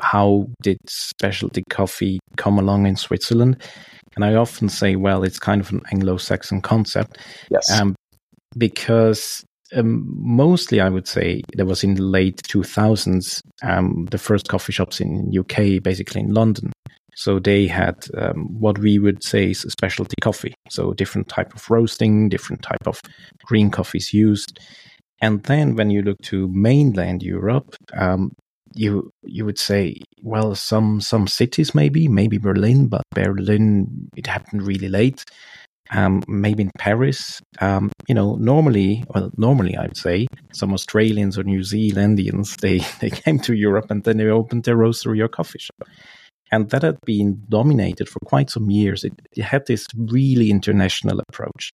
how 0.00 0.48
did 0.62 0.78
specialty 0.86 1.64
coffee 1.70 2.20
come 2.36 2.58
along 2.58 2.86
in 2.86 2.96
Switzerland? 2.96 3.62
And 4.14 4.24
I 4.24 4.34
often 4.34 4.68
say, 4.68 4.96
well, 4.96 5.22
it's 5.22 5.38
kind 5.38 5.60
of 5.60 5.70
an 5.70 5.82
Anglo-Saxon 5.92 6.60
concept. 6.60 7.18
Yes. 7.50 7.70
Um, 7.70 7.94
because 8.56 9.42
um, 9.74 10.06
mostly, 10.16 10.80
I 10.80 10.88
would 10.88 11.06
say 11.08 11.42
there 11.54 11.66
was 11.66 11.82
in 11.84 11.94
the 11.94 12.02
late 12.02 12.42
2000s 12.42 13.40
um, 13.62 14.06
the 14.10 14.18
first 14.18 14.48
coffee 14.48 14.72
shops 14.72 15.00
in 15.00 15.32
UK, 15.36 15.82
basically 15.82 16.20
in 16.20 16.34
London. 16.34 16.72
So 17.14 17.38
they 17.38 17.66
had 17.66 18.06
um, 18.16 18.58
what 18.58 18.78
we 18.78 18.98
would 18.98 19.22
say 19.22 19.50
is 19.50 19.64
a 19.64 19.70
specialty 19.70 20.14
coffee. 20.20 20.54
So 20.70 20.92
different 20.94 21.28
type 21.28 21.54
of 21.54 21.70
roasting, 21.70 22.28
different 22.28 22.62
type 22.62 22.86
of 22.86 23.00
green 23.44 23.70
coffees 23.70 24.14
used. 24.14 24.58
And 25.20 25.42
then 25.44 25.76
when 25.76 25.90
you 25.90 26.02
look 26.02 26.20
to 26.22 26.48
mainland 26.48 27.22
Europe, 27.22 27.76
um, 27.94 28.32
you 28.74 29.12
you 29.24 29.44
would 29.44 29.58
say 29.58 29.96
well 30.22 30.54
some 30.54 31.00
some 31.00 31.26
cities 31.26 31.74
maybe 31.74 32.08
maybe 32.08 32.38
Berlin 32.38 32.88
but 32.88 33.02
Berlin 33.10 34.08
it 34.16 34.26
happened 34.26 34.62
really 34.62 34.88
late 34.88 35.24
um, 35.94 36.22
maybe 36.28 36.62
in 36.64 36.70
Paris 36.78 37.40
um, 37.60 37.90
you 38.08 38.14
know 38.14 38.34
normally 38.36 39.04
well 39.08 39.30
normally 39.36 39.76
I'd 39.76 39.96
say 39.96 40.26
some 40.52 40.72
Australians 40.72 41.38
or 41.38 41.44
New 41.44 41.60
Zealandians 41.60 42.56
they 42.60 42.80
they 43.00 43.10
came 43.10 43.38
to 43.40 43.54
Europe 43.54 43.90
and 43.90 44.04
then 44.04 44.16
they 44.16 44.26
opened 44.26 44.64
their 44.64 44.76
roastery 44.76 45.20
or 45.20 45.28
coffee 45.28 45.58
shop 45.58 45.88
and 46.52 46.68
that 46.68 46.82
had 46.82 46.98
been 47.06 47.42
dominated 47.48 48.10
for 48.10 48.20
quite 48.26 48.50
some 48.50 48.70
years. 48.70 49.04
It, 49.04 49.14
it 49.34 49.42
had 49.42 49.66
this 49.66 49.86
really 49.96 50.50
international 50.50 51.18
approach 51.18 51.72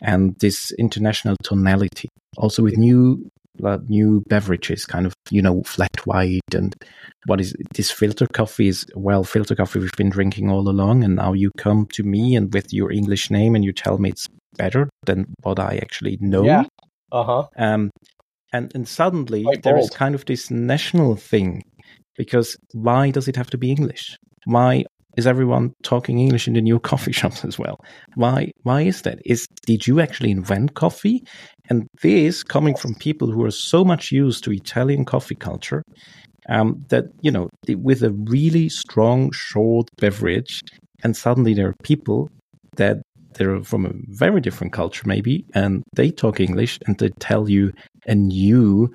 and 0.00 0.34
this 0.40 0.72
international 0.78 1.36
tonality, 1.44 2.08
also 2.38 2.62
with 2.62 2.78
new 2.78 3.30
uh, 3.64 3.78
new 3.88 4.22
beverages, 4.28 4.84
kind 4.84 5.06
of 5.06 5.14
you 5.30 5.42
know 5.42 5.62
flat 5.62 6.06
white 6.06 6.54
and 6.54 6.74
what 7.26 7.40
is 7.40 7.54
this 7.74 7.90
filter 7.90 8.26
coffee 8.32 8.68
is 8.68 8.86
well 8.94 9.24
filter 9.24 9.54
coffee 9.54 9.80
we've 9.80 9.90
been 9.96 10.10
drinking 10.10 10.50
all 10.50 10.68
along, 10.68 11.04
and 11.04 11.16
now 11.16 11.32
you 11.32 11.50
come 11.56 11.86
to 11.92 12.02
me 12.02 12.36
and 12.36 12.52
with 12.52 12.72
your 12.72 12.92
English 12.92 13.30
name 13.30 13.54
and 13.54 13.64
you 13.64 13.72
tell 13.72 13.98
me 13.98 14.10
it's 14.10 14.26
better 14.56 14.88
than 15.04 15.26
what 15.42 15.58
I 15.58 15.76
actually 15.76 16.18
know. 16.20 16.44
Yeah. 16.44 16.64
Uh 17.12 17.24
huh. 17.24 17.46
Um, 17.56 17.90
and 18.52 18.72
and 18.74 18.88
suddenly 18.88 19.44
there 19.62 19.78
is 19.78 19.90
kind 19.90 20.14
of 20.14 20.24
this 20.24 20.50
national 20.50 21.16
thing 21.16 21.62
because 22.16 22.56
why 22.72 23.10
does 23.10 23.28
it 23.28 23.36
have 23.36 23.50
to 23.50 23.58
be 23.58 23.70
English? 23.70 24.16
Why 24.44 24.84
is 25.16 25.26
everyone 25.26 25.72
talking 25.82 26.18
English 26.18 26.46
in 26.46 26.54
the 26.54 26.60
new 26.60 26.78
coffee 26.90 27.12
shops 27.12 27.44
as 27.44 27.58
well? 27.58 27.78
Why 28.14 28.52
why 28.62 28.82
is 28.82 29.02
that? 29.02 29.20
Is 29.24 29.46
did 29.66 29.86
you 29.86 30.00
actually 30.00 30.30
invent 30.30 30.74
coffee? 30.74 31.24
And 31.68 31.86
this 32.02 32.42
coming 32.42 32.76
from 32.76 32.94
people 32.94 33.30
who 33.30 33.44
are 33.44 33.50
so 33.50 33.84
much 33.84 34.12
used 34.12 34.44
to 34.44 34.52
Italian 34.52 35.04
coffee 35.04 35.34
culture 35.34 35.82
um, 36.48 36.84
that 36.88 37.06
you 37.20 37.30
know 37.30 37.48
with 37.68 38.02
a 38.02 38.12
really 38.12 38.68
strong 38.68 39.32
short 39.32 39.88
beverage, 39.98 40.60
and 41.02 41.16
suddenly 41.16 41.54
there 41.54 41.68
are 41.68 41.76
people 41.82 42.30
that 42.76 42.98
they're 43.34 43.62
from 43.64 43.86
a 43.86 43.92
very 44.08 44.40
different 44.40 44.72
culture 44.72 45.02
maybe, 45.06 45.44
and 45.54 45.82
they 45.94 46.10
talk 46.10 46.40
English 46.40 46.78
and 46.86 46.98
they 46.98 47.10
tell 47.20 47.48
you 47.50 47.72
a 48.06 48.14
new 48.14 48.92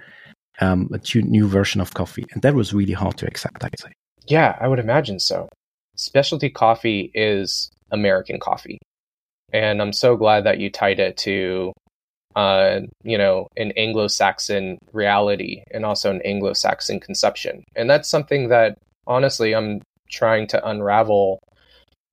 um, 0.60 0.90
a 0.94 1.18
new 1.18 1.48
version 1.48 1.82
of 1.82 1.94
coffee, 1.94 2.26
and 2.32 2.42
that 2.42 2.56
was 2.56 2.74
really 2.74 2.94
hard 2.94 3.18
to 3.18 3.28
accept. 3.28 3.64
I'd 3.64 3.80
say. 3.80 3.92
Yeah, 4.28 4.58
I 4.60 4.68
would 4.68 4.80
imagine 4.80 5.20
so. 5.20 5.50
Specialty 5.96 6.50
coffee 6.50 7.12
is 7.14 7.70
American 7.92 8.40
coffee, 8.40 8.78
and 9.52 9.82
I'm 9.82 9.94
so 9.94 10.16
glad 10.16 10.46
that 10.46 10.60
you 10.60 10.70
tied 10.70 11.00
it 11.00 11.18
to, 11.18 11.74
uh, 12.36 12.82
you 13.04 13.18
know, 13.18 13.48
an 13.58 13.72
Anglo-Saxon 13.78 14.78
reality 14.94 15.64
and 15.72 15.86
also 15.86 16.12
an 16.12 16.22
Anglo-Saxon 16.24 17.00
conception, 17.00 17.64
and 17.76 17.90
that's 17.90 18.10
something 18.10 18.50
that 18.50 18.78
honestly 19.08 19.54
I'm 19.56 19.82
trying 20.10 20.48
to 20.48 20.68
unravel 20.68 21.40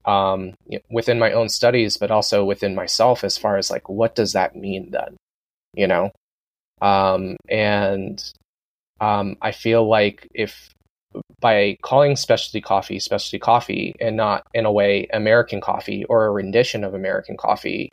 um, 0.05 0.55
within 0.91 1.19
my 1.19 1.33
own 1.33 1.49
studies, 1.49 1.97
but 1.97 2.11
also 2.11 2.45
within 2.45 2.75
myself 2.75 3.25
as 3.25 3.37
far 3.37 3.59
as 3.59 3.71
like 3.71 3.89
what 3.89 4.15
does 4.15 4.33
that 4.33 4.57
mean 4.57 4.91
then, 4.91 5.17
you 5.75 5.87
know, 5.87 6.11
um, 6.81 7.37
and 7.49 8.23
um, 9.01 9.37
I 9.43 9.53
feel 9.53 9.89
like 9.89 10.29
if 10.35 10.71
by 11.41 11.77
calling 11.83 12.17
specialty 12.17 12.61
coffee 12.61 12.99
specialty 12.99 13.39
coffee 13.39 13.95
and 14.01 14.17
not 14.17 14.43
in 14.55 14.67
a 14.67 14.73
way 14.73 15.07
American 15.13 15.61
coffee 15.61 16.05
or 16.05 16.27
a 16.27 16.31
rendition 16.31 16.85
of 16.85 16.95
American 16.95 17.37
coffee, 17.37 17.91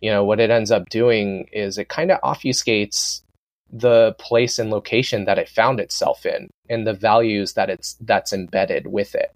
you 0.00 0.10
know, 0.10 0.24
what 0.24 0.40
it 0.40 0.50
ends 0.50 0.70
up 0.70 0.88
doing 0.88 1.48
is 1.52 1.78
it 1.78 1.88
kind 1.88 2.10
of 2.10 2.20
obfuscates 2.22 3.22
the 3.72 4.14
place 4.18 4.58
and 4.58 4.70
location 4.70 5.24
that 5.26 5.38
it 5.38 5.48
found 5.48 5.78
itself 5.78 6.26
in 6.26 6.50
and 6.68 6.86
the 6.86 6.92
values 6.92 7.52
that 7.52 7.70
it's 7.70 7.96
that's 8.00 8.32
embedded 8.32 8.86
with 8.86 9.14
it. 9.14 9.32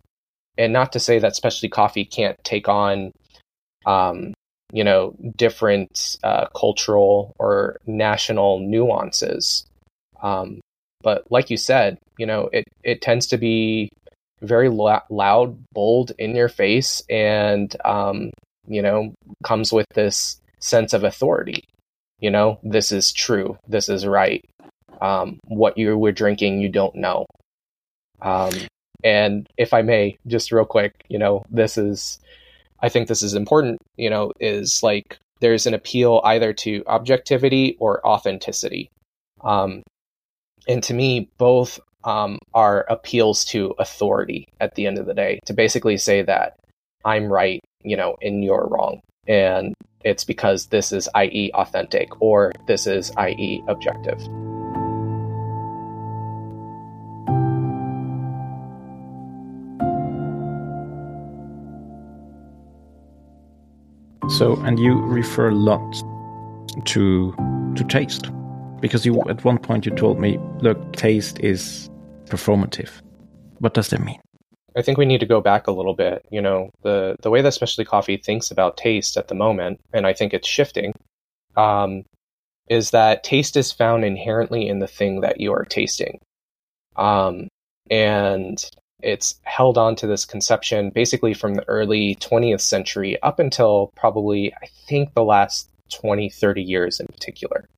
And 0.59 0.73
not 0.73 0.93
to 0.93 1.01
say 1.01 1.19
that 1.19 1.37
specialty 1.37 1.69
coffee 1.69 2.05
can't 2.05 2.43
take 2.45 2.69
on 2.69 3.13
um, 3.87 4.35
you 4.73 4.83
know, 4.83 5.15
different 5.37 6.17
uh, 6.25 6.47
cultural 6.47 7.35
or 7.39 7.79
national 7.87 8.59
nuances. 8.59 9.65
Um, 10.23 10.61
but 11.03 11.31
like 11.31 11.51
you 11.51 11.57
said, 11.57 11.99
you 12.19 12.27
know, 12.27 12.49
it, 12.53 12.65
it 12.83 13.01
tends 13.03 13.29
to 13.29 13.39
be 13.39 13.91
very 14.41 14.69
loud, 14.69 15.65
bold, 15.73 16.13
in 16.19 16.35
your 16.35 16.49
face, 16.49 17.03
and, 17.09 17.75
um, 17.85 18.31
you 18.67 18.83
know, 18.83 19.15
comes 19.45 19.73
with 19.73 19.87
this 19.95 20.41
sense 20.65 20.93
of 20.93 21.05
authority. 21.05 21.63
You 22.19 22.31
know, 22.31 22.59
this 22.63 22.91
is 22.91 23.13
true. 23.13 23.59
This 23.69 23.89
is 23.89 24.07
right. 24.07 24.43
Um, 25.01 25.39
what 25.47 25.77
you 25.77 25.99
were 25.99 26.13
drinking, 26.13 26.61
you 26.61 26.69
don't 26.69 26.95
know. 26.95 27.27
Um, 28.23 28.53
and 29.03 29.47
if 29.59 29.75
I 29.75 29.83
may, 29.83 30.17
just 30.27 30.51
real 30.51 30.65
quick, 30.65 30.93
you 31.09 31.19
know, 31.19 31.45
this 31.51 31.77
is, 31.77 32.19
I 32.81 32.89
think 32.89 33.09
this 33.09 33.23
is 33.23 33.35
important, 33.35 33.79
you 33.97 34.09
know, 34.09 34.33
is 34.41 34.83
like 34.83 35.19
there's 35.41 35.67
an 35.67 35.75
appeal 35.75 36.23
either 36.25 36.55
to 36.55 36.83
objectivity 36.87 37.77
or 37.79 38.07
authenticity. 38.07 38.89
Um, 39.43 39.83
and 40.67 40.83
to 40.85 40.95
me, 40.95 41.29
both 41.37 41.79
um, 42.05 42.39
are 42.55 42.87
appeals 42.89 43.45
to 43.47 43.75
authority 43.79 44.47
at 44.61 44.75
the 44.75 44.87
end 44.87 44.99
of 44.99 45.07
the 45.07 45.15
day 45.15 45.41
to 45.47 45.53
basically 45.53 45.99
say 45.99 46.23
that 46.23 46.55
I'm 47.05 47.27
right, 47.27 47.61
you 47.83 47.97
know, 47.97 48.17
and 48.23 48.43
you're 48.43 48.67
wrong. 48.67 49.01
And 49.27 49.75
it's 50.05 50.25
because 50.25 50.67
this 50.67 50.93
is, 50.93 51.09
i.e., 51.15 51.51
authentic, 51.55 52.21
or 52.21 52.53
this 52.67 52.87
is, 52.87 53.13
i.e., 53.17 53.63
objective. 53.69 54.21
So, 64.31 64.57
and 64.63 64.79
you 64.79 65.01
refer 65.03 65.51
a 65.51 65.55
lot 65.55 66.03
to 66.87 67.35
to 67.77 67.85
taste 67.85 68.31
because 68.81 69.07
you 69.07 69.21
at 69.29 69.45
one 69.45 69.59
point 69.59 69.87
you 69.87 69.93
told 69.95 70.19
me, 70.19 70.39
look, 70.61 70.93
taste 70.95 71.39
is 71.41 71.89
performative. 72.27 72.91
What 73.59 73.75
does 73.75 73.89
that 73.89 74.01
mean? 74.01 74.21
I 74.77 74.83
think 74.83 74.99
we 74.99 75.07
need 75.07 75.21
to 75.21 75.27
go 75.27 75.41
back 75.41 75.67
a 75.67 75.73
little 75.73 75.95
bit. 75.95 76.25
You 76.31 76.43
know, 76.43 76.71
the 76.83 77.17
the 77.23 77.31
way 77.31 77.43
that 77.43 77.55
specialty 77.55 77.89
coffee 77.89 78.17
thinks 78.17 78.51
about 78.51 78.77
taste 78.77 79.17
at 79.17 79.29
the 79.29 79.35
moment, 79.35 79.81
and 79.93 80.07
I 80.07 80.13
think 80.13 80.35
it's 80.35 80.49
shifting, 80.49 80.93
um, 81.57 82.05
is 82.69 82.91
that 82.91 83.25
taste 83.25 83.57
is 83.57 83.73
found 83.73 84.05
inherently 84.05 84.69
in 84.69 84.79
the 84.81 84.87
thing 84.87 85.21
that 85.21 85.41
you 85.41 85.53
are 85.53 85.65
tasting, 85.65 86.21
um, 86.97 87.49
and 87.91 88.65
it's 89.03 89.39
held 89.43 89.77
on 89.77 89.97
to 89.97 90.07
this 90.07 90.25
conception 90.25 90.91
basically 90.91 91.35
from 91.35 91.55
the 91.55 91.69
early 91.69 92.17
20th 92.17 92.61
century 92.63 93.21
up 93.23 93.39
until 93.39 93.91
probably 93.97 94.55
I 94.55 94.67
think 94.89 95.13
the 95.13 95.25
last 95.25 95.69
20, 95.93 96.31
30 96.31 96.63
years 96.63 97.01
in 97.01 97.07
particular 97.07 97.69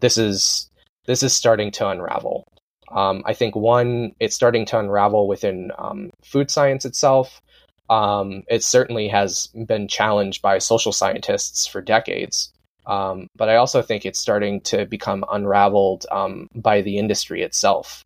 this 0.00 0.16
is 0.18 0.70
this 1.06 1.22
is 1.22 1.34
starting 1.34 1.70
to 1.72 1.88
unravel. 1.88 2.44
Um, 2.90 3.22
I 3.26 3.34
think 3.34 3.56
one, 3.56 4.12
it's 4.20 4.34
starting 4.34 4.64
to 4.66 4.78
unravel 4.78 5.26
within 5.26 5.72
um, 5.78 6.10
food 6.22 6.50
science 6.50 6.84
itself. 6.84 7.40
Um, 7.88 8.42
it 8.48 8.64
certainly 8.64 9.08
has 9.08 9.48
been 9.66 9.88
challenged 9.88 10.42
by 10.42 10.58
social 10.58 10.92
scientists 10.92 11.66
for 11.66 11.80
decades. 11.80 12.52
Um, 12.86 13.28
but 13.36 13.48
I 13.48 13.56
also 13.56 13.82
think 13.82 14.06
it's 14.06 14.20
starting 14.20 14.60
to 14.62 14.86
become 14.86 15.24
unraveled 15.30 16.06
um, 16.10 16.48
by 16.54 16.82
the 16.82 16.98
industry 16.98 17.42
itself. 17.42 18.04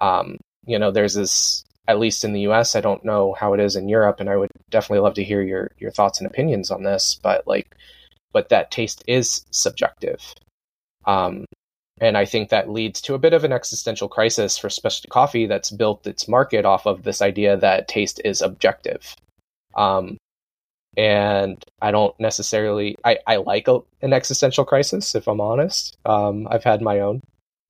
Um, 0.00 0.36
you 0.66 0.78
know, 0.78 0.90
there's 0.90 1.14
this, 1.14 1.64
at 1.88 1.98
least 1.98 2.24
in 2.24 2.32
the 2.32 2.42
US, 2.42 2.76
I 2.76 2.80
don't 2.80 3.04
know 3.04 3.34
how 3.38 3.54
it 3.54 3.60
is 3.60 3.74
in 3.74 3.88
Europe, 3.88 4.20
and 4.20 4.30
I 4.30 4.36
would 4.36 4.50
definitely 4.70 5.00
love 5.00 5.14
to 5.14 5.24
hear 5.24 5.42
your, 5.42 5.72
your 5.78 5.90
thoughts 5.90 6.20
and 6.20 6.30
opinions 6.30 6.70
on 6.70 6.84
this, 6.84 7.18
but 7.22 7.46
like, 7.46 7.74
but 8.32 8.50
that 8.50 8.70
taste 8.70 9.02
is 9.08 9.44
subjective. 9.50 10.22
Um, 11.04 11.44
and 12.00 12.16
I 12.16 12.24
think 12.24 12.48
that 12.48 12.70
leads 12.70 13.00
to 13.02 13.14
a 13.14 13.18
bit 13.18 13.34
of 13.34 13.44
an 13.44 13.52
existential 13.52 14.08
crisis 14.08 14.56
for 14.56 14.70
specialty 14.70 15.08
coffee 15.08 15.46
that's 15.46 15.70
built 15.70 16.06
its 16.06 16.26
market 16.26 16.64
off 16.64 16.86
of 16.86 17.02
this 17.02 17.20
idea 17.20 17.58
that 17.58 17.88
taste 17.88 18.20
is 18.24 18.40
objective. 18.40 19.14
Um, 19.74 20.16
and 20.96 21.62
I 21.80 21.90
don't 21.90 22.18
necessarily, 22.18 22.96
I, 23.04 23.18
I 23.26 23.36
like 23.36 23.68
a, 23.68 23.80
an 24.00 24.14
existential 24.14 24.64
crisis, 24.64 25.14
if 25.14 25.28
I'm 25.28 25.42
honest. 25.42 25.96
Um, 26.06 26.48
I've 26.50 26.64
had 26.64 26.80
my 26.80 27.00
own. 27.00 27.20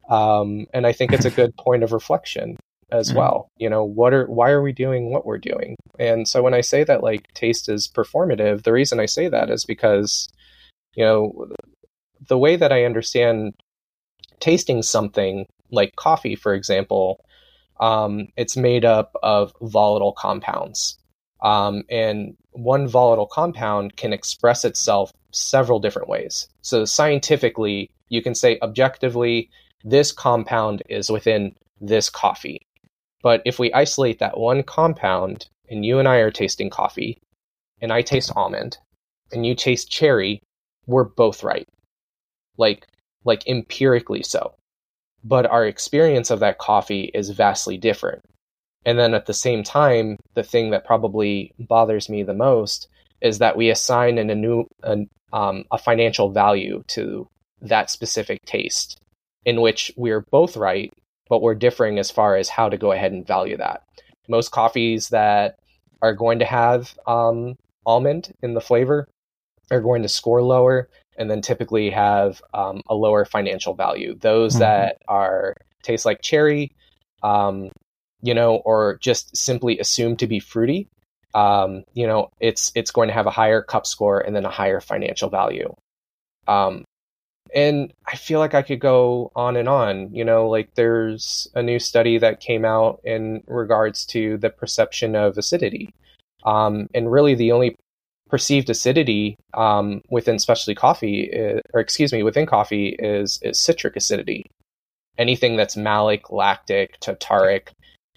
Um, 0.09 0.67
and 0.73 0.87
I 0.87 0.93
think 0.93 1.13
it's 1.13 1.25
a 1.25 1.31
good 1.43 1.55
point 1.57 1.83
of 1.83 1.93
reflection 1.93 2.57
as 2.93 3.09
mm-hmm. 3.09 3.19
well. 3.19 3.49
You 3.59 3.69
know, 3.69 3.85
what 3.85 4.15
are, 4.15 4.27
why 4.27 4.51
are 4.51 4.63
we 4.63 4.73
doing 4.73 5.11
what 5.11 5.27
we're 5.27 5.39
doing? 5.39 5.75
And 5.99 6.27
so 6.29 6.41
when 6.41 6.55
I 6.55 6.61
say 6.61 6.85
that 6.85 7.03
like 7.03 7.33
taste 7.35 7.69
is 7.69 7.89
performative, 7.89 8.63
the 8.63 8.73
reason 8.73 9.01
I 9.01 9.07
say 9.07 9.29
that 9.29 9.51
is 9.51 9.65
because, 9.65 10.29
you 10.95 11.05
know, 11.05 11.49
the 12.29 12.39
way 12.39 12.55
that 12.55 12.73
I 12.73 12.85
understand 12.85 13.55
tasting 14.41 14.83
something 14.83 15.47
like 15.71 15.97
coffee, 15.97 16.35
for 16.35 16.55
example, 16.55 17.25
um, 17.81 18.29
it's 18.37 18.57
made 18.57 18.85
up 18.85 19.13
of 19.23 19.53
volatile 19.63 20.13
compounds. 20.13 20.99
Um, 21.43 21.85
and 21.91 22.37
one 22.53 22.89
volatile 22.89 23.27
compound 23.27 23.97
can 23.97 24.13
express 24.13 24.65
itself 24.65 25.13
several 25.33 25.79
different 25.81 26.09
ways. 26.09 26.49
So, 26.61 26.85
scientifically, 26.85 27.91
you 28.09 28.23
can 28.23 28.35
say 28.35 28.59
objectively, 28.61 29.49
this 29.83 30.13
compound 30.13 30.83
is 30.91 31.11
within 31.11 31.55
this 31.81 32.11
coffee. 32.11 32.61
But 33.23 33.41
if 33.47 33.59
we 33.59 33.73
isolate 33.73 34.19
that 34.19 34.39
one 34.39 34.63
compound, 34.63 35.47
and 35.71 35.85
you 35.85 35.99
and 35.99 36.09
I 36.09 36.17
are 36.17 36.31
tasting 36.31 36.69
coffee, 36.69 37.19
and 37.81 37.93
I 37.93 38.03
taste 38.03 38.33
almond, 38.37 38.77
and 39.33 39.47
you 39.47 39.55
taste 39.55 39.91
cherry, 39.91 40.43
we're 40.87 41.05
both 41.05 41.43
right 41.43 41.67
like 42.61 42.87
like 43.25 43.47
empirically 43.47 44.23
so. 44.23 44.55
But 45.23 45.47
our 45.47 45.67
experience 45.67 46.31
of 46.31 46.41
that 46.41 46.59
coffee 46.59 47.11
is 47.13 47.31
vastly 47.31 47.77
different. 47.77 48.23
And 48.87 48.99
then 48.99 49.13
at 49.13 49.27
the 49.27 49.35
same 49.35 49.63
time, 49.63 50.17
the 50.35 50.43
thing 50.43 50.71
that 50.71 50.87
probably 50.87 51.53
bothers 51.59 52.09
me 52.09 52.23
the 52.23 52.35
most 52.35 52.89
is 53.21 53.39
that 53.39 53.57
we 53.57 53.69
assign 53.69 54.17
an, 54.17 54.31
a 54.31 54.35
new 54.35 54.67
an, 54.83 55.09
um, 55.33 55.65
a 55.71 55.79
financial 55.79 56.31
value 56.31 56.83
to 56.89 57.29
that 57.61 57.91
specific 57.91 58.43
taste, 58.47 58.99
in 59.45 59.61
which 59.61 59.93
we're 59.97 60.25
both 60.31 60.57
right, 60.57 60.91
but 61.29 61.43
we're 61.43 61.55
differing 61.55 61.99
as 61.99 62.11
far 62.11 62.37
as 62.37 62.49
how 62.49 62.71
to 62.71 62.79
go 62.79 62.93
ahead 62.93 63.13
and 63.13 63.27
value 63.27 63.59
that. 63.59 63.83
Most 64.29 64.51
coffees 64.51 65.11
that 65.11 65.57
are 66.01 66.15
going 66.15 66.39
to 66.39 66.47
have 66.47 66.95
um, 67.07 67.57
almond 67.85 68.33
in 68.43 68.55
the 68.55 68.61
flavor 68.61 69.07
are 69.71 69.81
going 69.81 70.03
to 70.03 70.09
score 70.09 70.43
lower 70.43 70.89
and 71.17 71.31
then 71.31 71.41
typically 71.41 71.91
have 71.91 72.43
um, 72.55 72.83
a 72.89 72.95
lower 72.95 73.25
financial 73.25 73.75
value. 73.75 74.17
Those 74.19 74.53
mm-hmm. 74.53 74.61
that 74.61 74.99
are 75.09 75.55
taste 75.83 76.07
like 76.07 76.23
cherry, 76.23 76.73
um, 77.23 77.71
you 78.23 78.35
know, 78.35 78.57
or 78.57 78.99
just 79.01 79.37
simply 79.37 79.79
assumed 79.79 80.19
to 80.21 80.27
be 80.27 80.41
fruity, 80.41 80.89
um, 81.35 81.85
you 81.95 82.07
know, 82.07 82.31
it's 82.41 82.73
it's 82.75 82.91
going 82.91 83.09
to 83.09 83.15
have 83.15 83.27
a 83.27 83.31
higher 83.31 83.63
cup 83.63 83.87
score 83.87 84.21
and 84.21 84.35
then 84.35 84.45
a 84.45 84.51
higher 84.51 84.81
financial 84.81 85.31
value. 85.31 85.75
Um, 86.49 86.85
and 87.55 87.93
I 88.07 88.17
feel 88.17 88.39
like 88.39 88.55
I 88.55 88.63
could 88.63 88.81
go 88.81 89.31
on 89.35 89.57
and 89.57 89.69
on. 89.69 90.13
You 90.13 90.25
know, 90.25 90.49
like 90.49 90.75
there's 90.75 91.49
a 91.55 91.63
new 91.63 91.79
study 91.79 92.19
that 92.19 92.41
came 92.41 92.65
out 92.65 93.01
in 93.05 93.43
regards 93.47 94.05
to 94.07 94.39
the 94.39 94.51
perception 94.51 95.15
of 95.17 95.39
acidity. 95.39 95.93
Um, 96.45 96.89
and 96.95 97.11
really, 97.11 97.35
the 97.35 97.53
only 97.53 97.77
perceived 98.31 98.71
acidity 98.71 99.37
um, 99.55 100.01
within 100.09 100.39
specialty 100.39 100.75
coffee, 100.75 101.23
is, 101.23 101.61
or 101.75 101.81
excuse 101.81 102.13
me, 102.13 102.23
within 102.23 102.47
coffee 102.47 102.97
is, 102.99 103.39
is 103.43 103.59
citric 103.59 103.97
acidity. 103.97 104.45
Anything 105.19 105.57
that's 105.57 105.77
malic, 105.77 106.31
lactic, 106.31 106.99
tartaric, 107.01 107.69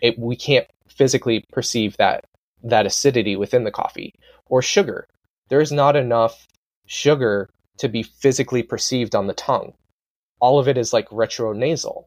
it, 0.02 0.18
we 0.18 0.36
can't 0.36 0.68
physically 0.88 1.44
perceive 1.52 1.98
that 1.98 2.24
that 2.64 2.86
acidity 2.86 3.36
within 3.36 3.66
the 3.66 3.72
coffee 3.72 4.14
or 4.46 4.62
sugar. 4.62 5.08
There 5.50 5.60
is 5.60 5.72
not 5.72 5.96
enough 5.96 6.48
sugar 6.86 7.50
to 7.78 7.90
be 7.90 8.04
physically 8.04 8.64
perceived 8.64 9.16
on 9.16 9.28
the 9.28 9.34
tongue. 9.34 9.74
All 10.40 10.60
of 10.60 10.68
it 10.68 10.78
is 10.78 10.94
like 10.94 11.10
retronasal. 11.10 12.06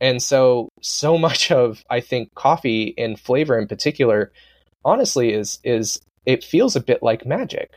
And 0.00 0.22
so, 0.22 0.70
so 0.80 1.18
much 1.28 1.50
of, 1.50 1.82
I 1.90 2.00
think, 2.00 2.34
coffee 2.34 2.94
and 2.96 3.20
flavor 3.20 3.58
in 3.58 3.68
particular, 3.68 4.32
honestly, 4.84 5.32
is, 5.32 5.58
is 5.62 6.00
it 6.26 6.44
feels 6.44 6.76
a 6.76 6.80
bit 6.80 7.02
like 7.02 7.26
magic. 7.26 7.70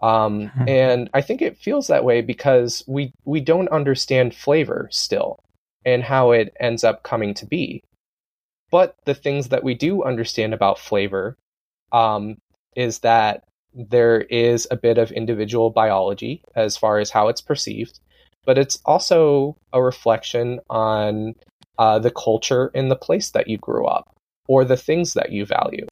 Um, 0.00 0.42
mm-hmm. 0.42 0.68
and 0.68 1.10
I 1.12 1.22
think 1.22 1.42
it 1.42 1.58
feels 1.58 1.88
that 1.88 2.04
way 2.04 2.20
because 2.20 2.84
we, 2.86 3.12
we 3.24 3.40
don't 3.40 3.68
understand 3.68 4.34
flavor 4.34 4.88
still 4.92 5.40
and 5.84 6.04
how 6.04 6.30
it 6.30 6.54
ends 6.60 6.84
up 6.84 7.02
coming 7.02 7.34
to 7.34 7.46
be. 7.46 7.82
But 8.70 8.94
the 9.06 9.14
things 9.14 9.48
that 9.48 9.64
we 9.64 9.74
do 9.74 10.04
understand 10.04 10.54
about 10.54 10.78
flavor 10.78 11.36
um, 11.90 12.36
is 12.76 13.00
that 13.00 13.44
there 13.74 14.20
is 14.20 14.66
a 14.70 14.76
bit 14.76 14.98
of 14.98 15.10
individual 15.10 15.70
biology 15.70 16.42
as 16.54 16.76
far 16.76 16.98
as 16.98 17.10
how 17.10 17.28
it's 17.28 17.40
perceived, 17.40 17.98
but 18.44 18.58
it's 18.58 18.80
also 18.84 19.56
a 19.72 19.82
reflection 19.82 20.60
on 20.68 21.34
uh, 21.78 21.98
the 21.98 22.10
culture 22.10 22.70
and 22.74 22.90
the 22.90 22.96
place 22.96 23.30
that 23.30 23.48
you 23.48 23.58
grew 23.58 23.86
up 23.86 24.14
or 24.48 24.64
the 24.64 24.76
things 24.76 25.14
that 25.14 25.32
you 25.32 25.46
value. 25.46 25.86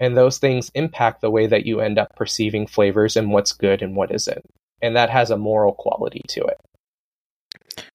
And 0.00 0.16
those 0.16 0.38
things 0.38 0.70
impact 0.74 1.20
the 1.20 1.30
way 1.30 1.46
that 1.46 1.66
you 1.66 1.80
end 1.80 1.98
up 1.98 2.14
perceiving 2.16 2.66
flavors 2.66 3.16
and 3.16 3.30
what's 3.30 3.52
good 3.52 3.82
and 3.82 3.94
what 3.94 4.12
isn't. 4.12 4.44
And 4.80 4.96
that 4.96 5.10
has 5.10 5.30
a 5.30 5.36
moral 5.36 5.74
quality 5.74 6.22
to 6.28 6.44
it. 6.44 7.86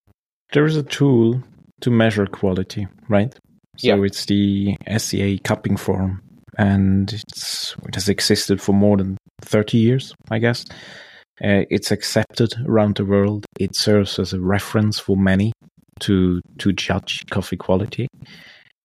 There 0.54 0.66
is 0.66 0.78
a 0.78 0.84
tool 0.84 1.44
to 1.82 1.92
measure 1.92 2.26
quality, 2.26 2.88
right? 3.10 3.34
So 3.78 3.88
yeah. 3.88 4.04
it's 4.04 4.26
the 4.26 4.78
SCA 4.98 5.38
cupping 5.44 5.78
form 5.78 6.22
and 6.58 7.14
it 7.14 7.96
has 7.96 8.10
existed 8.10 8.62
for 8.62 8.74
more 8.74 8.98
than 8.98 9.18
30 9.42 9.78
years, 9.78 10.16
I 10.32 10.40
guess. 10.40 10.66
Uh, 11.44 11.70
it's 11.70 11.92
accepted 11.92 12.56
around 12.66 12.96
the 12.96 13.06
world. 13.06 13.46
It 13.60 13.76
serves 13.76 14.18
as 14.18 14.34
a 14.34 14.40
reference 14.40 14.98
for 14.98 15.16
many 15.16 15.54
to 16.00 16.42
to 16.60 16.72
judge 16.74 17.24
coffee 17.30 17.58
quality. 17.58 18.08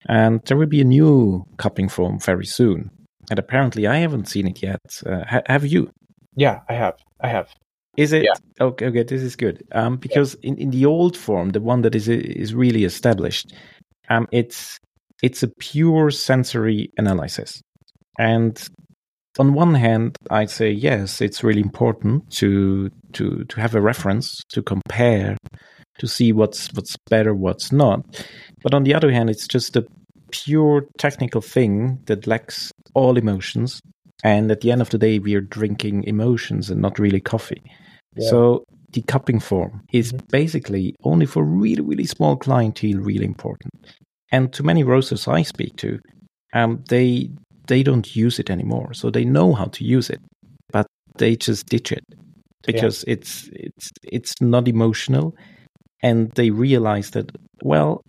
And 0.07 0.41
there 0.45 0.57
will 0.57 0.67
be 0.67 0.81
a 0.81 0.85
new 0.85 1.45
cupping 1.57 1.89
form 1.89 2.19
very 2.19 2.45
soon. 2.45 2.91
And 3.33 3.39
apparently, 3.39 3.87
I 3.87 3.95
haven't 3.95 4.27
seen 4.27 4.45
it 4.45 4.61
yet. 4.61 5.01
Uh, 5.03 5.23
ha- 5.27 5.41
have 5.47 5.65
you? 5.65 5.89
Yeah, 6.35 6.59
I 6.69 6.73
have. 6.73 6.99
I 7.19 7.29
have. 7.29 7.49
Is 7.97 8.13
it 8.13 8.25
yeah. 8.25 8.33
okay? 8.61 8.85
Okay, 8.85 9.01
this 9.01 9.23
is 9.23 9.35
good. 9.35 9.63
Um, 9.71 9.97
because 9.97 10.35
yeah. 10.43 10.51
in, 10.51 10.57
in 10.59 10.69
the 10.69 10.85
old 10.85 11.17
form, 11.17 11.49
the 11.49 11.59
one 11.59 11.81
that 11.81 11.95
is 11.95 12.07
is 12.07 12.53
really 12.53 12.83
established, 12.83 13.51
um, 14.11 14.27
it's 14.31 14.77
it's 15.23 15.41
a 15.41 15.47
pure 15.47 16.11
sensory 16.11 16.91
analysis. 16.99 17.59
And 18.19 18.55
on 19.39 19.55
one 19.55 19.73
hand, 19.73 20.15
I'd 20.29 20.51
say 20.51 20.69
yes, 20.69 21.19
it's 21.19 21.43
really 21.43 21.61
important 21.61 22.29
to 22.33 22.91
to 23.13 23.45
to 23.45 23.59
have 23.59 23.73
a 23.73 23.81
reference 23.81 24.43
to 24.49 24.61
compare, 24.61 25.37
to 25.97 26.07
see 26.07 26.33
what's 26.33 26.71
what's 26.73 26.95
better, 27.09 27.33
what's 27.33 27.71
not. 27.71 28.05
But 28.61 28.75
on 28.75 28.83
the 28.83 28.93
other 28.93 29.11
hand, 29.11 29.31
it's 29.31 29.47
just 29.47 29.75
a 29.75 29.87
pure 30.33 30.85
technical 30.97 31.41
thing 31.41 31.99
that 32.05 32.27
lacks 32.27 32.71
all 32.95 33.17
emotions. 33.17 33.79
And 34.23 34.51
at 34.51 34.61
the 34.61 34.71
end 34.71 34.81
of 34.81 34.89
the 34.89 34.97
day, 34.97 35.19
we 35.19 35.35
are 35.35 35.41
drinking 35.41 36.05
emotions 36.05 36.69
and 36.69 36.81
not 36.81 36.97
really 36.97 37.21
coffee. 37.21 37.61
Yeah. 38.15 38.29
So 38.29 38.63
the 38.91 39.01
cupping 39.03 39.39
form 39.39 39.81
is 39.91 40.11
mm-hmm. 40.11 40.25
basically 40.29 40.95
only 41.03 41.25
for 41.25 41.43
really, 41.43 41.81
really 41.81 42.05
small 42.05 42.35
clientele 42.37 42.99
really 42.99 43.25
important. 43.25 43.73
And 44.31 44.51
to 44.53 44.63
many 44.63 44.83
roasters 44.83 45.27
I 45.27 45.43
speak 45.43 45.75
to, 45.77 45.99
um, 46.53 46.83
they 46.89 47.29
they 47.67 47.83
don't 47.83 48.15
use 48.15 48.39
it 48.39 48.49
anymore. 48.49 48.93
So 48.93 49.09
they 49.09 49.25
know 49.25 49.53
how 49.53 49.65
to 49.65 49.83
use 49.83 50.09
it, 50.09 50.19
but 50.71 50.87
they 51.17 51.35
just 51.35 51.67
ditch 51.67 51.91
it 51.91 52.03
because 52.65 53.03
yeah. 53.05 53.13
it's 53.13 53.49
it's 53.53 53.91
it's 54.03 54.41
not 54.41 54.67
emotional, 54.67 55.35
and 56.01 56.31
they 56.31 56.49
realize 56.49 57.11
that 57.11 57.31
well 57.63 58.01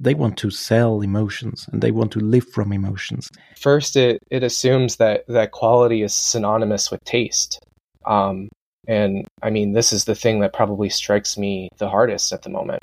they 0.00 0.14
want 0.14 0.36
to 0.38 0.50
sell 0.50 1.00
emotions 1.00 1.68
and 1.72 1.82
they 1.82 1.90
want 1.90 2.12
to 2.12 2.20
live 2.20 2.46
from 2.48 2.72
emotions. 2.72 3.30
First, 3.58 3.96
it 3.96 4.18
it 4.30 4.42
assumes 4.42 4.96
that 4.96 5.24
that 5.28 5.52
quality 5.52 6.02
is 6.02 6.14
synonymous 6.14 6.90
with 6.90 7.02
taste. 7.04 7.58
Um, 8.04 8.48
and 8.86 9.26
I 9.42 9.50
mean, 9.50 9.72
this 9.72 9.92
is 9.92 10.04
the 10.04 10.14
thing 10.14 10.40
that 10.40 10.52
probably 10.52 10.88
strikes 10.88 11.36
me 11.36 11.68
the 11.78 11.88
hardest 11.88 12.32
at 12.32 12.42
the 12.42 12.50
moment. 12.50 12.82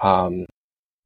Um, 0.00 0.46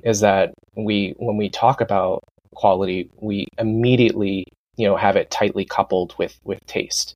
is 0.03 0.20
that 0.20 0.53
we 0.76 1.14
when 1.18 1.36
we 1.36 1.49
talk 1.49 1.80
about 1.80 2.20
quality, 2.55 3.11
we 3.20 3.47
immediately 3.59 4.47
you 4.76 4.86
know 4.86 4.97
have 4.97 5.16
it 5.16 5.30
tightly 5.30 5.64
coupled 5.64 6.14
with 6.18 6.38
with 6.45 6.64
taste. 6.66 7.14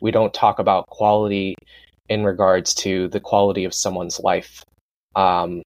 We 0.00 0.10
don't 0.10 0.34
talk 0.34 0.58
about 0.58 0.86
quality 0.88 1.54
in 2.08 2.24
regards 2.24 2.74
to 2.74 3.08
the 3.08 3.20
quality 3.20 3.64
of 3.64 3.74
someone's 3.74 4.20
life. 4.20 4.62
Um, 5.14 5.62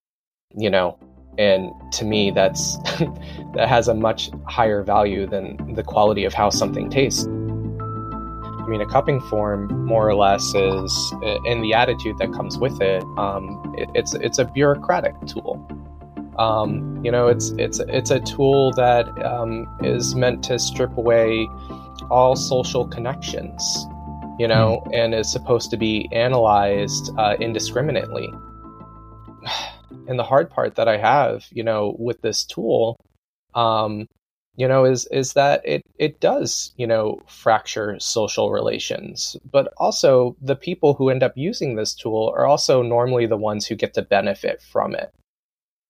you 0.54 0.70
know, 0.70 0.98
and 1.38 1.72
to 1.92 2.04
me 2.04 2.30
that's 2.30 2.76
that 3.54 3.68
has 3.68 3.88
a 3.88 3.94
much 3.94 4.30
higher 4.46 4.82
value 4.82 5.26
than 5.26 5.74
the 5.74 5.82
quality 5.82 6.24
of 6.24 6.34
how 6.34 6.50
something 6.50 6.90
tastes. 6.90 7.26
I 7.26 8.66
mean, 8.68 8.80
a 8.80 8.86
cupping 8.86 9.20
form 9.22 9.86
more 9.86 10.08
or 10.08 10.14
less 10.14 10.42
is, 10.54 11.14
in 11.44 11.62
the 11.62 11.74
attitude 11.74 12.16
that 12.18 12.32
comes 12.32 12.58
with 12.58 12.80
it, 12.80 13.02
um, 13.18 13.74
it 13.76 13.88
it's 13.94 14.14
it's 14.14 14.38
a 14.38 14.44
bureaucratic 14.44 15.14
tool. 15.26 15.66
Um, 16.38 17.04
you 17.04 17.10
know, 17.10 17.26
it's 17.26 17.50
it's 17.58 17.80
it's 17.80 18.10
a 18.10 18.20
tool 18.20 18.72
that 18.72 19.06
um, 19.24 19.66
is 19.82 20.14
meant 20.14 20.44
to 20.44 20.58
strip 20.58 20.96
away 20.96 21.48
all 22.08 22.36
social 22.36 22.86
connections, 22.86 23.86
you 24.38 24.46
know, 24.46 24.82
mm. 24.86 24.96
and 24.96 25.14
is 25.14 25.30
supposed 25.30 25.70
to 25.70 25.76
be 25.76 26.08
analyzed 26.12 27.10
uh, 27.18 27.36
indiscriminately. 27.40 28.32
And 30.08 30.18
the 30.18 30.24
hard 30.24 30.50
part 30.50 30.74
that 30.76 30.88
I 30.88 30.96
have, 30.96 31.46
you 31.50 31.62
know, 31.62 31.96
with 31.98 32.20
this 32.22 32.44
tool, 32.44 32.96
um, 33.54 34.06
you 34.56 34.68
know, 34.68 34.84
is 34.84 35.06
is 35.06 35.32
that 35.32 35.62
it 35.64 35.82
it 35.98 36.20
does, 36.20 36.72
you 36.76 36.86
know, 36.86 37.20
fracture 37.26 37.98
social 37.98 38.50
relations, 38.50 39.36
but 39.50 39.72
also 39.78 40.36
the 40.42 40.56
people 40.56 40.94
who 40.94 41.08
end 41.08 41.22
up 41.22 41.32
using 41.36 41.74
this 41.74 41.94
tool 41.94 42.32
are 42.36 42.46
also 42.46 42.82
normally 42.82 43.26
the 43.26 43.36
ones 43.36 43.66
who 43.66 43.74
get 43.74 43.94
to 43.94 44.02
benefit 44.02 44.60
from 44.60 44.94
it. 44.94 45.10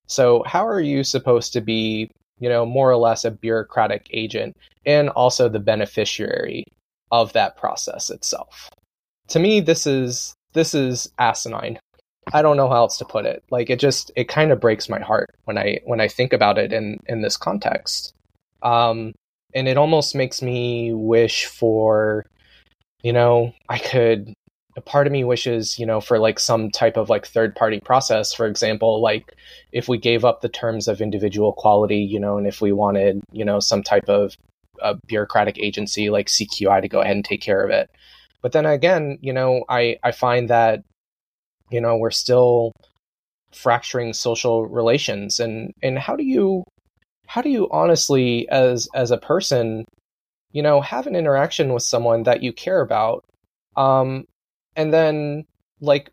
So, 0.07 0.43
how 0.45 0.65
are 0.65 0.79
you 0.81 1.03
supposed 1.03 1.53
to 1.53 1.61
be, 1.61 2.11
you 2.39 2.49
know, 2.49 2.65
more 2.65 2.89
or 2.89 2.97
less 2.97 3.25
a 3.25 3.31
bureaucratic 3.31 4.07
agent 4.11 4.55
and 4.85 5.09
also 5.09 5.49
the 5.49 5.59
beneficiary 5.59 6.63
of 7.11 7.33
that 7.33 7.57
process 7.57 8.09
itself? 8.09 8.69
To 9.29 9.39
me, 9.39 9.59
this 9.59 9.85
is 9.87 10.33
this 10.53 10.73
is 10.73 11.11
asinine. 11.19 11.79
I 12.31 12.41
don't 12.41 12.57
know 12.57 12.69
how 12.69 12.77
else 12.77 12.97
to 12.99 13.05
put 13.05 13.25
it. 13.25 13.43
Like 13.49 13.69
it 13.69 13.79
just 13.79 14.11
it 14.15 14.27
kind 14.27 14.51
of 14.51 14.59
breaks 14.59 14.89
my 14.89 14.99
heart 14.99 15.35
when 15.45 15.57
I 15.57 15.79
when 15.85 15.99
I 15.99 16.07
think 16.07 16.33
about 16.33 16.57
it 16.57 16.71
in 16.71 16.99
in 17.07 17.21
this 17.21 17.37
context. 17.37 18.13
Um, 18.61 19.13
and 19.53 19.67
it 19.67 19.77
almost 19.77 20.15
makes 20.15 20.41
me 20.41 20.93
wish 20.93 21.45
for, 21.45 22.25
you 23.01 23.13
know, 23.13 23.53
I 23.69 23.77
could 23.77 24.33
a 24.75 24.81
part 24.81 25.05
of 25.05 25.13
me 25.13 25.23
wishes, 25.23 25.77
you 25.77 25.85
know, 25.85 26.01
for 26.01 26.17
like 26.17 26.39
some 26.39 26.71
type 26.71 26.97
of 26.97 27.09
like 27.09 27.27
third 27.27 27.55
party 27.55 27.79
process. 27.79 28.33
For 28.33 28.47
example, 28.47 29.01
like 29.01 29.35
if 29.71 29.87
we 29.87 29.97
gave 29.97 30.25
up 30.25 30.41
the 30.41 30.49
terms 30.49 30.87
of 30.87 31.01
individual 31.01 31.53
quality, 31.53 31.99
you 31.99 32.19
know, 32.19 32.37
and 32.37 32.47
if 32.47 32.61
we 32.61 32.71
wanted, 32.71 33.21
you 33.31 33.45
know, 33.45 33.59
some 33.59 33.83
type 33.83 34.09
of 34.09 34.35
a 34.81 34.95
bureaucratic 35.05 35.59
agency 35.59 36.09
like 36.09 36.27
CQI 36.27 36.81
to 36.81 36.87
go 36.87 37.01
ahead 37.01 37.15
and 37.15 37.25
take 37.25 37.41
care 37.41 37.63
of 37.63 37.69
it. 37.69 37.89
But 38.41 38.51
then 38.51 38.65
again, 38.65 39.19
you 39.21 39.31
know, 39.31 39.63
I, 39.69 39.97
I 40.03 40.11
find 40.11 40.49
that, 40.49 40.83
you 41.73 41.81
know, 41.81 41.97
we're 41.97 42.11
still 42.11 42.73
fracturing 43.53 44.13
social 44.13 44.65
relations. 44.67 45.39
And, 45.39 45.73
and 45.81 45.97
how 45.97 46.15
do 46.15 46.23
you 46.23 46.63
how 47.25 47.41
do 47.41 47.49
you 47.49 47.67
honestly 47.71 48.47
as 48.49 48.87
as 48.93 49.11
a 49.11 49.17
person, 49.17 49.85
you 50.51 50.61
know, 50.61 50.81
have 50.81 51.07
an 51.07 51.15
interaction 51.15 51.73
with 51.73 51.83
someone 51.83 52.23
that 52.23 52.43
you 52.43 52.53
care 52.53 52.81
about 52.81 53.25
um, 53.75 54.25
and 54.75 54.93
then 54.93 55.45
like 55.81 56.11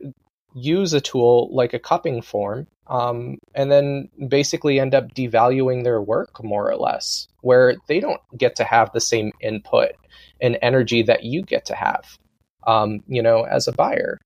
use 0.54 0.92
a 0.92 1.00
tool 1.00 1.48
like 1.52 1.74
a 1.74 1.78
cupping 1.78 2.22
form 2.22 2.66
um, 2.88 3.38
and 3.54 3.70
then 3.70 4.08
basically 4.28 4.80
end 4.80 4.94
up 4.94 5.14
devaluing 5.14 5.84
their 5.84 6.00
work 6.02 6.42
more 6.42 6.68
or 6.68 6.76
less 6.76 7.28
where 7.42 7.76
they 7.86 8.00
don't 8.00 8.20
get 8.36 8.56
to 8.56 8.64
have 8.64 8.90
the 8.92 9.00
same 9.00 9.30
input 9.40 9.92
and 10.40 10.58
energy 10.60 11.02
that 11.02 11.22
you 11.22 11.42
get 11.42 11.66
to 11.66 11.74
have 11.74 12.18
um, 12.66 13.00
you 13.06 13.22
know 13.22 13.44
as 13.44 13.68
a 13.68 13.72
buyer 13.72 14.18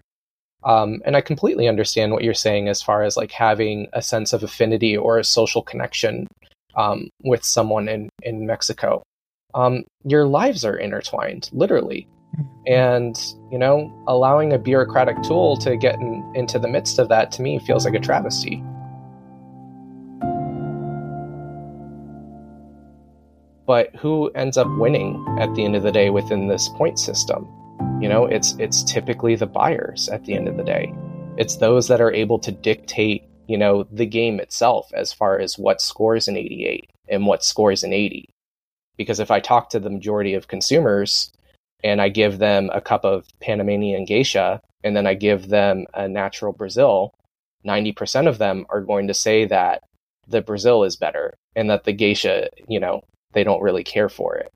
um, 0.64 1.00
and 1.04 1.16
i 1.16 1.20
completely 1.20 1.68
understand 1.68 2.12
what 2.12 2.24
you're 2.24 2.34
saying 2.34 2.68
as 2.68 2.82
far 2.82 3.02
as 3.02 3.16
like 3.16 3.32
having 3.32 3.86
a 3.92 4.02
sense 4.02 4.32
of 4.32 4.42
affinity 4.42 4.96
or 4.96 5.18
a 5.18 5.24
social 5.24 5.62
connection 5.62 6.26
um, 6.76 7.08
with 7.22 7.44
someone 7.44 7.88
in, 7.88 8.08
in 8.22 8.46
mexico 8.46 9.02
um, 9.54 9.84
your 10.04 10.26
lives 10.26 10.64
are 10.64 10.76
intertwined 10.76 11.48
literally 11.52 12.08
and, 12.66 13.34
you 13.50 13.58
know, 13.58 13.92
allowing 14.08 14.52
a 14.52 14.58
bureaucratic 14.58 15.22
tool 15.22 15.56
to 15.58 15.76
get 15.76 15.96
in, 15.96 16.32
into 16.34 16.58
the 16.58 16.68
midst 16.68 16.98
of 16.98 17.08
that 17.08 17.30
to 17.32 17.42
me 17.42 17.58
feels 17.58 17.84
like 17.84 17.94
a 17.94 18.00
travesty. 18.00 18.62
But 23.66 23.94
who 23.96 24.30
ends 24.30 24.56
up 24.56 24.68
winning 24.78 25.24
at 25.38 25.54
the 25.54 25.64
end 25.64 25.76
of 25.76 25.82
the 25.82 25.92
day 25.92 26.10
within 26.10 26.48
this 26.48 26.68
point 26.70 26.98
system? 26.98 27.48
You 28.01 28.09
know, 28.09 28.26
it's 28.26 28.55
it's 28.59 28.82
typically 28.84 29.36
the 29.36 29.47
buyers 29.47 30.09
at 30.09 30.24
the 30.24 30.34
end 30.34 30.49
of 30.49 30.57
the 30.57 30.64
day. 30.64 30.95
It's 31.36 31.57
those 31.57 31.88
that 31.88 32.01
are 32.01 32.12
able 32.12 32.38
to 32.40 32.53
dictate, 32.53 33.24
you 33.47 33.59
know, 33.59 33.84
the 33.90 34.07
game 34.07 34.40
itself 34.40 34.90
as 34.95 35.12
far 35.12 35.38
as 35.38 35.59
what 35.59 35.80
scores 35.80 36.28
an 36.28 36.36
88 36.36 36.90
and 37.09 37.26
what 37.26 37.45
scores 37.45 37.82
an 37.82 37.92
80. 37.92 38.28
Because 38.97 39.20
if 39.20 39.30
I 39.30 39.40
talk 39.40 39.70
to 39.70 39.80
the 39.80 39.90
majority 39.90 40.34
of 40.34 40.49
consumers, 40.49 41.32
and 41.84 42.01
I 42.01 42.09
give 42.09 42.38
them 42.38 42.70
a 42.72 42.80
cup 42.80 43.05
of 43.05 43.26
Panamanian 43.40 44.07
geisha 44.07 44.61
and 44.82 44.97
then 44.97 45.07
I 45.07 45.14
give 45.14 45.49
them 45.49 45.84
a 45.92 46.09
natural 46.09 46.53
Brazil, 46.53 47.12
90% 47.66 48.26
of 48.26 48.38
them 48.38 48.66
are 48.70 48.80
going 48.80 49.09
to 49.09 49.14
say 49.14 49.45
that 49.45 49.82
the 50.26 50.40
Brazil 50.40 50.84
is 50.84 50.97
better 50.97 51.34
and 51.55 51.68
that 51.70 51.84
the 51.84 51.92
geisha, 51.92 52.49
you 52.66 52.80
know, 52.80 53.03
they 53.32 53.45
don't 53.45 53.62
really 53.62 53.84
care 53.84 54.09
for 54.09 54.34
it. 54.36 54.51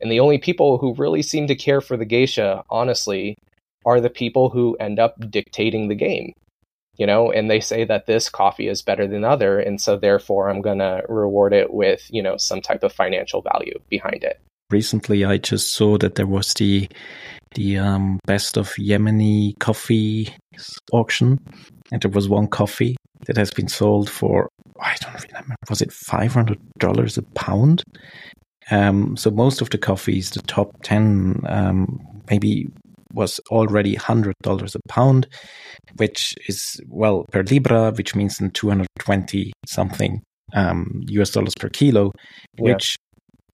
And 0.00 0.10
the 0.10 0.20
only 0.20 0.38
people 0.38 0.78
who 0.78 0.94
really 0.94 1.22
seem 1.22 1.46
to 1.46 1.54
care 1.54 1.80
for 1.80 1.96
the 1.96 2.04
geisha, 2.04 2.64
honestly, 2.68 3.36
are 3.86 4.00
the 4.00 4.10
people 4.10 4.50
who 4.50 4.76
end 4.76 4.98
up 4.98 5.14
dictating 5.30 5.88
the 5.88 5.94
game. 5.94 6.32
You 6.96 7.06
know, 7.06 7.32
and 7.32 7.50
they 7.50 7.58
say 7.58 7.84
that 7.84 8.06
this 8.06 8.28
coffee 8.28 8.68
is 8.68 8.80
better 8.80 9.08
than 9.08 9.24
other, 9.24 9.58
and 9.58 9.80
so 9.80 9.96
therefore 9.96 10.48
I'm 10.48 10.60
going 10.60 10.78
to 10.78 11.02
reward 11.08 11.52
it 11.52 11.74
with, 11.74 12.06
you 12.08 12.22
know, 12.22 12.36
some 12.36 12.60
type 12.60 12.84
of 12.84 12.92
financial 12.92 13.42
value 13.42 13.80
behind 13.90 14.22
it 14.22 14.40
recently 14.70 15.24
I 15.24 15.38
just 15.38 15.74
saw 15.74 15.98
that 15.98 16.14
there 16.16 16.26
was 16.26 16.52
the 16.54 16.88
the 17.54 17.78
um, 17.78 18.18
best 18.26 18.56
of 18.56 18.70
Yemeni 18.74 19.56
coffee 19.60 20.34
auction, 20.92 21.38
and 21.92 22.02
there 22.02 22.10
was 22.10 22.28
one 22.28 22.48
coffee 22.48 22.96
that 23.26 23.36
has 23.36 23.50
been 23.52 23.68
sold 23.68 24.10
for 24.10 24.48
I 24.80 24.96
don't 25.00 25.22
remember 25.22 25.54
was 25.70 25.80
it 25.80 25.92
five 25.92 26.32
hundred 26.32 26.58
dollars 26.78 27.16
a 27.18 27.22
pound. 27.34 27.82
Um, 28.70 29.16
so 29.16 29.30
most 29.30 29.60
of 29.60 29.70
the 29.70 29.78
coffees, 29.78 30.30
the 30.30 30.42
top 30.42 30.70
ten, 30.82 31.42
um, 31.48 32.00
maybe 32.30 32.68
was 33.12 33.40
already 33.50 33.94
hundred 33.94 34.34
dollars 34.42 34.74
a 34.74 34.80
pound, 34.88 35.26
which 35.96 36.34
is 36.48 36.80
well 36.88 37.24
per 37.30 37.42
libra, 37.42 37.92
which 37.92 38.14
means 38.14 38.40
in 38.40 38.50
two 38.50 38.68
hundred 38.68 38.88
twenty 38.98 39.52
something 39.66 40.22
um, 40.54 41.02
US 41.08 41.30
dollars 41.30 41.54
per 41.58 41.68
kilo, 41.68 42.10
yeah. 42.58 42.72
which 42.72 42.96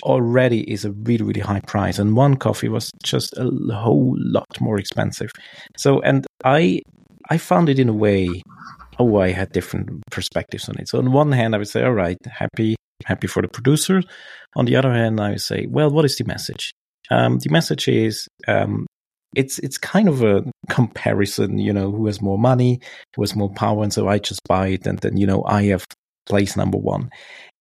already 0.03 0.71
is 0.71 0.85
a 0.85 0.93
really 0.93 1.25
really 1.25 1.41
high 1.41 1.61
price. 1.61 1.99
And 1.99 2.17
one 2.17 2.37
coffee 2.37 2.69
was 2.69 2.91
just 3.03 3.37
a 3.37 3.51
whole 3.75 4.17
lot 4.19 4.61
more 4.61 4.79
expensive. 4.79 5.31
So 5.77 6.01
and 6.01 6.27
i 6.45 6.81
i 7.29 7.37
found 7.37 7.69
it 7.69 7.79
in 7.79 7.89
a 7.89 7.93
way 7.93 8.43
oh 8.99 9.19
i 9.19 9.29
had 9.31 9.53
different 9.53 10.03
perspectives 10.11 10.69
on 10.69 10.79
it. 10.79 10.89
So 10.89 10.99
on 10.99 11.13
one 11.13 11.33
hand 11.33 11.55
i 11.55 11.59
would 11.59 11.69
say 11.69 11.83
all 11.83 11.93
right 11.93 12.19
happy 12.27 12.77
happy 13.07 13.27
for 13.27 13.43
the 13.43 13.49
producer 13.49 14.03
on 14.57 14.65
the 14.65 14.77
other 14.77 14.93
hand 14.93 15.21
i 15.21 15.37
say 15.37 15.67
well 15.69 15.91
what 15.91 16.05
is 16.05 16.17
the 16.17 16.25
message 16.25 16.73
um, 17.13 17.39
the 17.41 17.51
message 17.51 17.89
is 17.89 18.29
um, 18.47 18.87
it's 19.35 19.59
it's 19.61 19.79
kind 19.79 20.09
of 20.09 20.23
a 20.23 20.45
comparison 20.69 21.59
you 21.59 21.73
know 21.73 21.91
who 21.91 22.07
has 22.07 22.23
more 22.23 22.39
money 22.39 22.81
who 23.17 23.23
has 23.23 23.35
more 23.35 23.51
power 23.51 23.83
and 23.83 23.93
so 23.93 24.09
i 24.09 24.19
just 24.19 24.41
buy 24.47 24.69
it 24.69 24.87
and 24.87 24.99
then 25.01 25.17
you 25.17 25.27
know 25.27 25.45
i 25.45 25.65
have 25.65 25.85
place 26.27 26.57
number 26.57 26.79
one 26.79 27.11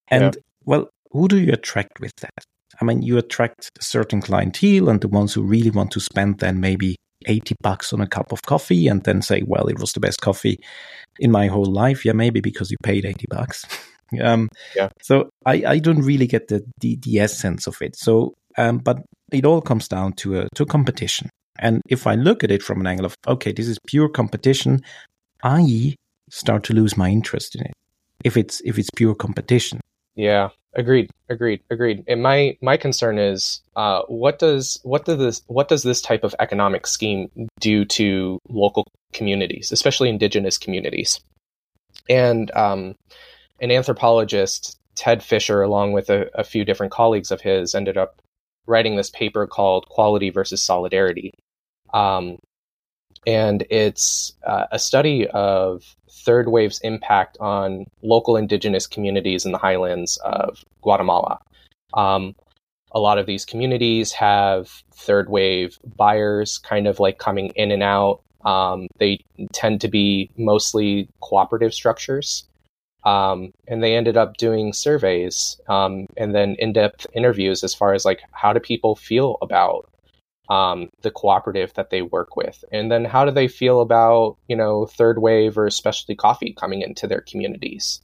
and 0.08 0.22
yeah. 0.22 0.40
well 0.64 0.88
who 1.10 1.28
do 1.28 1.38
you 1.38 1.52
attract 1.52 2.00
with 2.00 2.14
that? 2.16 2.44
I 2.80 2.84
mean, 2.84 3.02
you 3.02 3.18
attract 3.18 3.70
a 3.78 3.82
certain 3.82 4.20
clientele 4.20 4.88
and 4.88 5.00
the 5.00 5.08
ones 5.08 5.34
who 5.34 5.42
really 5.42 5.70
want 5.70 5.90
to 5.92 6.00
spend 6.00 6.38
then 6.38 6.60
maybe 6.60 6.96
80 7.26 7.56
bucks 7.60 7.92
on 7.92 8.00
a 8.00 8.06
cup 8.06 8.32
of 8.32 8.42
coffee 8.42 8.88
and 8.88 9.02
then 9.04 9.20
say, 9.20 9.42
well, 9.46 9.66
it 9.66 9.78
was 9.78 9.92
the 9.92 10.00
best 10.00 10.20
coffee 10.20 10.58
in 11.18 11.30
my 11.30 11.48
whole 11.48 11.66
life. 11.66 12.04
Yeah, 12.04 12.12
maybe 12.12 12.40
because 12.40 12.70
you 12.70 12.76
paid 12.82 13.04
80 13.04 13.26
bucks. 13.28 13.64
um, 14.22 14.48
yeah. 14.74 14.88
So 15.02 15.30
I, 15.46 15.62
I 15.66 15.78
don't 15.78 16.02
really 16.02 16.26
get 16.26 16.48
the, 16.48 16.64
the, 16.80 16.96
the 16.96 17.20
essence 17.20 17.66
of 17.66 17.80
it. 17.80 17.96
So, 17.96 18.34
um, 18.56 18.78
but 18.78 18.98
it 19.32 19.44
all 19.44 19.60
comes 19.60 19.88
down 19.88 20.14
to 20.14 20.40
a, 20.40 20.48
to 20.54 20.62
a 20.64 20.66
competition. 20.66 21.30
And 21.58 21.82
if 21.88 22.06
I 22.06 22.14
look 22.14 22.42
at 22.42 22.50
it 22.50 22.62
from 22.62 22.80
an 22.80 22.86
angle 22.86 23.06
of, 23.06 23.14
okay, 23.26 23.52
this 23.52 23.68
is 23.68 23.78
pure 23.86 24.08
competition, 24.08 24.80
I 25.42 25.94
start 26.30 26.64
to 26.64 26.72
lose 26.74 26.96
my 26.96 27.10
interest 27.10 27.54
in 27.54 27.62
it. 27.62 27.72
If 28.24 28.36
it's, 28.36 28.60
if 28.64 28.78
it's 28.78 28.90
pure 28.90 29.14
competition. 29.14 29.80
Yeah. 30.14 30.50
Agreed, 30.74 31.10
agreed, 31.28 31.62
agreed. 31.68 32.04
And 32.06 32.22
my 32.22 32.56
my 32.62 32.76
concern 32.76 33.18
is, 33.18 33.60
uh, 33.74 34.02
what 34.06 34.38
does 34.38 34.78
what 34.84 35.04
does 35.04 35.18
this 35.18 35.42
what 35.48 35.66
does 35.66 35.82
this 35.82 36.00
type 36.00 36.22
of 36.22 36.32
economic 36.38 36.86
scheme 36.86 37.28
do 37.58 37.84
to 37.86 38.38
local 38.48 38.86
communities, 39.12 39.72
especially 39.72 40.08
indigenous 40.08 40.58
communities? 40.58 41.18
And 42.08 42.52
um, 42.52 42.94
an 43.60 43.70
anthropologist, 43.70 44.78
Ted 44.94 45.22
Fischer, 45.22 45.62
along 45.62 45.92
with 45.92 46.10
a, 46.10 46.30
a 46.34 46.44
few 46.44 46.64
different 46.64 46.92
colleagues 46.92 47.30
of 47.30 47.40
his, 47.40 47.74
ended 47.74 47.96
up 47.96 48.20
writing 48.66 48.96
this 48.96 49.10
paper 49.10 49.46
called 49.46 49.86
"Quality 49.88 50.30
versus 50.30 50.62
Solidarity," 50.62 51.32
um, 51.92 52.38
and 53.26 53.66
it's 53.70 54.32
uh, 54.46 54.66
a 54.72 54.78
study 54.78 55.26
of 55.28 55.96
third 56.10 56.48
wave's 56.48 56.80
impact 56.80 57.36
on 57.40 57.86
local 58.02 58.36
indigenous 58.36 58.86
communities 58.86 59.46
in 59.46 59.52
the 59.52 59.58
highlands 59.58 60.18
of 60.18 60.64
Guatemala. 60.82 61.40
Um, 61.94 62.34
a 62.92 63.00
lot 63.00 63.18
of 63.18 63.26
these 63.26 63.44
communities 63.44 64.12
have 64.12 64.82
third 64.94 65.30
wave 65.30 65.78
buyers 65.96 66.58
kind 66.58 66.86
of 66.86 67.00
like 67.00 67.18
coming 67.18 67.48
in 67.56 67.70
and 67.70 67.82
out. 67.82 68.22
Um, 68.44 68.88
they 68.98 69.20
tend 69.52 69.80
to 69.82 69.88
be 69.88 70.30
mostly 70.36 71.08
cooperative 71.20 71.72
structures. 71.72 72.48
Um, 73.04 73.52
and 73.66 73.82
they 73.82 73.96
ended 73.96 74.16
up 74.16 74.36
doing 74.36 74.72
surveys 74.72 75.58
um, 75.68 76.06
and 76.18 76.34
then 76.34 76.56
in-depth 76.58 77.06
interviews 77.14 77.64
as 77.64 77.74
far 77.74 77.94
as 77.94 78.04
like 78.04 78.20
how 78.32 78.52
do 78.52 78.60
people 78.60 78.94
feel 78.94 79.38
about 79.40 79.90
um, 80.50 80.90
the 81.02 81.10
cooperative 81.10 81.72
that 81.74 81.90
they 81.90 82.02
work 82.02 82.36
with? 82.36 82.62
And 82.72 82.90
then 82.90 83.04
how 83.04 83.24
do 83.24 83.30
they 83.30 83.48
feel 83.48 83.80
about 83.80 84.36
you 84.48 84.56
know 84.56 84.86
third 84.86 85.20
wave 85.20 85.56
or 85.56 85.70
specialty 85.70 86.14
coffee 86.14 86.52
coming 86.52 86.82
into 86.82 87.06
their 87.06 87.22
communities? 87.22 88.02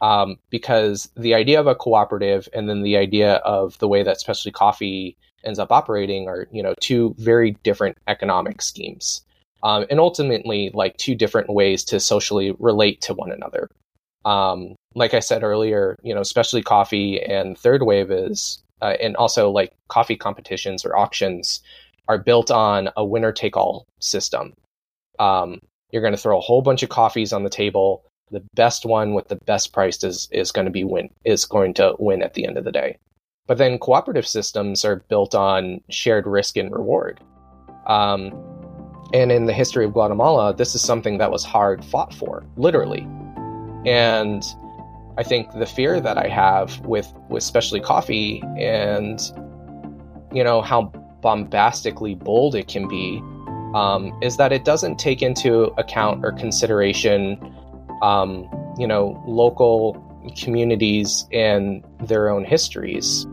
Um, 0.00 0.36
because 0.50 1.08
the 1.16 1.34
idea 1.34 1.60
of 1.60 1.66
a 1.66 1.76
cooperative 1.76 2.48
and 2.52 2.68
then 2.68 2.82
the 2.82 2.96
idea 2.96 3.34
of 3.36 3.78
the 3.78 3.86
way 3.86 4.02
that 4.02 4.18
specialty 4.18 4.50
coffee 4.50 5.16
ends 5.44 5.58
up 5.58 5.72
operating 5.72 6.28
are 6.28 6.48
you 6.50 6.62
know 6.62 6.74
two 6.80 7.14
very 7.18 7.52
different 7.62 7.98
economic 8.08 8.62
schemes 8.62 9.22
um, 9.62 9.86
and 9.90 10.00
ultimately 10.00 10.70
like 10.74 10.96
two 10.96 11.14
different 11.14 11.50
ways 11.50 11.84
to 11.84 12.00
socially 12.00 12.54
relate 12.58 13.00
to 13.02 13.14
one 13.14 13.30
another 13.30 13.68
um, 14.24 14.74
like 14.94 15.14
i 15.14 15.20
said 15.20 15.42
earlier 15.42 15.96
you 16.02 16.14
know 16.14 16.22
specialty 16.22 16.62
coffee 16.62 17.22
and 17.22 17.58
third 17.58 17.82
wave 17.82 18.10
is 18.10 18.62
uh, 18.82 18.96
and 19.00 19.16
also 19.16 19.48
like 19.50 19.72
coffee 19.88 20.16
competitions 20.16 20.84
or 20.84 20.96
auctions 20.96 21.60
are 22.08 22.18
built 22.18 22.50
on 22.50 22.90
a 22.96 23.04
winner 23.04 23.32
take 23.32 23.56
all 23.56 23.86
system. 24.00 24.52
Um, 25.18 25.60
you're 25.90 26.02
going 26.02 26.14
to 26.14 26.20
throw 26.20 26.36
a 26.36 26.40
whole 26.40 26.62
bunch 26.62 26.82
of 26.82 26.88
coffees 26.88 27.32
on 27.32 27.44
the 27.44 27.50
table. 27.50 28.04
The 28.30 28.42
best 28.54 28.84
one 28.84 29.14
with 29.14 29.28
the 29.28 29.38
best 29.46 29.72
price 29.72 30.02
is 30.02 30.28
is 30.32 30.50
going 30.50 30.64
to 30.64 30.70
be 30.70 30.84
win 30.84 31.10
is 31.24 31.44
going 31.44 31.74
to 31.74 31.94
win 31.98 32.22
at 32.22 32.34
the 32.34 32.44
end 32.44 32.58
of 32.58 32.64
the 32.64 32.72
day. 32.72 32.98
But 33.46 33.58
then 33.58 33.78
cooperative 33.78 34.26
systems 34.26 34.84
are 34.84 35.04
built 35.08 35.34
on 35.34 35.80
shared 35.88 36.26
risk 36.26 36.56
and 36.56 36.72
reward. 36.72 37.20
Um, 37.86 38.32
And 39.14 39.30
in 39.30 39.44
the 39.44 39.52
history 39.52 39.84
of 39.84 39.92
Guatemala, 39.92 40.54
this 40.54 40.74
is 40.74 40.80
something 40.80 41.18
that 41.18 41.30
was 41.30 41.44
hard 41.44 41.84
fought 41.84 42.14
for, 42.14 42.42
literally. 42.56 43.06
And 43.86 44.44
I 45.18 45.22
think 45.22 45.52
the 45.52 45.66
fear 45.66 46.00
that 46.00 46.16
I 46.18 46.28
have 46.28 46.80
with, 46.80 47.12
with 47.28 47.42
especially 47.42 47.80
coffee 47.80 48.42
and, 48.58 49.20
you 50.32 50.42
know, 50.42 50.62
how 50.62 50.92
bombastically 51.20 52.14
bold 52.14 52.54
it 52.54 52.68
can 52.68 52.88
be 52.88 53.22
um, 53.74 54.16
is 54.22 54.36
that 54.36 54.52
it 54.52 54.64
doesn't 54.64 54.98
take 54.98 55.22
into 55.22 55.64
account 55.78 56.24
or 56.24 56.32
consideration, 56.32 57.38
um, 58.02 58.48
you 58.78 58.86
know, 58.86 59.22
local 59.26 60.08
communities 60.36 61.26
and 61.32 61.84
their 62.00 62.28
own 62.28 62.44
histories. 62.44 63.26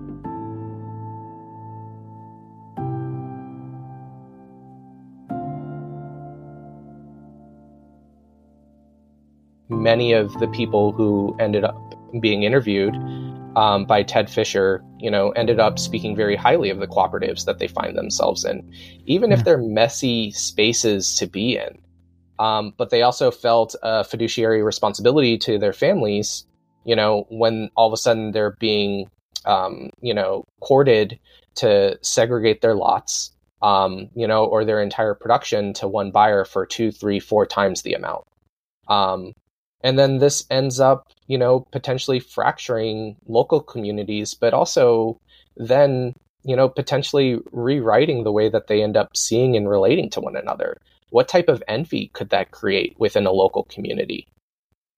Many 9.80 10.11
of 10.11 10.34
the 10.39 10.47
people 10.47 10.91
who 10.91 11.36
ended 11.39 11.63
up 11.63 11.95
being 12.19 12.43
interviewed 12.43 12.95
um, 13.55 13.86
by 13.86 14.03
Ted 14.03 14.30
Fischer, 14.30 14.84
you 14.99 15.09
know, 15.09 15.32
ended 15.32 15.59
up 15.59 15.80
speaking 15.80 16.15
very 16.15 16.36
highly 16.36 16.69
of 16.69 16.80
the 16.80 16.88
cooperatives 16.88 17.45
that 17.45 17.59
they 17.59 17.67
find 17.67 17.97
themselves 17.97 18.45
in, 18.45 18.69
even 19.05 19.32
if 19.32 19.39
hmm. 19.39 19.45
they're 19.45 19.57
messy 19.57 20.32
spaces 20.32 21.15
to 21.15 21.27
be 21.27 21.57
in. 21.57 21.80
Um, 22.39 22.73
but 22.77 22.89
they 22.89 23.01
also 23.01 23.32
felt 23.32 23.75
a 23.84 24.03
fiduciary 24.03 24.63
responsibility 24.63 25.38
to 25.39 25.57
their 25.57 25.73
families, 25.73 26.45
you 26.86 26.95
know, 26.95 27.25
when 27.30 27.69
all 27.75 27.88
of 27.88 27.93
a 27.93 27.97
sudden 27.97 28.32
they're 28.32 28.55
being, 28.59 29.09
um, 29.45 29.89
you 30.01 30.13
know, 30.13 30.45
courted 30.61 31.19
to 31.55 31.97
segregate 32.01 32.61
their 32.61 32.75
lots, 32.75 33.32
um, 33.61 34.09
you 34.15 34.25
know, 34.25 34.45
or 34.45 34.63
their 34.63 34.82
entire 34.82 35.13
production 35.13 35.73
to 35.73 35.88
one 35.88 36.11
buyer 36.11 36.45
for 36.45 36.65
two, 36.65 36.91
three, 36.91 37.19
four 37.19 37.45
times 37.45 37.82
the 37.82 37.93
amount. 37.93 38.25
And 39.82 39.97
then 39.97 40.17
this 40.17 40.45
ends 40.49 40.80
up 40.80 41.07
you 41.27 41.38
know 41.38 41.67
potentially 41.71 42.19
fracturing 42.19 43.15
local 43.27 43.61
communities 43.61 44.34
but 44.34 44.53
also 44.53 45.19
then 45.57 46.15
you 46.43 46.55
know 46.55 46.67
potentially 46.67 47.38
rewriting 47.51 48.23
the 48.23 48.32
way 48.32 48.49
that 48.49 48.67
they 48.67 48.82
end 48.82 48.97
up 48.97 49.15
seeing 49.15 49.55
and 49.55 49.69
relating 49.69 50.09
to 50.11 50.21
one 50.21 50.36
another. 50.36 50.77
What 51.11 51.27
type 51.27 51.49
of 51.49 51.63
envy 51.67 52.11
could 52.13 52.30
that 52.30 52.51
create 52.51 52.95
within 52.99 53.25
a 53.25 53.32
local 53.32 53.63
community? 53.63 54.27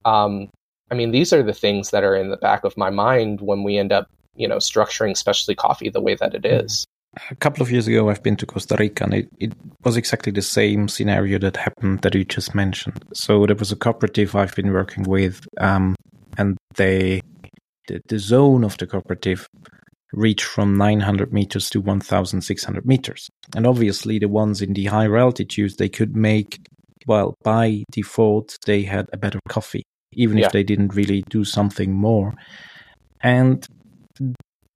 Um, 0.03 0.49
i 0.91 0.93
mean 0.95 1.11
these 1.11 1.33
are 1.33 1.41
the 1.41 1.53
things 1.53 1.89
that 1.91 2.03
are 2.03 2.15
in 2.15 2.29
the 2.29 2.37
back 2.37 2.63
of 2.63 2.77
my 2.77 2.89
mind 2.89 3.41
when 3.41 3.63
we 3.63 3.77
end 3.77 3.91
up 3.91 4.09
you 4.35 4.47
know 4.47 4.57
structuring 4.57 5.17
specialty 5.17 5.55
coffee 5.55 5.89
the 5.89 6.01
way 6.01 6.15
that 6.15 6.35
it 6.35 6.43
mm-hmm. 6.43 6.65
is 6.65 6.85
a 7.29 7.35
couple 7.35 7.61
of 7.61 7.71
years 7.71 7.87
ago, 7.87 8.09
I've 8.09 8.23
been 8.23 8.37
to 8.37 8.45
Costa 8.45 8.75
Rica, 8.79 9.03
and 9.03 9.13
it, 9.13 9.29
it 9.39 9.53
was 9.83 9.97
exactly 9.97 10.31
the 10.31 10.41
same 10.41 10.87
scenario 10.87 11.39
that 11.39 11.57
happened 11.57 12.01
that 12.01 12.15
you 12.15 12.23
just 12.23 12.55
mentioned. 12.55 13.03
So 13.13 13.45
there 13.45 13.55
was 13.55 13.71
a 13.71 13.75
cooperative 13.75 14.35
I've 14.35 14.55
been 14.55 14.71
working 14.71 15.03
with, 15.03 15.45
um, 15.59 15.95
and 16.37 16.57
they 16.75 17.21
the, 17.87 18.01
the 18.07 18.19
zone 18.19 18.63
of 18.63 18.77
the 18.77 18.87
cooperative 18.87 19.47
reached 20.13 20.45
from 20.45 20.77
900 20.77 21.33
meters 21.33 21.69
to 21.69 21.81
1,600 21.81 22.85
meters. 22.85 23.29
And 23.55 23.65
obviously, 23.65 24.19
the 24.19 24.27
ones 24.27 24.61
in 24.61 24.73
the 24.73 24.85
higher 24.85 25.17
altitudes, 25.17 25.75
they 25.75 25.89
could 25.89 26.15
make, 26.15 26.59
well, 27.07 27.35
by 27.43 27.83
default, 27.91 28.57
they 28.65 28.83
had 28.83 29.07
a 29.11 29.17
better 29.17 29.39
coffee, 29.49 29.83
even 30.13 30.37
yeah. 30.37 30.45
if 30.45 30.51
they 30.51 30.63
didn't 30.63 30.95
really 30.95 31.23
do 31.29 31.43
something 31.43 31.93
more. 31.93 32.33
And 33.21 33.65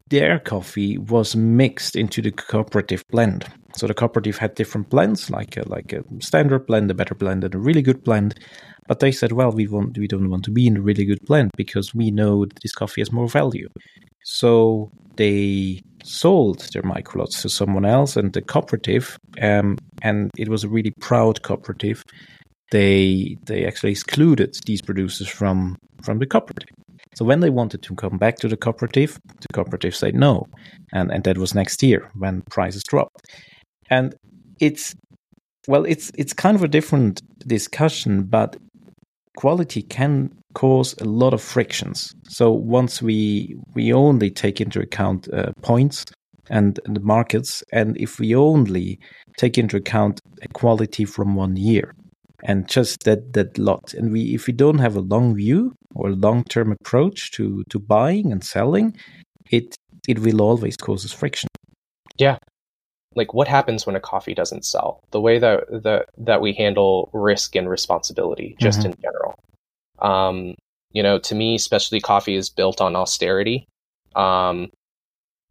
their 0.10 0.40
coffee 0.40 0.98
was 0.98 1.36
mixed 1.36 1.96
into 1.96 2.22
the 2.22 2.32
cooperative 2.32 3.04
blend. 3.10 3.46
So 3.76 3.88
the 3.88 3.94
cooperative 3.94 4.38
had 4.38 4.56
different 4.56 4.90
blends, 4.90 5.30
like 5.30 5.58
a, 5.58 5.68
like 5.68 5.92
a 5.94 6.04
standard 6.20 6.66
blend, 6.68 6.92
a 6.92 6.94
better 6.94 7.16
blend, 7.16 7.44
and 7.44 7.54
a 7.54 7.58
really 7.58 7.82
good 7.82 8.04
blend. 8.04 8.40
But 8.88 9.00
they 9.00 9.12
said, 9.12 9.32
well, 9.32 9.52
we 9.52 9.68
want 9.68 9.98
we 9.98 10.08
don't 10.08 10.30
want 10.30 10.46
to 10.46 10.52
be 10.52 10.68
in 10.68 10.78
a 10.78 10.82
really 10.82 11.06
good 11.06 11.26
blend 11.26 11.52
because 11.58 11.94
we 11.96 12.12
know 12.12 12.46
that 12.46 12.60
this 12.62 12.74
coffee 12.74 13.02
has 13.02 13.12
more 13.12 13.28
value. 13.28 13.68
So 14.24 14.92
they 15.18 15.82
sold 16.04 16.68
their 16.72 16.84
microlots 16.84 17.42
to 17.42 17.50
someone 17.50 17.86
else, 17.86 18.16
and 18.16 18.32
the 18.32 18.42
cooperative, 18.42 19.18
um, 19.42 19.78
and 20.04 20.30
it 20.38 20.50
was 20.50 20.64
a 20.64 20.70
really 20.70 20.94
proud 21.02 21.42
cooperative. 21.42 22.04
They 22.72 23.38
they 23.46 23.66
actually 23.66 23.92
excluded 23.92 24.58
these 24.66 24.82
producers 24.82 25.28
from 25.28 25.78
from 26.04 26.20
the 26.20 26.26
cooperative. 26.26 26.70
So 27.16 27.24
when 27.24 27.40
they 27.40 27.50
wanted 27.50 27.82
to 27.84 27.96
come 27.96 28.18
back 28.18 28.38
to 28.40 28.50
the 28.50 28.58
cooperative, 28.58 29.18
the 29.40 29.48
cooperative 29.54 29.96
said 29.96 30.16
no. 30.16 30.48
And, 30.92 31.12
and 31.12 31.24
that 31.24 31.38
was 31.38 31.56
next 31.56 31.82
year 31.82 32.12
when 32.16 32.42
prices 32.50 32.84
dropped. 32.84 33.22
And 33.90 34.16
it's, 34.60 34.94
well, 35.68 35.86
it's, 35.86 36.12
it's 36.18 36.34
kind 36.34 36.56
of 36.56 36.64
a 36.64 36.68
different 36.68 37.22
discussion, 37.48 38.24
but 38.24 38.58
quality 39.38 39.82
can 39.82 40.30
cause 40.56 40.94
a 41.00 41.06
lot 41.06 41.34
of 41.34 41.42
frictions. 41.42 42.14
So 42.28 42.52
once 42.52 43.02
we, 43.02 43.56
we 43.74 43.94
only 43.94 44.30
take 44.30 44.60
into 44.60 44.82
account 44.82 45.30
uh, 45.34 45.54
points 45.62 46.06
and, 46.50 46.80
and 46.86 46.98
the 46.98 47.02
markets, 47.02 47.64
and 47.72 47.96
if 47.98 48.20
we 48.20 48.36
only 48.36 49.00
take 49.38 49.58
into 49.58 49.78
account 49.78 50.20
quality 50.54 51.06
from 51.06 51.36
one 51.36 51.56
year, 51.56 51.94
and 52.46 52.70
just 52.70 53.04
that 53.04 53.34
that 53.34 53.58
lot. 53.58 53.94
And 53.94 54.12
we 54.12 54.34
if 54.34 54.48
we 54.48 54.54
don't 54.54 54.80
have 54.80 54.96
a 54.96 55.02
long 55.02 55.36
view 55.36 55.74
or 55.96 56.10
a 56.10 56.16
long 56.16 56.44
term 56.44 56.72
approach 56.72 57.32
to 57.32 57.64
to 57.70 57.80
buying 57.80 58.32
and 58.32 58.44
selling 58.44 58.96
it 59.52 59.76
it 60.08 60.20
will 60.20 60.42
always 60.42 60.78
cause 60.78 61.04
us 61.06 61.12
friction. 61.12 61.50
Yeah. 62.18 62.38
Like 63.16 63.34
what 63.34 63.48
happens 63.48 63.86
when 63.86 63.96
a 63.96 64.00
coffee 64.00 64.36
doesn't 64.36 64.66
sell? 64.66 65.02
The 65.12 65.22
way 65.22 65.40
that 65.40 65.84
that 65.84 66.10
that 66.18 66.42
we 66.42 66.54
handle 66.54 67.10
risk 67.14 67.56
and 67.56 67.70
responsibility 67.70 68.56
just 68.60 68.80
mm-hmm. 68.80 68.92
in 68.92 68.96
general. 69.02 69.36
Um 70.00 70.56
you 70.92 71.04
know 71.04 71.20
to 71.20 71.36
me 71.36 71.58
specialty 71.58 72.00
coffee 72.00 72.36
is 72.36 72.50
built 72.50 72.80
on 72.80 72.96
austerity. 72.96 73.66
Um 74.16 74.70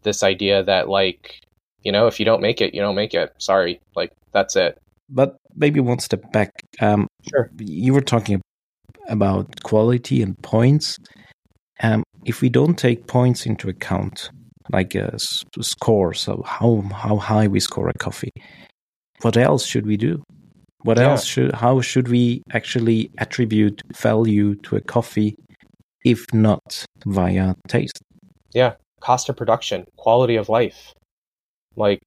this 0.03 0.22
idea 0.22 0.62
that 0.62 0.88
like 0.88 1.40
you 1.82 1.90
know 1.90 2.07
if 2.07 2.20
you 2.20 2.26
don't 2.26 2.42
make 2.42 2.61
it 2.61 2.74
you 2.74 2.80
don't 2.80 2.95
make 2.95 3.14
it. 3.14 3.32
Sorry. 3.38 3.80
Like 3.97 4.12
that's 4.32 4.55
it. 4.55 4.78
But 5.09 5.36
maybe 5.57 5.80
one 5.80 5.98
step 5.98 6.30
back. 6.32 6.50
Um, 6.80 7.07
sure. 7.30 7.50
You 7.59 7.94
were 7.94 8.00
talking 8.00 8.40
about 9.09 9.62
quality 9.62 10.22
and 10.22 10.36
points. 10.42 10.98
Um, 11.82 12.02
if 12.24 12.40
we 12.40 12.48
don't 12.48 12.78
take 12.78 13.07
points 13.07 13.46
into 13.46 13.68
account, 13.68 14.30
like 14.72 14.94
a 14.94 15.18
score, 15.18 16.14
so 16.14 16.42
how 16.46 16.82
how 16.92 17.16
high 17.16 17.46
we 17.48 17.61
score 17.61 17.88
a 17.88 17.98
coffee, 17.98 18.32
what 19.22 19.36
else 19.36 19.66
should 19.66 19.86
we 19.86 19.96
do? 19.96 20.22
What 20.82 20.98
yeah. 20.98 21.11
else 21.11 21.24
should? 21.24 21.52
How 21.52 21.80
should 21.80 22.09
we 22.09 22.42
actually 22.52 23.11
attribute 23.18 23.80
value 23.96 24.55
to 24.57 24.76
a 24.76 24.80
coffee, 24.80 25.34
if 26.05 26.24
not 26.32 26.84
via 27.07 27.55
taste? 27.68 28.00
Yeah, 28.52 28.74
cost 29.00 29.28
of 29.28 29.36
production, 29.36 29.86
quality 29.96 30.36
of 30.36 30.48
life. 30.48 30.92
Like 31.76 32.00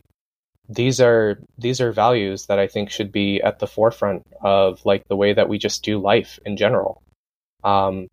these 0.69 0.99
are 0.99 1.39
these 1.57 1.79
are 1.79 1.91
values 1.91 2.47
that 2.47 2.59
I 2.59 2.67
think 2.67 2.89
should 2.89 3.11
be 3.11 3.41
at 3.41 3.59
the 3.59 3.67
forefront 3.67 4.23
of 4.41 4.85
like 4.85 5.07
the 5.07 5.15
way 5.15 5.33
that 5.33 5.49
we 5.49 5.57
just 5.57 5.83
do 5.83 5.99
life 5.99 6.39
in 6.45 6.57
general. 6.57 7.01
Um, 7.63 8.07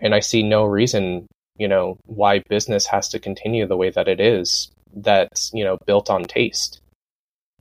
and 0.00 0.14
I 0.14 0.20
see 0.20 0.42
no 0.42 0.64
reason, 0.64 1.26
you 1.56 1.68
know, 1.68 1.98
why 2.06 2.42
business 2.48 2.86
has 2.86 3.08
to 3.10 3.18
continue 3.18 3.66
the 3.66 3.76
way 3.76 3.90
that 3.90 4.08
it 4.08 4.20
is. 4.20 4.70
That's 4.94 5.50
you 5.52 5.64
know 5.64 5.78
built 5.86 6.10
on 6.10 6.24
taste. 6.24 6.80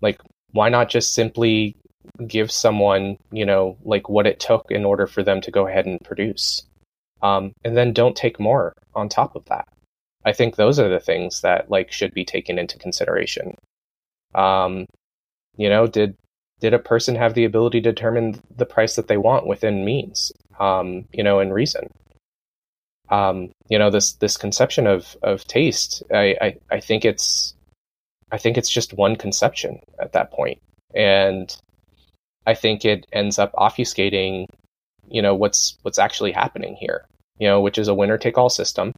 Like, 0.01 0.21
why 0.51 0.69
not 0.69 0.89
just 0.89 1.13
simply 1.13 1.75
give 2.25 2.51
someone, 2.51 3.17
you 3.31 3.45
know, 3.45 3.77
like 3.83 4.07
what 4.09 4.25
it 4.25 4.39
took 4.39 4.71
in 4.71 4.85
order 4.85 5.05
for 5.05 5.21
them 5.21 5.41
to 5.41 5.51
go 5.51 5.67
ahead 5.67 5.85
and 5.85 5.99
produce, 6.03 6.63
um, 7.21 7.51
and 7.65 7.75
then 7.75 7.93
don't 7.93 8.15
take 8.15 8.39
more 8.39 8.73
on 8.95 9.09
top 9.09 9.35
of 9.35 9.45
that. 9.45 9.67
I 10.25 10.31
think 10.33 10.55
those 10.55 10.79
are 10.79 10.89
the 10.89 10.99
things 10.99 11.41
that 11.41 11.69
like 11.69 11.91
should 11.91 12.13
be 12.13 12.25
taken 12.25 12.57
into 12.57 12.77
consideration. 12.77 13.55
Um, 14.35 14.85
you 15.57 15.69
know, 15.69 15.87
did 15.87 16.15
did 16.59 16.73
a 16.73 16.79
person 16.79 17.15
have 17.15 17.33
the 17.33 17.45
ability 17.45 17.81
to 17.81 17.91
determine 17.91 18.41
the 18.55 18.65
price 18.65 18.95
that 18.95 19.07
they 19.07 19.17
want 19.17 19.47
within 19.47 19.85
means, 19.85 20.31
um, 20.59 21.05
you 21.13 21.23
know, 21.23 21.39
and 21.39 21.53
reason? 21.53 21.87
Um, 23.09 23.51
you 23.69 23.79
know, 23.79 23.89
this 23.89 24.13
this 24.13 24.37
conception 24.37 24.87
of 24.87 25.15
of 25.23 25.45
taste, 25.45 26.03
I, 26.13 26.35
I 26.41 26.57
I 26.69 26.79
think 26.79 27.05
it's 27.05 27.55
I 28.31 28.37
think 28.37 28.57
it's 28.57 28.69
just 28.69 28.93
one 28.93 29.15
conception 29.15 29.79
at 29.99 30.13
that 30.13 30.31
point, 30.31 30.59
and 30.93 31.55
I 32.45 32.53
think 32.53 32.85
it 32.85 33.05
ends 33.11 33.39
up 33.39 33.51
obfuscating, 33.53 34.45
you 35.07 35.21
know, 35.21 35.33
what's 35.35 35.77
what's 35.81 35.99
actually 35.99 36.31
happening 36.31 36.75
here. 36.75 37.05
You 37.39 37.47
know, 37.47 37.61
which 37.61 37.77
is 37.77 37.87
a 37.87 37.93
winner 37.93 38.17
take 38.17 38.37
all 38.37 38.49
system 38.49 38.91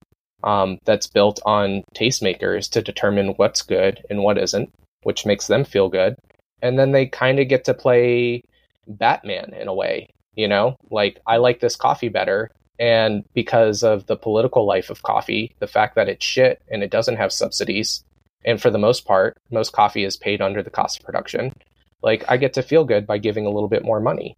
um, 0.43 0.79
that's 0.85 1.07
built 1.07 1.39
on 1.45 1.83
tastemakers 1.95 2.69
to 2.71 2.81
determine 2.81 3.29
what's 3.37 3.61
good 3.61 4.03
and 4.09 4.23
what 4.23 4.37
isn't, 4.37 4.71
which 5.03 5.25
makes 5.25 5.47
them 5.47 5.63
feel 5.63 5.89
good. 5.89 6.15
And 6.61 6.77
then 6.77 6.91
they 6.91 7.05
kind 7.05 7.39
of 7.39 7.47
get 7.47 7.65
to 7.65 7.73
play 7.73 8.43
Batman 8.87 9.53
in 9.53 9.67
a 9.67 9.73
way, 9.73 10.09
you 10.35 10.47
know? 10.47 10.77
Like, 10.89 11.19
I 11.25 11.37
like 11.37 11.59
this 11.59 11.75
coffee 11.75 12.09
better. 12.09 12.51
And 12.79 13.23
because 13.33 13.83
of 13.83 14.07
the 14.07 14.15
political 14.15 14.65
life 14.65 14.89
of 14.89 15.03
coffee, 15.03 15.55
the 15.59 15.67
fact 15.67 15.95
that 15.95 16.09
it's 16.09 16.25
shit 16.25 16.61
and 16.71 16.81
it 16.81 16.89
doesn't 16.89 17.17
have 17.17 17.31
subsidies, 17.31 18.03
and 18.43 18.59
for 18.59 18.71
the 18.71 18.79
most 18.79 19.05
part, 19.05 19.37
most 19.51 19.71
coffee 19.71 20.03
is 20.03 20.17
paid 20.17 20.41
under 20.41 20.63
the 20.63 20.71
cost 20.71 20.99
of 20.99 21.05
production. 21.05 21.53
like 22.03 22.25
I 22.27 22.37
get 22.37 22.53
to 22.53 22.63
feel 22.63 22.83
good 22.83 23.05
by 23.05 23.17
giving 23.17 23.45
a 23.45 23.49
little 23.49 23.69
bit 23.69 23.83
more 23.83 23.99
money, 23.99 24.35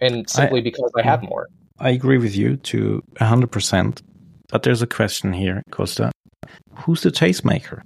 and 0.00 0.28
simply 0.28 0.60
I, 0.60 0.62
because 0.62 0.90
I 0.96 1.02
have 1.02 1.22
more. 1.22 1.48
I 1.78 1.90
agree 1.90 2.18
with 2.18 2.36
you 2.36 2.56
to 2.56 3.02
hundred 3.18 3.50
percent. 3.50 4.02
But 4.50 4.62
there's 4.62 4.82
a 4.82 4.86
question 4.86 5.32
here, 5.32 5.62
Kosta. 5.70 6.10
Who's 6.74 7.02
the 7.02 7.10
tastemaker? 7.10 7.82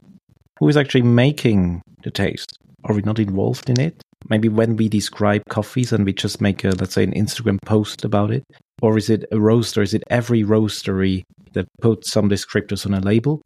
Who 0.59 0.68
is 0.68 0.76
actually 0.76 1.02
making 1.02 1.82
the 2.02 2.11
taste? 2.11 2.59
Are 2.84 2.94
we 2.94 3.02
not 3.02 3.18
involved 3.18 3.70
in 3.70 3.80
it? 3.80 4.02
Maybe 4.28 4.48
when 4.48 4.76
we 4.76 4.88
describe 4.88 5.42
coffees 5.48 5.92
and 5.92 6.04
we 6.04 6.12
just 6.12 6.40
make 6.40 6.64
a, 6.64 6.70
let's 6.70 6.94
say, 6.94 7.04
an 7.04 7.12
Instagram 7.12 7.59
post 7.64 8.04
about 8.04 8.30
it? 8.30 8.44
Or 8.82 8.96
is 8.96 9.11
it 9.11 9.24
a 9.32 9.40
roaster? 9.40 9.82
Is 9.82 9.94
it 9.94 10.02
every 10.11 10.42
roastery 10.42 11.22
that 11.52 11.66
puts 11.80 12.11
some 12.11 12.28
descriptors 12.28 12.86
on 12.86 12.94
a 12.94 13.00
label? 13.00 13.40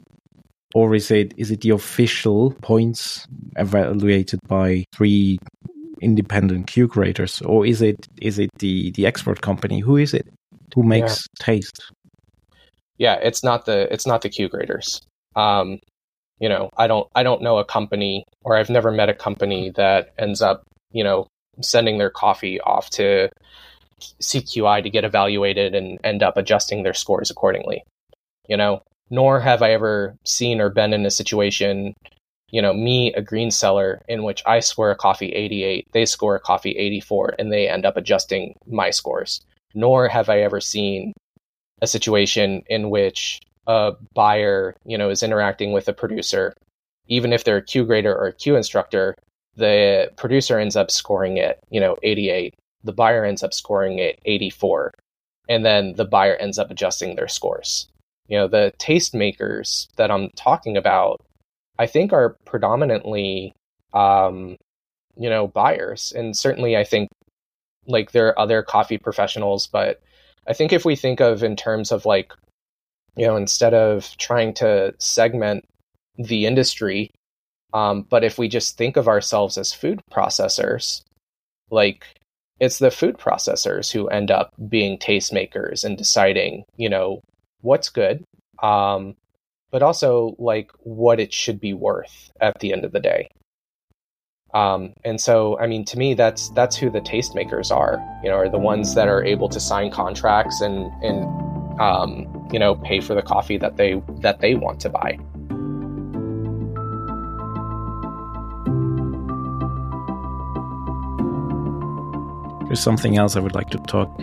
Or 0.75 0.95
is 0.95 1.11
it 1.11 1.33
is 1.37 1.51
it 1.51 1.61
the 1.61 1.69
official 1.69 2.51
points 2.61 3.27
evaluated 3.57 4.39
by 4.47 4.85
three 4.91 5.37
independent 6.01 6.67
Q 6.67 6.87
graders? 6.87 7.41
Or 7.41 7.65
is 7.65 7.81
it 7.81 8.07
is 8.21 8.39
it 8.39 8.49
the, 8.57 8.91
the 8.91 9.05
export 9.05 9.41
company? 9.41 9.79
Who 9.79 9.97
is 9.97 10.13
it? 10.13 10.27
Who 10.73 10.81
makes 10.81 11.27
yeah. 11.39 11.45
taste? 11.45 11.91
Yeah, 12.97 13.15
it's 13.15 13.43
not 13.43 13.65
the 13.65 13.91
it's 13.93 14.07
not 14.07 14.23
the 14.23 14.29
Q 14.29 14.49
graders. 14.49 15.01
Um, 15.35 15.79
you 16.39 16.49
know, 16.49 16.69
I 16.77 16.87
don't 16.87 17.07
I 17.15 17.23
don't 17.23 17.41
know 17.41 17.57
a 17.57 17.65
company 17.65 18.23
or 18.43 18.55
I've 18.55 18.69
never 18.69 18.91
met 18.91 19.09
a 19.09 19.13
company 19.13 19.71
that 19.71 20.13
ends 20.17 20.41
up, 20.41 20.63
you 20.91 21.03
know, 21.03 21.27
sending 21.61 21.97
their 21.97 22.09
coffee 22.09 22.59
off 22.61 22.89
to 22.91 23.29
CQI 24.21 24.83
to 24.83 24.89
get 24.89 25.05
evaluated 25.05 25.75
and 25.75 25.99
end 26.03 26.23
up 26.23 26.37
adjusting 26.37 26.83
their 26.83 26.93
scores 26.93 27.29
accordingly. 27.29 27.83
You 28.47 28.57
know, 28.57 28.81
nor 29.09 29.39
have 29.39 29.61
I 29.61 29.71
ever 29.71 30.15
seen 30.25 30.59
or 30.59 30.69
been 30.69 30.93
in 30.93 31.05
a 31.05 31.11
situation, 31.11 31.93
you 32.51 32.61
know, 32.61 32.73
me, 32.73 33.13
a 33.13 33.21
green 33.21 33.51
seller, 33.51 34.01
in 34.07 34.23
which 34.23 34.43
I 34.45 34.59
score 34.59 34.91
a 34.91 34.95
coffee 34.95 35.29
88, 35.29 35.87
they 35.93 36.05
score 36.05 36.35
a 36.35 36.39
coffee 36.39 36.71
84, 36.71 37.35
and 37.39 37.51
they 37.51 37.69
end 37.69 37.85
up 37.85 37.95
adjusting 37.95 38.55
my 38.67 38.89
scores. 38.89 39.41
Nor 39.73 40.07
have 40.07 40.29
I 40.29 40.41
ever 40.41 40.59
seen 40.59 41.13
a 41.81 41.87
situation 41.87 42.63
in 42.67 42.89
which 42.89 43.39
a 43.67 43.93
buyer, 44.13 44.75
you 44.85 44.97
know, 44.97 45.09
is 45.09 45.23
interacting 45.23 45.71
with 45.71 45.87
a 45.87 45.93
producer, 45.93 46.53
even 47.07 47.33
if 47.33 47.43
they're 47.43 47.57
a 47.57 47.63
Q 47.63 47.85
grader 47.85 48.15
or 48.15 48.27
a 48.27 48.33
Q 48.33 48.55
instructor, 48.55 49.15
the 49.55 50.11
producer 50.17 50.59
ends 50.59 50.75
up 50.75 50.89
scoring 50.89 51.37
it, 51.37 51.59
you 51.69 51.79
know, 51.79 51.97
88. 52.03 52.55
The 52.83 52.93
buyer 52.93 53.23
ends 53.23 53.43
up 53.43 53.53
scoring 53.53 53.99
it 53.99 54.19
84. 54.25 54.91
And 55.49 55.65
then 55.65 55.93
the 55.95 56.05
buyer 56.05 56.35
ends 56.35 56.57
up 56.57 56.71
adjusting 56.71 57.15
their 57.15 57.27
scores. 57.27 57.87
You 58.27 58.37
know, 58.37 58.47
the 58.47 58.73
tastemakers 58.79 59.87
that 59.97 60.09
I'm 60.09 60.29
talking 60.35 60.77
about, 60.77 61.21
I 61.77 61.87
think 61.87 62.13
are 62.13 62.37
predominantly, 62.45 63.53
um, 63.93 64.55
you 65.17 65.29
know, 65.29 65.47
buyers. 65.47 66.13
And 66.15 66.35
certainly 66.35 66.77
I 66.77 66.83
think 66.83 67.09
like 67.85 68.11
there 68.11 68.27
are 68.27 68.39
other 68.39 68.63
coffee 68.63 68.97
professionals, 68.97 69.67
but 69.67 70.01
I 70.47 70.53
think 70.53 70.73
if 70.73 70.85
we 70.85 70.95
think 70.95 71.19
of 71.19 71.43
in 71.43 71.55
terms 71.55 71.91
of 71.91 72.05
like 72.05 72.33
you 73.15 73.25
know, 73.25 73.35
instead 73.35 73.73
of 73.73 74.15
trying 74.17 74.53
to 74.55 74.93
segment 74.99 75.65
the 76.17 76.45
industry. 76.45 77.11
Um, 77.73 78.05
but 78.09 78.23
if 78.23 78.37
we 78.37 78.47
just 78.47 78.77
think 78.77 78.97
of 78.97 79.07
ourselves 79.07 79.57
as 79.57 79.73
food 79.73 80.01
processors, 80.11 81.01
like 81.71 82.05
it's 82.59 82.79
the 82.79 82.91
food 82.91 83.17
processors 83.17 83.91
who 83.91 84.07
end 84.07 84.31
up 84.31 84.53
being 84.69 84.97
tastemakers 84.97 85.83
and 85.83 85.97
deciding, 85.97 86.63
you 86.77 86.89
know, 86.89 87.21
what's 87.61 87.89
good, 87.89 88.23
um, 88.61 89.15
but 89.71 89.81
also 89.81 90.35
like 90.37 90.71
what 90.79 91.19
it 91.19 91.33
should 91.33 91.59
be 91.59 91.73
worth 91.73 92.31
at 92.39 92.59
the 92.59 92.71
end 92.71 92.85
of 92.85 92.91
the 92.91 92.99
day. 92.99 93.27
Um, 94.53 94.93
and 95.03 95.19
so, 95.19 95.57
I 95.59 95.65
mean, 95.65 95.83
to 95.85 95.97
me, 95.97 96.13
that's 96.13 96.49
that's 96.49 96.75
who 96.75 96.89
the 96.89 97.01
tastemakers 97.01 97.75
are. 97.75 97.99
You 98.23 98.29
know, 98.29 98.35
are 98.35 98.49
the 98.49 98.59
ones 98.59 98.93
that 98.95 99.07
are 99.07 99.23
able 99.23 99.49
to 99.49 99.59
sign 99.59 99.89
contracts 99.91 100.61
and 100.61 100.91
and 101.03 101.81
um, 101.81 102.47
you 102.51 102.59
know, 102.59 102.75
pay 102.75 102.99
for 103.01 103.15
the 103.15 103.21
coffee 103.21 103.57
that 103.57 103.77
they 103.77 104.01
that 104.21 104.41
they 104.41 104.55
want 104.55 104.79
to 104.81 104.89
buy. 104.89 105.17
There's 112.67 112.81
something 112.81 113.17
else 113.17 113.35
I 113.35 113.39
would 113.39 113.55
like 113.55 113.69
to 113.71 113.77
talk 113.79 114.15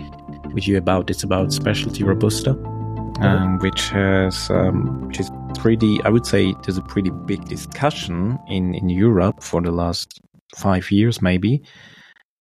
with 0.53 0.67
you 0.67 0.77
about. 0.77 1.09
It's 1.09 1.23
about 1.23 1.53
specialty 1.53 2.03
robusta, 2.03 2.53
mm-hmm. 2.53 3.23
um, 3.23 3.59
which 3.59 3.89
has 3.89 4.49
um, 4.49 5.07
which 5.07 5.19
is 5.19 5.29
pretty. 5.51 6.01
I 6.03 6.09
would 6.09 6.25
say 6.25 6.53
there's 6.63 6.77
a 6.77 6.81
pretty 6.83 7.11
big 7.25 7.45
discussion 7.45 8.37
in 8.47 8.75
in 8.75 8.89
Europe 8.89 9.43
for 9.43 9.61
the 9.61 9.71
last 9.71 10.19
five 10.55 10.91
years, 10.91 11.21
maybe. 11.21 11.61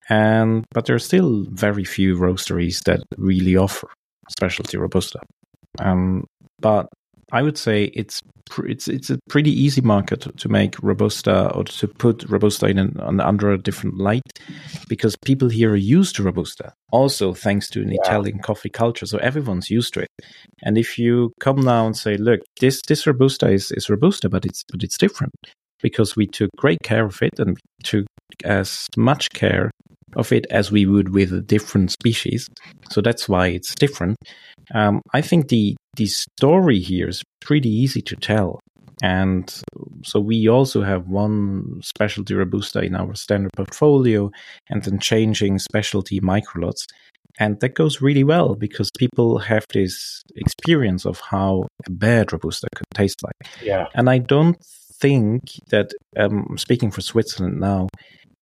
And 0.09 0.65
but 0.73 0.87
there 0.87 0.97
are 0.97 1.01
still 1.11 1.47
very 1.51 1.85
few 1.85 2.17
roasteries 2.17 2.81
that 2.85 3.01
really 3.17 3.57
offer 3.57 3.89
specialty 4.29 4.77
robusta. 4.77 5.21
Um, 5.79 6.25
but 6.61 6.89
I 7.33 7.43
would 7.43 7.59
say 7.59 7.85
it's 7.95 8.23
it's 8.67 8.89
it's 8.89 9.11
a 9.11 9.19
pretty 9.29 9.51
easy 9.51 9.81
market 9.81 10.27
to, 10.37 10.49
make 10.49 10.83
robusta 10.83 11.53
or 11.55 11.65
to 11.65 11.87
put 11.87 12.25
robusta 12.29 12.67
in 12.67 12.79
an, 12.79 13.21
under 13.21 13.53
a 13.53 13.59
different 13.59 13.99
light 13.99 14.23
because 14.89 15.17
people 15.25 15.49
here 15.49 15.71
are 15.71 15.77
used 15.77 16.17
to 16.17 16.23
robusta. 16.25 16.73
Also, 16.91 17.33
thanks 17.33 17.71
to 17.71 17.81
an 17.81 17.93
yeah. 17.93 18.01
Italian 18.03 18.41
coffee 18.41 18.69
culture, 18.69 19.07
so 19.07 19.19
everyone's 19.19 19.71
used 19.71 19.95
to 19.95 20.01
it. 20.01 20.09
And 20.63 20.77
if 20.77 20.99
you 20.99 21.33
come 21.41 21.61
now 21.61 21.87
and 21.87 21.97
say, 21.97 22.17
"Look, 22.17 22.41
this 22.61 22.81
this 22.89 23.07
robusta 23.07 23.51
is 23.51 23.71
is 23.73 23.89
robusta, 23.89 24.29
but 24.29 24.45
it's 24.45 24.65
but 24.71 24.83
it's 24.83 24.99
different," 24.99 25.35
because 25.83 26.17
we 26.17 26.27
took 26.27 26.51
great 26.57 26.79
care 26.83 27.05
of 27.05 27.21
it 27.23 27.39
and 27.39 27.59
took 27.83 28.07
as 28.45 28.87
much 28.97 29.31
care 29.31 29.71
of 30.17 30.33
it 30.33 30.47
as 30.51 30.73
we 30.73 30.87
would 30.87 31.15
with 31.15 31.33
a 31.33 31.41
different 31.41 31.93
species. 31.93 32.49
So 32.91 33.01
that's 33.01 33.29
why 33.29 33.49
it's 33.49 33.75
different. 33.75 34.17
Um, 34.75 35.03
I 35.13 35.21
think 35.21 35.49
the 35.49 35.77
the 35.97 36.07
story 36.07 36.79
here 36.79 37.09
is 37.09 37.23
pretty 37.41 37.69
easy 37.69 38.01
to 38.03 38.17
tell. 38.17 38.61
And 39.03 39.63
so 40.05 40.21
we 40.21 40.49
also 40.49 40.83
have 40.83 41.09
one 41.09 41.81
specialty 41.83 42.35
robusta 42.35 42.81
in 42.81 42.95
our 42.95 43.15
standard 43.15 43.53
portfolio 43.57 44.31
and 44.69 44.83
then 44.83 44.99
changing 44.99 45.59
specialty 45.59 46.21
microlots. 46.21 46.87
And 47.39 47.59
that 47.61 47.75
goes 47.75 48.03
really 48.03 48.25
well 48.25 48.55
because 48.55 48.91
people 48.99 49.39
have 49.39 49.65
this 49.73 50.23
experience 50.37 51.07
of 51.07 51.21
how 51.21 51.69
a 51.87 51.91
bad 51.91 52.33
robusta 52.33 52.69
could 52.75 52.87
taste 52.93 53.23
like. 53.25 53.51
Yeah. 53.63 53.87
And 53.95 54.11
I 54.11 54.19
don't 54.19 54.59
think 55.01 55.43
that, 55.71 55.91
um, 56.17 56.57
speaking 56.59 56.91
for 56.91 57.01
Switzerland 57.01 57.61
now, 57.61 57.89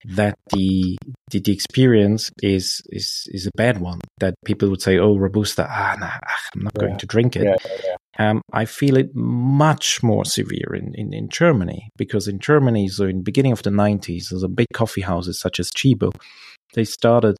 that 0.04 0.38
the, 0.50 0.96
the, 1.30 1.40
the 1.40 1.52
experience 1.52 2.30
is 2.42 2.80
is 2.90 3.26
is 3.32 3.46
a 3.46 3.50
bad 3.56 3.80
one. 3.80 4.00
That 4.20 4.34
people 4.44 4.70
would 4.70 4.80
say, 4.80 4.98
"Oh, 4.98 5.16
robusta, 5.16 5.66
ah, 5.68 5.96
nah, 5.98 6.06
ah, 6.06 6.36
I'm 6.54 6.62
not 6.62 6.72
yeah. 6.76 6.86
going 6.86 6.98
to 6.98 7.06
drink 7.06 7.36
it." 7.36 7.42
Yeah, 7.44 7.56
yeah, 7.84 7.96
um, 8.18 8.42
I 8.52 8.64
feel 8.64 8.96
it 8.96 9.14
much 9.14 10.02
more 10.02 10.24
severe 10.24 10.74
in, 10.74 10.92
in, 10.94 11.12
in 11.14 11.28
Germany 11.28 11.90
because 11.96 12.26
in 12.26 12.40
Germany, 12.40 12.88
so 12.88 13.04
in 13.04 13.18
the 13.18 13.22
beginning 13.22 13.52
of 13.52 13.62
the 13.62 13.70
90s, 13.70 14.30
there's 14.30 14.42
a 14.42 14.48
big 14.48 14.66
coffee 14.72 15.02
houses 15.02 15.40
such 15.40 15.60
as 15.60 15.70
Tchibo. 15.70 16.12
They 16.74 16.84
started 16.84 17.36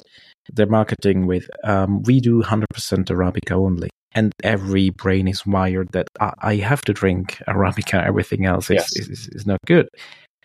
their 0.53 0.67
marketing 0.67 1.27
with, 1.27 1.49
um, 1.65 2.03
"We 2.05 2.21
do 2.21 2.43
100% 2.43 3.09
Arabica 3.09 3.53
only." 3.53 3.91
And 4.13 4.33
every 4.43 4.91
brain 4.91 5.29
is 5.29 5.47
wired 5.47 5.89
that 5.93 6.09
I, 6.21 6.33
I 6.41 6.55
have 6.57 6.83
to 6.83 6.93
drink 6.93 7.43
Arabica. 7.47 8.05
Everything 8.07 8.47
else 8.47 8.71
is, 8.71 8.77
yes. 8.77 8.97
is, 8.97 9.29
is 9.33 9.47
not 9.47 9.59
good. 9.67 9.89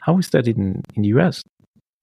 How 0.01 0.18
is 0.18 0.30
that 0.30 0.47
in, 0.47 0.82
in 0.95 1.01
the 1.04 1.08
US? 1.20 1.41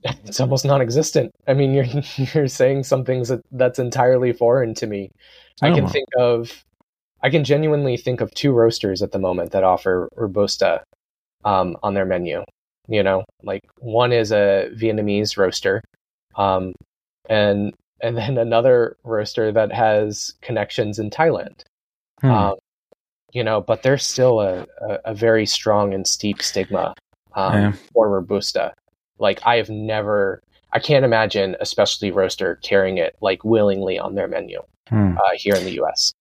it's 0.25 0.41
almost 0.41 0.65
non-existent. 0.65 1.31
I 1.47 1.55
mean, 1.55 1.75
you're 1.75 1.85
you're 2.35 2.49
saying 2.49 2.85
some 2.85 3.05
things 3.05 3.29
that 3.29 3.41
that's 3.53 3.79
entirely 3.79 4.33
foreign 4.33 4.75
to 4.75 4.87
me. 4.87 5.11
I, 5.63 5.71
I 5.71 5.75
can 5.75 5.85
know. 5.85 5.91
think 5.91 6.09
of, 6.19 6.65
I 7.23 7.31
can 7.31 7.45
genuinely 7.45 7.97
think 7.97 8.21
of 8.21 8.33
two 8.33 8.53
roasters 8.53 9.03
at 9.03 9.13
the 9.13 9.19
moment 9.19 9.53
that 9.53 9.65
offer 9.65 10.09
robusta 10.17 10.83
um, 11.45 11.77
on 11.83 11.95
their 11.95 12.07
menu. 12.07 12.45
You 12.89 13.03
know, 13.03 13.25
like 13.43 13.61
one 13.79 14.13
is 14.13 14.33
a 14.33 14.71
Vietnamese 14.75 15.37
roaster, 15.37 15.83
um, 16.37 16.73
and 17.29 17.75
and 18.03 18.17
then 18.17 18.39
another 18.39 18.97
roaster 19.05 19.53
that 19.53 19.73
has 19.73 20.35
connections 20.43 20.99
in 20.99 21.11
Thailand. 21.11 21.63
Hmm. 22.21 22.31
Um, 22.31 22.55
you 23.33 23.45
know, 23.45 23.61
but 23.61 23.83
there's 23.83 24.05
still 24.05 24.41
a, 24.41 24.67
a, 24.81 24.99
a 25.07 25.15
very 25.15 25.47
strong 25.47 25.95
and 25.95 26.07
steep 26.07 26.43
stigma 26.43 26.95
um, 27.35 27.55
yeah. 27.55 27.73
for 27.93 28.09
robusta. 28.09 28.75
Like 29.19 29.41
I 29.47 29.57
have 29.57 29.71
never, 29.71 30.43
I 30.73 30.79
can't 30.79 31.05
imagine 31.05 31.57
a 31.61 31.67
specialty 31.67 32.11
roaster 32.11 32.57
carrying 32.63 32.99
it 32.99 33.17
like 33.21 33.45
willingly 33.45 33.99
on 33.99 34.15
their 34.15 34.29
menu 34.29 34.61
hmm. 34.89 35.17
uh, 35.17 35.31
here 35.35 35.55
in 35.55 35.65
the 35.65 35.73
U.S. 35.73 36.13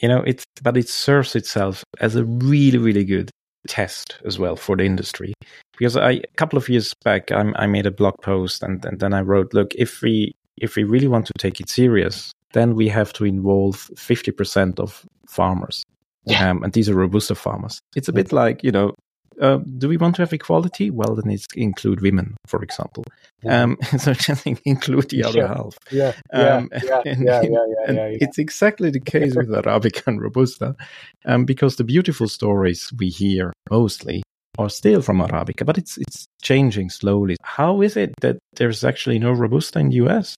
You 0.00 0.08
know, 0.08 0.22
it's 0.26 0.44
but 0.62 0.76
it 0.76 0.88
serves 0.88 1.36
itself 1.36 1.84
as 2.00 2.16
a 2.16 2.24
really, 2.24 2.78
really 2.78 3.04
good 3.04 3.30
test 3.68 4.18
as 4.24 4.38
well 4.38 4.56
for 4.56 4.76
the 4.76 4.84
industry. 4.84 5.34
Because 5.78 5.96
I, 5.96 6.12
a 6.12 6.22
couple 6.36 6.58
of 6.58 6.68
years 6.68 6.94
back, 7.04 7.30
I, 7.32 7.52
I 7.56 7.66
made 7.66 7.86
a 7.86 7.90
blog 7.90 8.14
post 8.22 8.62
and, 8.62 8.84
and 8.84 9.00
then 9.00 9.14
I 9.14 9.20
wrote, 9.20 9.54
look, 9.54 9.74
if 9.74 10.02
we 10.02 10.34
if 10.60 10.76
we 10.76 10.84
really 10.84 11.08
want 11.08 11.26
to 11.26 11.32
take 11.38 11.60
it 11.60 11.68
serious, 11.68 12.32
then 12.52 12.74
we 12.74 12.88
have 12.88 13.12
to 13.14 13.24
involve 13.24 13.76
50% 13.94 14.78
of 14.80 15.04
farmers. 15.28 15.82
Yeah. 16.24 16.50
Um, 16.50 16.62
and 16.62 16.72
these 16.72 16.88
are 16.88 16.94
robusta 16.94 17.34
farmers. 17.34 17.80
It's 17.96 18.08
a 18.08 18.12
bit 18.12 18.32
like, 18.32 18.62
you 18.62 18.70
know, 18.72 18.94
uh, 19.40 19.58
do 19.78 19.88
we 19.88 19.96
want 19.96 20.16
to 20.16 20.22
have 20.22 20.32
equality? 20.34 20.90
Well, 20.90 21.14
then 21.14 21.30
it's 21.30 21.46
include 21.54 22.02
women, 22.02 22.36
for 22.46 22.62
example. 22.62 23.04
Um, 23.48 23.78
so 23.98 24.12
just 24.12 24.46
include 24.46 25.08
the 25.08 25.24
other 25.24 25.38
Yeah. 25.38 25.48
half. 25.48 25.78
Yeah, 25.90 26.12
Um, 26.32 26.68
yeah, 26.72 26.80
yeah, 26.84 27.02
and- 27.06 27.24
yeah, 27.24 27.40
yeah, 27.42 27.48
yeah, 27.48 27.92
yeah, 27.92 28.06
yeah. 28.08 28.18
It's 28.20 28.36
exactly 28.38 28.90
the 28.90 29.00
case 29.00 29.34
with 29.34 29.48
Arabica 29.60 30.06
and 30.08 30.20
Robusta, 30.20 30.76
um, 31.24 31.46
because 31.46 31.76
the 31.76 31.84
beautiful 31.84 32.28
stories 32.28 32.92
we 32.98 33.08
hear 33.08 33.52
mostly 33.70 34.22
are 34.58 34.68
still 34.68 35.00
from 35.00 35.20
Arabica, 35.20 35.64
but 35.64 35.78
it's 35.78 35.96
it's 35.96 36.26
changing 36.42 36.90
slowly. 36.90 37.36
How 37.42 37.80
is 37.80 37.96
it 37.96 38.12
that 38.20 38.36
there's 38.56 38.84
actually 38.84 39.18
no 39.18 39.30
Robusta 39.32 39.78
in 39.78 39.88
the 39.88 39.96
US? 40.06 40.34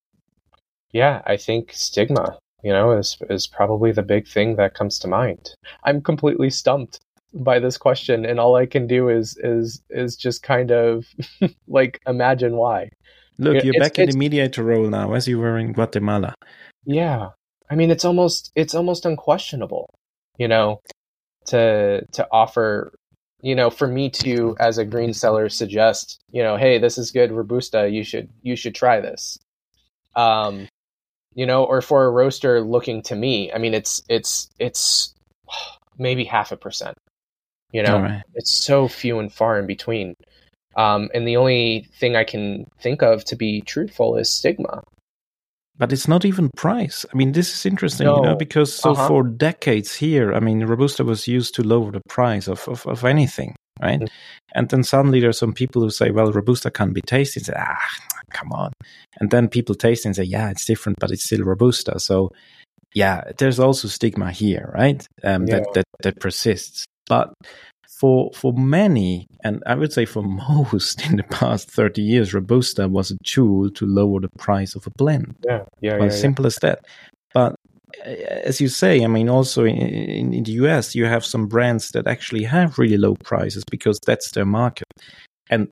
Yeah, 0.93 1.22
I 1.26 1.36
think 1.36 1.72
stigma, 1.72 2.38
you 2.62 2.72
know, 2.72 2.93
is 2.93 3.16
is 3.30 3.47
probably 3.47 3.93
the 3.93 4.03
big 4.03 4.26
thing 4.28 4.57
that 4.57 4.74
comes 4.74 4.99
to 5.01 5.09
mind. 5.09 5.55
I'm 5.84 6.01
completely 6.03 6.51
stumped 6.51 7.01
by 7.34 7.59
this 7.59 7.78
question, 7.78 8.24
and 8.26 8.38
all 8.38 8.57
I 8.57 8.66
can 8.66 8.86
do 8.86 9.09
is 9.09 9.36
is 9.43 9.82
is 9.90 10.16
just 10.16 10.43
kind 10.43 10.70
of 10.70 11.07
like 11.66 12.01
imagine 12.07 12.57
why. 12.57 12.90
Look, 13.38 13.64
you're 13.64 13.74
it's- 13.74 13.88
back 13.88 13.99
in 13.99 14.11
the 14.11 14.16
mediator 14.16 14.62
role 14.62 14.88
now, 14.88 15.14
as 15.14 15.26
you 15.26 15.38
were 15.38 15.59
in 15.59 15.72
Guatemala. 15.72 16.34
Yeah. 16.84 17.30
I 17.70 17.74
mean 17.74 17.90
it's 17.90 18.05
almost 18.05 18.53
it's 18.55 18.74
almost 18.74 19.07
unquestionable, 19.07 19.88
you 20.36 20.47
know, 20.49 20.80
to 21.47 22.05
to 22.12 22.28
offer 22.30 22.93
you 23.40 23.55
know, 23.57 23.70
for 23.70 23.88
me 23.88 24.09
to 24.09 24.55
as 24.61 24.78
a 24.78 24.84
green 24.84 25.12
seller 25.12 25.49
suggest, 25.49 26.20
you 26.30 26.43
know, 26.43 26.57
hey, 26.57 26.78
this 26.78 26.97
is 26.99 27.11
good 27.11 27.32
robusta, 27.32 27.88
you 27.88 28.05
should 28.05 28.28
you 28.43 28.57
should 28.57 28.74
try 28.74 29.01
this. 29.01 29.38
Um 30.14 30.68
you 31.34 31.46
know, 31.46 31.64
or 31.64 31.82
for 31.82 32.04
a 32.04 32.10
roaster 32.10 32.60
looking 32.60 33.02
to 33.02 33.14
me, 33.14 33.52
I 33.52 33.58
mean 33.58 33.74
it's 33.74 34.02
it's 34.08 34.48
it's 34.58 35.14
maybe 35.98 36.24
half 36.24 36.52
a 36.52 36.56
percent. 36.56 36.96
You 37.72 37.82
know, 37.82 38.00
right. 38.00 38.22
it's 38.34 38.52
so 38.52 38.86
few 38.86 39.18
and 39.18 39.32
far 39.32 39.58
in 39.58 39.66
between. 39.66 40.14
Um, 40.76 41.08
and 41.14 41.26
the 41.26 41.36
only 41.36 41.86
thing 41.98 42.16
I 42.16 42.24
can 42.24 42.66
think 42.80 43.02
of 43.02 43.24
to 43.26 43.36
be 43.36 43.62
truthful 43.62 44.16
is 44.16 44.30
stigma. 44.32 44.82
But 45.78 45.92
it's 45.92 46.06
not 46.06 46.24
even 46.24 46.50
price. 46.56 47.06
I 47.12 47.16
mean, 47.16 47.32
this 47.32 47.52
is 47.52 47.66
interesting, 47.66 48.06
you 48.06 48.20
know, 48.20 48.36
because 48.36 48.74
so 48.74 48.92
Uh-huh. 48.92 49.08
for 49.08 49.22
decades 49.22 49.96
here, 49.96 50.34
I 50.34 50.40
mean, 50.40 50.64
Robusta 50.64 51.02
was 51.02 51.26
used 51.26 51.54
to 51.54 51.62
lower 51.62 51.90
the 51.90 52.02
price 52.08 52.46
of, 52.46 52.68
of, 52.68 52.86
of 52.86 53.04
anything, 53.04 53.54
right? 53.82 54.00
Mm. 54.00 54.08
And 54.54 54.68
then 54.68 54.82
suddenly 54.84 55.20
there's 55.20 55.38
some 55.38 55.52
people 55.52 55.82
who 55.82 55.90
say, 55.90 56.10
well, 56.10 56.32
Robusta 56.32 56.70
can't 56.70 56.94
be 56.94 57.00
tasty. 57.02 57.40
And 57.40 57.46
say, 57.46 57.54
ah, 57.56 57.88
come 58.30 58.52
on. 58.52 58.72
And 59.20 59.30
then 59.30 59.48
people 59.48 59.74
taste 59.74 60.06
and 60.06 60.14
say, 60.16 60.22
yeah, 60.22 60.50
it's 60.50 60.64
different, 60.64 60.98
but 61.00 61.10
it's 61.10 61.24
still 61.24 61.42
Robusta. 61.42 61.98
So, 62.00 62.30
yeah, 62.94 63.22
there's 63.38 63.58
also 63.58 63.88
stigma 63.88 64.30
here, 64.32 64.70
right? 64.74 65.06
Um, 65.24 65.46
Yeah. 65.46 65.60
that, 65.60 65.74
that, 65.74 65.84
that 66.02 66.20
persists. 66.20 66.84
But 67.08 67.32
for 68.02 68.30
for 68.34 68.52
many, 68.52 69.26
and 69.44 69.62
I 69.64 69.74
would 69.74 69.92
say 69.92 70.04
for 70.06 70.22
most 70.48 71.06
in 71.08 71.16
the 71.16 71.22
past 71.24 71.70
30 71.70 72.02
years, 72.02 72.34
Robusta 72.34 72.88
was 72.88 73.10
a 73.10 73.16
tool 73.24 73.70
to 73.70 73.86
lower 73.86 74.20
the 74.20 74.28
price 74.38 74.74
of 74.74 74.86
a 74.86 74.90
blend. 74.90 75.36
Yeah, 75.44 75.64
yeah, 75.80 75.92
Well, 75.98 76.06
yeah, 76.08 76.12
yeah. 76.12 76.20
simple 76.20 76.46
as 76.46 76.56
that. 76.56 76.84
As 78.05 78.61
you 78.61 78.68
say, 78.68 79.05
I 79.05 79.07
mean, 79.07 79.28
also 79.28 79.64
in, 79.64 79.76
in, 79.76 80.34
in 80.34 80.42
the 80.44 80.53
US, 80.53 80.94
you 80.94 81.05
have 81.07 81.24
some 81.24 81.46
brands 81.46 81.90
that 81.92 82.07
actually 82.07 82.42
have 82.44 82.78
really 82.78 82.96
low 82.96 83.14
prices 83.24 83.64
because 83.70 83.98
that's 84.07 84.32
their 84.32 84.46
market. 84.46 84.88
And 85.50 85.68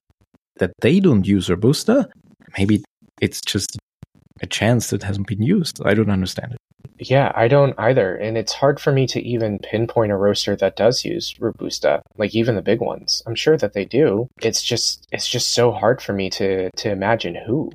that 0.56 0.72
they 0.80 1.00
don't 1.00 1.26
use 1.26 1.50
Robusta, 1.50 2.08
maybe 2.58 2.84
it's 3.20 3.40
just 3.40 3.78
a 4.42 4.46
chance 4.46 4.90
that 4.90 5.02
hasn't 5.02 5.26
been 5.26 5.42
used. 5.42 5.80
I 5.84 5.94
don't 5.94 6.10
understand 6.10 6.52
it. 6.52 6.58
Yeah, 6.98 7.32
I 7.34 7.48
don't 7.48 7.74
either. 7.78 8.14
And 8.16 8.36
it's 8.36 8.52
hard 8.52 8.78
for 8.78 8.92
me 8.92 9.06
to 9.08 9.20
even 9.22 9.58
pinpoint 9.58 10.12
a 10.12 10.16
roaster 10.16 10.54
that 10.56 10.76
does 10.76 11.04
use 11.04 11.34
Robusta, 11.40 12.02
like 12.18 12.34
even 12.34 12.56
the 12.56 12.62
big 12.62 12.80
ones. 12.80 13.22
I'm 13.26 13.34
sure 13.34 13.56
that 13.56 13.72
they 13.72 13.86
do. 13.86 14.28
It's 14.42 14.62
just 14.62 15.06
it's 15.10 15.28
just 15.28 15.52
so 15.52 15.72
hard 15.72 16.02
for 16.02 16.12
me 16.12 16.28
to 16.30 16.70
to 16.70 16.90
imagine 16.90 17.34
who. 17.34 17.70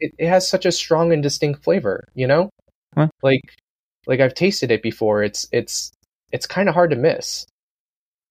It, 0.00 0.12
it 0.18 0.28
has 0.28 0.48
such 0.48 0.66
a 0.66 0.72
strong 0.72 1.12
and 1.12 1.22
distinct 1.22 1.62
flavor, 1.62 2.04
you 2.14 2.26
know? 2.26 2.50
Huh. 2.96 3.08
Like 3.22 3.42
like 4.06 4.20
I've 4.20 4.34
tasted 4.34 4.70
it 4.70 4.82
before. 4.82 5.22
It's 5.22 5.46
it's 5.52 5.92
it's 6.32 6.46
kind 6.46 6.68
of 6.68 6.74
hard 6.74 6.90
to 6.90 6.96
miss. 6.96 7.46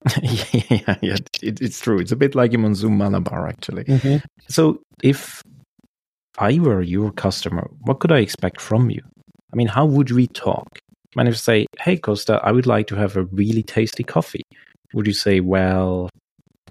yeah, 0.21 0.95
yeah, 1.01 1.17
it, 1.41 1.61
it's 1.61 1.79
true. 1.79 1.99
It's 1.99 2.11
a 2.11 2.17
bit 2.17 2.35
like 2.35 2.51
Monsoon 2.51 2.97
Malabar, 2.97 3.47
actually. 3.47 3.85
Mm-hmm. 3.85 4.17
So, 4.49 4.81
if 5.01 5.41
I 6.37 6.59
were 6.59 6.81
your 6.81 7.11
customer, 7.11 7.69
what 7.81 7.99
could 8.01 8.11
I 8.11 8.19
expect 8.19 8.59
from 8.59 8.89
you? 8.89 9.01
I 9.53 9.55
mean, 9.55 9.67
how 9.67 9.85
would 9.85 10.11
we 10.11 10.27
talk? 10.27 10.67
I 11.15 11.19
mean, 11.19 11.27
if 11.27 11.35
you 11.35 11.37
say, 11.37 11.67
"Hey, 11.79 11.97
Kosta, 11.97 12.41
I 12.43 12.51
would 12.51 12.65
like 12.65 12.87
to 12.87 12.95
have 12.95 13.15
a 13.15 13.23
really 13.23 13.63
tasty 13.63 14.03
coffee," 14.03 14.43
would 14.93 15.07
you 15.07 15.13
say, 15.13 15.39
"Well, 15.39 16.09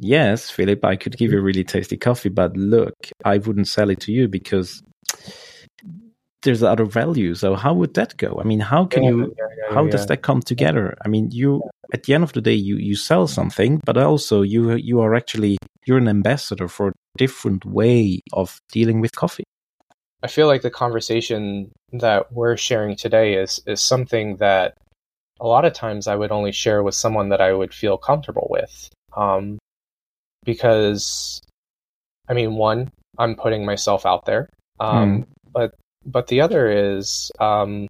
yes, 0.00 0.50
Philipp, 0.50 0.84
I 0.84 0.96
could 0.96 1.16
give 1.16 1.32
you 1.32 1.38
a 1.38 1.42
really 1.42 1.64
tasty 1.64 1.96
coffee, 1.96 2.28
but 2.28 2.55
look, 2.57 2.94
I 3.24 3.38
wouldn't 3.38 3.68
sell 3.68 3.88
it 3.88 4.00
to 4.00 4.12
you 4.12 4.28
because 4.28 4.82
there's 6.43 6.62
other 6.62 6.84
value." 6.84 7.34
So, 7.34 7.55
how 7.55 7.74
would 7.74 7.95
that 7.95 8.16
go? 8.16 8.38
I 8.40 8.45
mean, 8.45 8.61
how 8.61 8.86
can 8.86 9.03
Yeah, 9.03 9.11
you? 9.11 9.18
yeah, 9.38 9.45
yeah, 9.68 9.74
How 9.74 9.86
does 9.86 10.07
that 10.07 10.22
come 10.22 10.40
together? 10.43 10.95
I 11.05 11.09
mean, 11.09 11.30
you 11.30 11.62
at 11.93 12.05
the 12.05 12.14
end 12.14 12.24
of 12.24 12.32
the 12.32 12.40
day, 12.40 12.55
you 12.55 12.76
you 12.76 12.97
sell 12.97 13.26
something, 13.26 13.80
but 13.84 13.97
also 13.97 14.43
you 14.43 14.72
you 14.74 15.01
are 15.01 15.14
actually 15.14 15.59
you're 15.86 15.99
an 15.99 16.09
ambassador 16.09 16.68
for 16.68 16.88
a 16.88 16.93
different 17.16 17.64
way 17.64 18.20
of 18.32 18.59
dealing 18.70 19.01
with 19.01 19.12
coffee. 19.12 19.45
I 20.22 20.28
feel 20.28 20.47
like 20.47 20.62
the 20.62 20.70
conversation 20.70 21.72
that 21.93 22.32
we're 22.32 22.57
sharing 22.57 22.97
today 22.97 23.34
is 23.34 23.61
is 23.66 23.82
something 23.82 24.36
that 24.36 24.74
a 25.40 25.47
lot 25.47 25.64
of 25.64 25.72
times 25.72 26.07
I 26.07 26.14
would 26.14 26.30
only 26.30 26.53
share 26.53 26.82
with 26.82 26.95
someone 26.95 27.30
that 27.30 27.40
I 27.40 27.53
would 27.53 27.74
feel 27.74 27.99
comfortable 27.99 28.47
with. 28.49 28.88
Um, 29.16 29.59
because, 30.45 31.40
I 32.28 32.34
mean, 32.34 32.55
one, 32.55 32.90
I'm 33.18 33.34
putting 33.34 33.64
myself 33.64 34.07
out 34.07 34.24
there. 34.24 34.49
Um, 34.78 35.26
but 35.53 35.74
but 36.05 36.26
the 36.26 36.40
other 36.40 36.70
is, 36.70 37.30
um, 37.40 37.88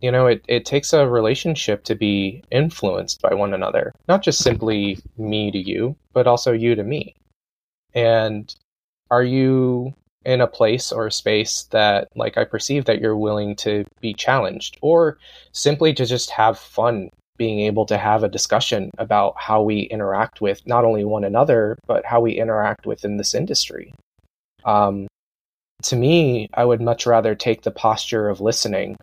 you 0.00 0.10
know, 0.10 0.26
it, 0.26 0.44
it 0.46 0.64
takes 0.64 0.92
a 0.92 1.08
relationship 1.08 1.84
to 1.84 1.94
be 1.94 2.42
influenced 2.50 3.22
by 3.22 3.34
one 3.34 3.54
another, 3.54 3.92
not 4.08 4.22
just 4.22 4.42
simply 4.42 4.98
me 5.16 5.50
to 5.50 5.58
you, 5.58 5.96
but 6.12 6.26
also 6.26 6.52
you 6.52 6.74
to 6.74 6.84
me. 6.84 7.14
And 7.94 8.54
are 9.10 9.22
you 9.22 9.94
in 10.26 10.40
a 10.40 10.46
place 10.46 10.90
or 10.90 11.06
a 11.06 11.12
space 11.12 11.62
that 11.70 12.08
like 12.16 12.36
I 12.36 12.44
perceive 12.44 12.84
that 12.86 13.00
you're 13.00 13.16
willing 13.16 13.54
to 13.56 13.84
be 14.00 14.12
challenged 14.12 14.76
or 14.82 15.18
simply 15.52 15.94
to 15.94 16.04
just 16.04 16.30
have 16.30 16.58
fun 16.58 17.10
being 17.38 17.60
able 17.60 17.86
to 17.86 17.96
have 17.96 18.24
a 18.24 18.28
discussion 18.28 18.90
about 18.98 19.34
how 19.38 19.62
we 19.62 19.82
interact 19.82 20.40
with 20.40 20.66
not 20.66 20.84
only 20.84 21.04
one 21.04 21.22
another 21.22 21.78
but 21.86 22.04
how 22.04 22.20
we 22.20 22.32
interact 22.32 22.86
within 22.86 23.16
this 23.16 23.34
industry. 23.34 23.94
Um, 24.64 25.06
to 25.84 25.96
me, 25.96 26.48
I 26.54 26.64
would 26.64 26.80
much 26.80 27.06
rather 27.06 27.34
take 27.34 27.62
the 27.62 27.70
posture 27.70 28.28
of 28.28 28.40
listening 28.40 28.96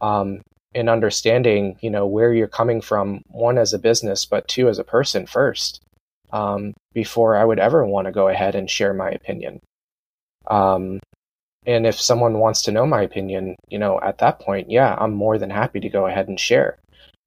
um, 0.00 0.42
and 0.74 0.88
understanding, 0.88 1.76
you 1.80 1.90
know, 1.90 2.06
where 2.06 2.32
you're 2.32 2.48
coming 2.48 2.80
from, 2.80 3.22
one 3.28 3.58
as 3.58 3.72
a 3.72 3.78
business, 3.78 4.24
but 4.24 4.48
two 4.48 4.68
as 4.68 4.78
a 4.78 4.84
person 4.84 5.26
first, 5.26 5.80
um, 6.32 6.74
before 6.92 7.36
I 7.36 7.44
would 7.44 7.58
ever 7.58 7.84
want 7.84 8.06
to 8.06 8.12
go 8.12 8.28
ahead 8.28 8.54
and 8.54 8.68
share 8.68 8.94
my 8.94 9.10
opinion. 9.10 9.60
Um, 10.50 10.98
and 11.64 11.86
if 11.86 12.00
someone 12.00 12.38
wants 12.38 12.62
to 12.62 12.72
know 12.72 12.86
my 12.86 13.02
opinion, 13.02 13.54
you 13.68 13.78
know, 13.78 14.00
at 14.02 14.18
that 14.18 14.40
point, 14.40 14.70
yeah, 14.70 14.96
I'm 14.98 15.14
more 15.14 15.38
than 15.38 15.50
happy 15.50 15.80
to 15.80 15.88
go 15.88 16.06
ahead 16.06 16.28
and 16.28 16.38
share. 16.38 16.78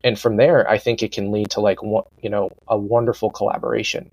And 0.04 0.20
from 0.20 0.36
there, 0.36 0.70
I 0.70 0.78
think 0.78 1.02
it 1.02 1.14
can 1.14 1.32
lead 1.32 1.50
to 1.52 1.62
like, 1.62 1.80
you 1.82 2.30
know, 2.30 2.50
a 2.68 2.78
wonderful 2.78 3.30
collaboration. 3.30 4.12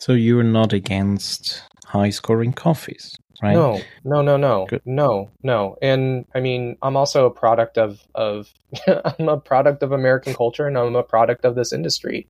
So 0.00 0.12
you're 0.12 0.42
not 0.42 0.72
against 0.72 1.62
high 1.86 2.10
scoring 2.10 2.52
coffees, 2.52 3.14
right? 3.42 3.54
No, 3.54 3.80
no, 4.04 4.22
no, 4.22 4.36
no, 4.36 4.66
Good. 4.66 4.82
no, 4.84 5.30
no. 5.42 5.76
And 5.82 6.24
I 6.34 6.40
mean, 6.40 6.76
I'm 6.82 6.96
also 6.96 7.26
a 7.26 7.30
product 7.30 7.78
of 7.78 8.00
of 8.14 8.52
I'm 8.86 9.28
a 9.28 9.38
product 9.38 9.82
of 9.82 9.92
American 9.92 10.34
culture, 10.34 10.66
and 10.66 10.76
I'm 10.76 10.96
a 10.96 11.02
product 11.02 11.44
of 11.44 11.54
this 11.54 11.72
industry. 11.72 12.26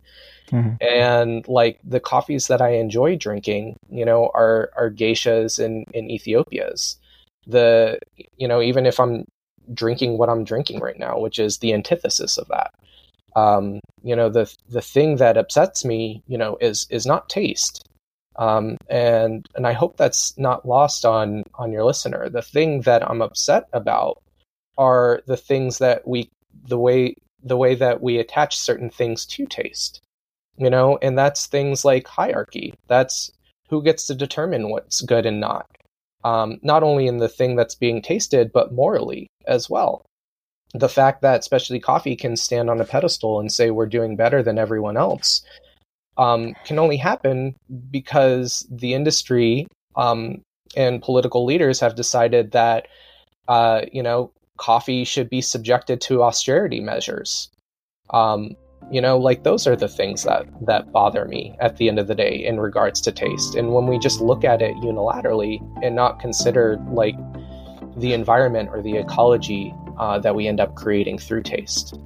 Mhm. 0.50 0.76
And 0.82 1.48
like 1.48 1.80
the 1.84 2.00
coffees 2.00 2.48
that 2.48 2.60
I 2.60 2.70
enjoy 2.70 3.16
drinking, 3.16 3.76
you 3.90 4.04
know, 4.04 4.30
are 4.34 4.70
are 4.76 4.90
geishas 4.90 5.62
and, 5.62 5.84
and 5.94 6.10
Ethiopias. 6.10 6.98
The 7.46 7.98
you 8.36 8.48
know, 8.48 8.62
even 8.62 8.86
if 8.86 9.00
I'm 9.00 9.24
drinking 9.72 10.18
what 10.18 10.28
I'm 10.28 10.44
drinking 10.44 10.80
right 10.80 10.98
now, 10.98 11.18
which 11.18 11.38
is 11.38 11.58
the 11.58 11.72
antithesis 11.72 12.36
of 12.36 12.48
that. 12.48 12.70
Um, 13.36 13.80
you 14.02 14.14
know, 14.14 14.28
the 14.28 14.52
the 14.68 14.82
thing 14.82 15.16
that 15.16 15.36
upsets 15.36 15.84
me, 15.84 16.22
you 16.26 16.38
know, 16.38 16.56
is 16.60 16.86
is 16.90 17.06
not 17.06 17.28
taste 17.28 17.84
um, 18.36 18.76
and 18.88 19.46
and 19.54 19.66
I 19.66 19.72
hope 19.72 19.96
that's 19.96 20.36
not 20.38 20.66
lost 20.66 21.04
on 21.04 21.44
on 21.54 21.72
your 21.72 21.84
listener. 21.84 22.28
The 22.28 22.42
thing 22.42 22.82
that 22.82 23.08
I'm 23.08 23.22
upset 23.22 23.68
about 23.72 24.22
are 24.76 25.22
the 25.26 25.36
things 25.36 25.78
that 25.78 26.06
we 26.06 26.30
the 26.66 26.78
way 26.78 27.16
the 27.42 27.56
way 27.56 27.74
that 27.74 28.02
we 28.02 28.18
attach 28.18 28.58
certain 28.58 28.90
things 28.90 29.26
to 29.26 29.46
taste, 29.46 30.00
you 30.56 30.70
know, 30.70 30.98
and 31.02 31.16
that's 31.16 31.46
things 31.46 31.84
like 31.84 32.06
hierarchy. 32.06 32.74
That's 32.88 33.30
who 33.68 33.82
gets 33.82 34.06
to 34.06 34.14
determine 34.14 34.70
what's 34.70 35.02
good 35.02 35.26
and 35.26 35.40
not. 35.40 35.66
Um, 36.24 36.58
not 36.62 36.82
only 36.82 37.06
in 37.06 37.18
the 37.18 37.28
thing 37.28 37.54
that's 37.54 37.74
being 37.74 38.00
tasted, 38.00 38.50
but 38.52 38.72
morally 38.72 39.28
as 39.46 39.68
well. 39.68 40.06
The 40.72 40.88
fact 40.88 41.22
that 41.22 41.44
specialty 41.44 41.80
coffee 41.80 42.16
can 42.16 42.36
stand 42.36 42.70
on 42.70 42.80
a 42.80 42.84
pedestal 42.84 43.38
and 43.38 43.52
say 43.52 43.70
we're 43.70 43.86
doing 43.86 44.16
better 44.16 44.42
than 44.42 44.58
everyone 44.58 44.96
else 44.96 45.42
um, 46.16 46.54
can 46.64 46.78
only 46.78 46.96
happen 46.96 47.54
because 47.90 48.66
the 48.70 48.94
industry 48.94 49.66
um, 49.96 50.42
and 50.76 51.02
political 51.02 51.44
leaders 51.44 51.80
have 51.80 51.94
decided 51.94 52.52
that 52.52 52.88
uh, 53.48 53.82
you 53.92 54.02
know 54.02 54.30
coffee 54.56 55.04
should 55.04 55.28
be 55.28 55.40
subjected 55.40 56.00
to 56.00 56.22
austerity 56.22 56.80
measures. 56.80 57.50
Um, 58.10 58.56
you 58.90 59.00
know, 59.00 59.16
like 59.18 59.44
those 59.44 59.66
are 59.66 59.76
the 59.76 59.88
things 59.88 60.24
that 60.24 60.46
that 60.66 60.92
bother 60.92 61.24
me 61.24 61.56
at 61.60 61.76
the 61.78 61.88
end 61.88 61.98
of 61.98 62.06
the 62.06 62.14
day 62.14 62.34
in 62.34 62.60
regards 62.60 63.00
to 63.02 63.12
taste. 63.12 63.54
And 63.54 63.72
when 63.72 63.86
we 63.86 63.98
just 63.98 64.20
look 64.20 64.44
at 64.44 64.60
it 64.60 64.74
unilaterally 64.76 65.58
and 65.82 65.96
not 65.96 66.20
consider 66.20 66.78
like 66.90 67.16
the 67.96 68.12
environment 68.12 68.70
or 68.72 68.82
the 68.82 68.96
ecology 68.96 69.74
uh, 69.98 70.18
that 70.18 70.34
we 70.34 70.46
end 70.46 70.60
up 70.60 70.74
creating 70.74 71.18
through 71.18 71.42
taste. 71.42 71.98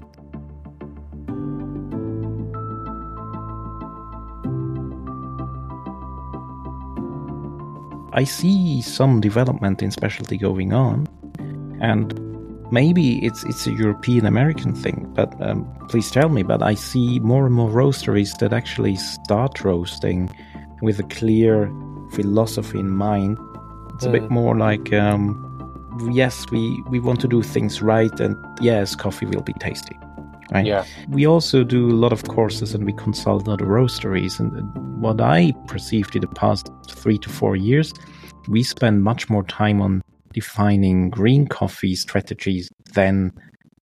I 8.12 8.24
see 8.24 8.82
some 8.82 9.20
development 9.20 9.82
in 9.82 9.90
specialty 9.90 10.36
going 10.36 10.72
on, 10.72 11.06
and 11.80 12.18
maybe 12.72 13.24
it's 13.24 13.44
it's 13.44 13.66
a 13.66 13.72
European 13.72 14.26
American 14.26 14.74
thing. 14.74 15.10
But 15.14 15.34
um, 15.42 15.66
please 15.88 16.10
tell 16.10 16.28
me. 16.28 16.42
But 16.42 16.62
I 16.62 16.74
see 16.74 17.18
more 17.20 17.46
and 17.46 17.54
more 17.54 17.70
roasteries 17.70 18.36
that 18.38 18.52
actually 18.52 18.96
start 18.96 19.62
roasting 19.64 20.30
with 20.80 20.98
a 20.98 21.04
clear 21.04 21.72
philosophy 22.12 22.80
in 22.80 22.90
mind. 22.90 23.38
It's 23.94 24.06
a 24.06 24.10
bit 24.10 24.22
mm. 24.22 24.30
more 24.30 24.56
like, 24.56 24.92
um, 24.92 25.44
yes, 26.12 26.46
we 26.50 26.82
we 26.88 27.00
want 27.00 27.20
to 27.20 27.28
do 27.28 27.42
things 27.42 27.82
right, 27.82 28.20
and 28.20 28.36
yes, 28.60 28.94
coffee 28.94 29.26
will 29.26 29.42
be 29.42 29.54
tasty. 29.54 29.98
Right? 30.52 30.66
Yeah. 30.66 30.84
We 31.08 31.26
also 31.26 31.62
do 31.62 31.90
a 31.90 31.92
lot 31.92 32.12
of 32.12 32.24
courses 32.24 32.74
and 32.74 32.86
we 32.86 32.92
consult 32.92 33.48
other 33.48 33.66
roasteries. 33.66 34.40
And 34.40 34.52
what 35.02 35.20
I 35.20 35.52
perceived 35.66 36.16
in 36.16 36.22
the 36.22 36.28
past 36.28 36.70
three 36.88 37.18
to 37.18 37.28
four 37.28 37.56
years, 37.56 37.92
we 38.48 38.62
spend 38.62 39.02
much 39.02 39.28
more 39.28 39.44
time 39.44 39.80
on 39.80 40.02
defining 40.32 41.10
green 41.10 41.46
coffee 41.46 41.94
strategies 41.94 42.70
than 42.94 43.32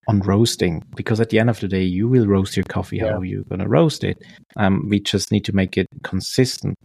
on 0.07 0.19
roasting 0.21 0.83
because 0.95 1.19
at 1.19 1.29
the 1.29 1.39
end 1.39 1.49
of 1.49 1.59
the 1.59 1.67
day 1.67 1.83
you 1.83 2.07
will 2.07 2.25
roast 2.25 2.55
your 2.55 2.63
coffee 2.65 2.97
yeah. 2.97 3.11
how 3.11 3.21
you're 3.21 3.43
going 3.43 3.59
to 3.59 3.67
roast 3.67 4.03
it 4.03 4.17
um, 4.55 4.87
we 4.89 4.99
just 4.99 5.31
need 5.31 5.43
to 5.43 5.53
make 5.53 5.77
it 5.77 5.87
consistent 6.03 6.77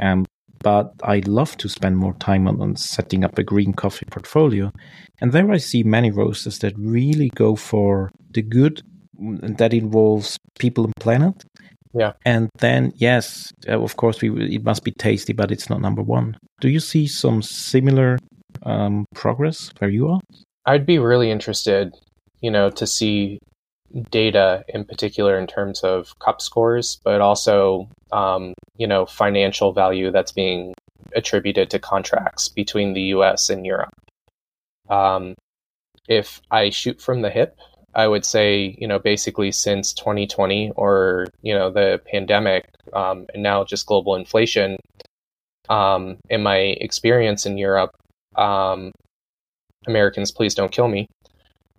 um, 0.00 0.24
but 0.60 0.92
i 1.02 1.20
love 1.26 1.56
to 1.56 1.68
spend 1.68 1.96
more 1.96 2.14
time 2.14 2.46
on, 2.46 2.60
on 2.60 2.76
setting 2.76 3.24
up 3.24 3.36
a 3.38 3.42
green 3.42 3.72
coffee 3.72 4.06
portfolio 4.10 4.72
and 5.20 5.32
there 5.32 5.50
i 5.50 5.56
see 5.56 5.82
many 5.82 6.10
roasters 6.10 6.60
that 6.60 6.72
really 6.78 7.30
go 7.34 7.56
for 7.56 8.10
the 8.30 8.42
good 8.42 8.82
that 9.20 9.72
involves 9.72 10.38
people 10.58 10.84
and 10.84 10.94
planet. 11.00 11.44
Yeah. 11.92 12.12
And 12.24 12.50
then, 12.58 12.92
yes, 12.96 13.52
uh, 13.68 13.80
of 13.80 13.96
course, 13.96 14.20
we 14.22 14.54
it 14.54 14.64
must 14.64 14.84
be 14.84 14.92
tasty, 14.92 15.32
but 15.32 15.50
it's 15.50 15.68
not 15.68 15.80
number 15.80 16.02
one. 16.02 16.36
Do 16.60 16.68
you 16.68 16.80
see 16.80 17.06
some 17.06 17.42
similar 17.42 18.18
um, 18.62 19.06
progress 19.14 19.72
where 19.78 19.90
you 19.90 20.08
are? 20.08 20.20
I'd 20.66 20.86
be 20.86 20.98
really 20.98 21.30
interested, 21.30 21.94
you 22.40 22.50
know, 22.50 22.70
to 22.70 22.86
see 22.86 23.40
data 24.10 24.64
in 24.68 24.84
particular 24.84 25.36
in 25.36 25.46
terms 25.46 25.80
of 25.82 26.16
cup 26.20 26.40
scores, 26.40 27.00
but 27.02 27.20
also, 27.20 27.88
um, 28.12 28.54
you 28.76 28.86
know, 28.86 29.04
financial 29.04 29.72
value 29.72 30.12
that's 30.12 30.32
being 30.32 30.74
attributed 31.16 31.70
to 31.70 31.78
contracts 31.78 32.48
between 32.48 32.92
the 32.92 33.02
U.S. 33.14 33.50
and 33.50 33.66
Europe. 33.66 33.90
Um, 34.88 35.34
if 36.08 36.40
I 36.50 36.70
shoot 36.70 37.00
from 37.00 37.22
the 37.22 37.30
hip, 37.30 37.56
I 37.94 38.06
would 38.06 38.24
say, 38.24 38.76
you 38.78 38.86
know, 38.86 38.98
basically 38.98 39.52
since 39.52 39.92
2020 39.94 40.72
or, 40.76 41.26
you 41.42 41.54
know, 41.54 41.70
the 41.70 42.00
pandemic 42.10 42.68
um, 42.92 43.26
and 43.34 43.42
now 43.42 43.64
just 43.64 43.86
global 43.86 44.14
inflation, 44.14 44.78
um, 45.68 46.18
in 46.28 46.42
my 46.42 46.56
experience 46.56 47.46
in 47.46 47.56
Europe, 47.56 47.90
um, 48.36 48.92
Americans, 49.86 50.32
please 50.32 50.54
don't 50.54 50.72
kill 50.72 50.88
me. 50.88 51.06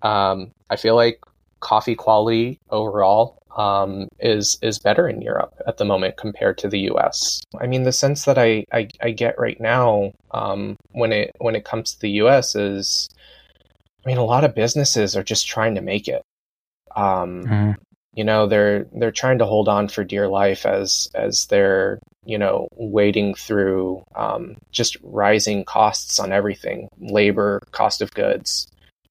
Um, 0.01 0.51
I 0.69 0.77
feel 0.77 0.95
like 0.95 1.19
coffee 1.59 1.95
quality 1.95 2.57
overall 2.71 3.37
um, 3.55 4.07
is 4.19 4.57
is 4.61 4.79
better 4.79 5.07
in 5.07 5.21
Europe 5.21 5.53
at 5.67 5.77
the 5.77 5.85
moment 5.85 6.17
compared 6.17 6.57
to 6.59 6.69
the 6.69 6.79
U.S. 6.91 7.41
I 7.59 7.67
mean, 7.67 7.83
the 7.83 7.91
sense 7.91 8.25
that 8.25 8.37
I 8.37 8.65
I, 8.71 8.87
I 9.01 9.11
get 9.11 9.37
right 9.37 9.59
now 9.59 10.11
um, 10.31 10.77
when 10.91 11.11
it 11.11 11.31
when 11.39 11.55
it 11.55 11.65
comes 11.65 11.93
to 11.93 11.99
the 11.99 12.11
U.S. 12.11 12.55
is 12.55 13.09
I 14.03 14.09
mean, 14.09 14.17
a 14.17 14.25
lot 14.25 14.43
of 14.43 14.55
businesses 14.55 15.15
are 15.15 15.23
just 15.23 15.47
trying 15.47 15.75
to 15.75 15.81
make 15.81 16.07
it. 16.07 16.23
Um, 16.95 17.43
mm. 17.43 17.75
You 18.13 18.23
know, 18.23 18.47
they're 18.47 18.87
they're 18.93 19.11
trying 19.11 19.37
to 19.37 19.45
hold 19.45 19.69
on 19.69 19.87
for 19.87 20.03
dear 20.03 20.27
life 20.27 20.65
as 20.65 21.09
as 21.13 21.45
they're 21.45 21.99
you 22.25 22.37
know 22.37 22.67
wading 22.73 23.35
through 23.35 24.03
um, 24.15 24.57
just 24.71 24.97
rising 25.01 25.63
costs 25.63 26.19
on 26.19 26.31
everything, 26.31 26.89
labor, 26.99 27.61
cost 27.71 28.01
of 28.01 28.13
goods. 28.13 28.67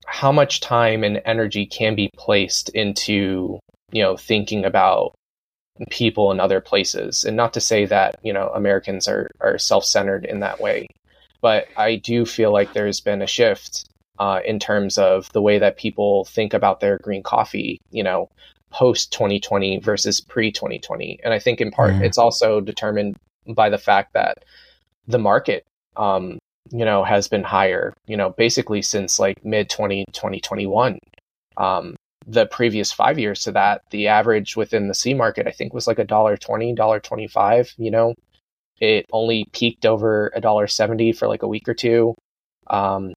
How 0.07 0.32
much 0.32 0.61
time 0.61 1.05
and 1.05 1.22
energy 1.24 1.66
can 1.66 1.95
be 1.95 2.11
placed 2.16 2.68
into 2.70 3.59
you 3.93 4.03
know 4.03 4.16
thinking 4.16 4.64
about 4.66 5.14
people 5.88 6.30
in 6.30 6.41
other 6.41 6.61
places, 6.61 7.24
and 7.24 7.36
not 7.36 7.55
to 7.55 7.61
say 7.61 7.86
that 7.86 8.16
you 8.22 8.34
know 8.34 8.51
Americans 8.55 9.09
are 9.09 9.30
are 9.41 9.57
self 9.57 9.86
centered 9.86 10.26
in 10.26 10.41
that 10.41 10.61
way, 10.61 10.86
but 11.41 11.68
I 11.76 11.97
do 11.97 12.26
feel 12.26 12.53
like 12.53 12.74
there's 12.74 13.01
been 13.01 13.22
a 13.22 13.26
shift 13.26 13.86
uh, 14.20 14.40
in 14.44 14.58
terms 14.58 14.98
of 14.98 15.32
the 15.32 15.40
way 15.40 15.58
that 15.58 15.78
people 15.78 16.26
think 16.26 16.52
about 16.52 16.80
their 16.80 16.98
green 16.98 17.22
coffee, 17.22 17.80
you 17.90 18.04
know, 18.04 18.28
post 18.70 19.12
2020 19.14 19.78
versus 19.78 20.20
pre 20.20 20.52
2020. 20.52 21.18
And 21.24 21.32
I 21.32 21.38
think 21.38 21.60
in 21.60 21.70
part 21.70 21.94
mm. 21.94 22.02
it's 22.02 22.18
also 22.18 22.60
determined 22.60 23.16
by 23.48 23.70
the 23.70 23.78
fact 23.78 24.12
that 24.12 24.44
the 25.08 25.18
market, 25.18 25.66
um, 25.96 26.38
you 26.70 26.84
know, 26.84 27.02
has 27.02 27.28
been 27.28 27.42
higher, 27.42 27.94
you 28.06 28.16
know, 28.16 28.30
basically 28.30 28.82
since 28.82 29.18
like 29.18 29.42
mid 29.42 29.70
20, 29.70 30.04
2021. 30.12 30.98
Um, 31.56 31.96
the 32.26 32.44
previous 32.44 32.92
five 32.92 33.18
years 33.18 33.42
to 33.44 33.52
that, 33.52 33.80
the 33.90 34.08
average 34.08 34.54
within 34.54 34.86
the 34.86 34.94
C 34.94 35.14
market, 35.14 35.46
I 35.46 35.50
think 35.50 35.72
was 35.72 35.86
like 35.86 35.98
a 35.98 36.04
dollar 36.04 36.36
twenty, 36.36 36.74
dollar 36.74 37.00
twenty 37.00 37.26
five, 37.26 37.72
you 37.78 37.90
know, 37.90 38.14
it 38.78 39.06
only 39.12 39.46
peaked 39.52 39.86
over 39.86 40.30
a 40.34 40.40
dollar 40.42 40.66
seventy 40.66 41.12
for 41.12 41.26
like 41.26 41.42
a 41.42 41.48
week 41.48 41.66
or 41.66 41.74
two. 41.74 42.14
Um, 42.66 43.14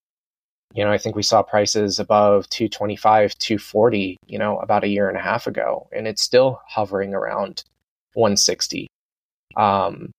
you 0.74 0.84
know, 0.84 0.92
I 0.92 0.98
think 0.98 1.16
we 1.16 1.24
saw 1.24 1.44
prices 1.44 2.00
above 2.00 2.50
225, 2.50 3.38
240, 3.38 4.18
you 4.26 4.40
know, 4.40 4.58
about 4.58 4.84
a 4.84 4.88
year 4.88 5.08
and 5.08 5.18
a 5.18 5.22
half 5.22 5.46
ago, 5.46 5.88
and 5.92 6.08
it's 6.08 6.24
still 6.24 6.60
hovering 6.68 7.14
around 7.14 7.64
160. 8.16 8.88
Um, 9.56 10.12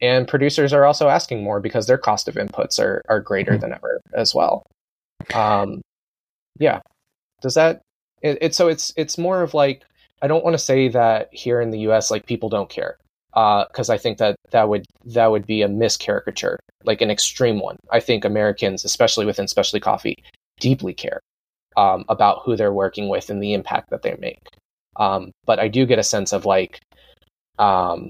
and 0.00 0.26
producers 0.26 0.72
are 0.72 0.86
also 0.86 1.08
asking 1.08 1.42
more 1.42 1.60
because 1.60 1.86
their 1.86 1.98
cost 1.98 2.26
of 2.26 2.36
inputs 2.36 2.78
are, 2.80 3.02
are 3.08 3.20
greater 3.20 3.52
mm-hmm. 3.52 3.60
than 3.60 3.72
ever 3.74 4.00
as 4.14 4.34
well. 4.34 4.64
Um, 5.34 5.82
yeah. 6.58 6.80
Does 7.42 7.54
that, 7.54 7.82
it, 8.22 8.38
it, 8.40 8.54
so 8.54 8.68
it's, 8.68 8.92
it's 8.96 9.18
more 9.18 9.42
of 9.42 9.52
like, 9.52 9.82
I 10.22 10.26
don't 10.26 10.44
want 10.44 10.54
to 10.54 10.58
say 10.58 10.88
that 10.88 11.28
here 11.32 11.60
in 11.60 11.70
the 11.70 11.80
US, 11.80 12.10
like 12.10 12.26
people 12.26 12.48
don't 12.48 12.70
care 12.70 12.96
because 13.68 13.88
uh, 13.88 13.92
I 13.92 13.98
think 13.98 14.18
that 14.18 14.36
that 14.50 14.68
would 14.68 14.84
that 15.04 15.30
would 15.30 15.46
be 15.46 15.62
a 15.62 15.68
miscaricature, 15.68 16.56
like 16.84 17.00
an 17.02 17.10
extreme 17.10 17.60
one. 17.60 17.76
I 17.90 18.00
think 18.00 18.24
Americans, 18.24 18.84
especially 18.84 19.26
within 19.26 19.46
specialty 19.46 19.80
coffee, 19.80 20.16
deeply 20.58 20.94
care 20.94 21.20
um, 21.76 22.04
about 22.08 22.42
who 22.44 22.56
they're 22.56 22.72
working 22.72 23.08
with 23.08 23.30
and 23.30 23.42
the 23.42 23.54
impact 23.54 23.90
that 23.90 24.02
they 24.02 24.16
make. 24.18 24.42
Um, 24.96 25.30
but 25.44 25.60
I 25.60 25.68
do 25.68 25.86
get 25.86 26.00
a 26.00 26.02
sense 26.02 26.32
of 26.32 26.46
like, 26.46 26.80
um, 27.58 28.08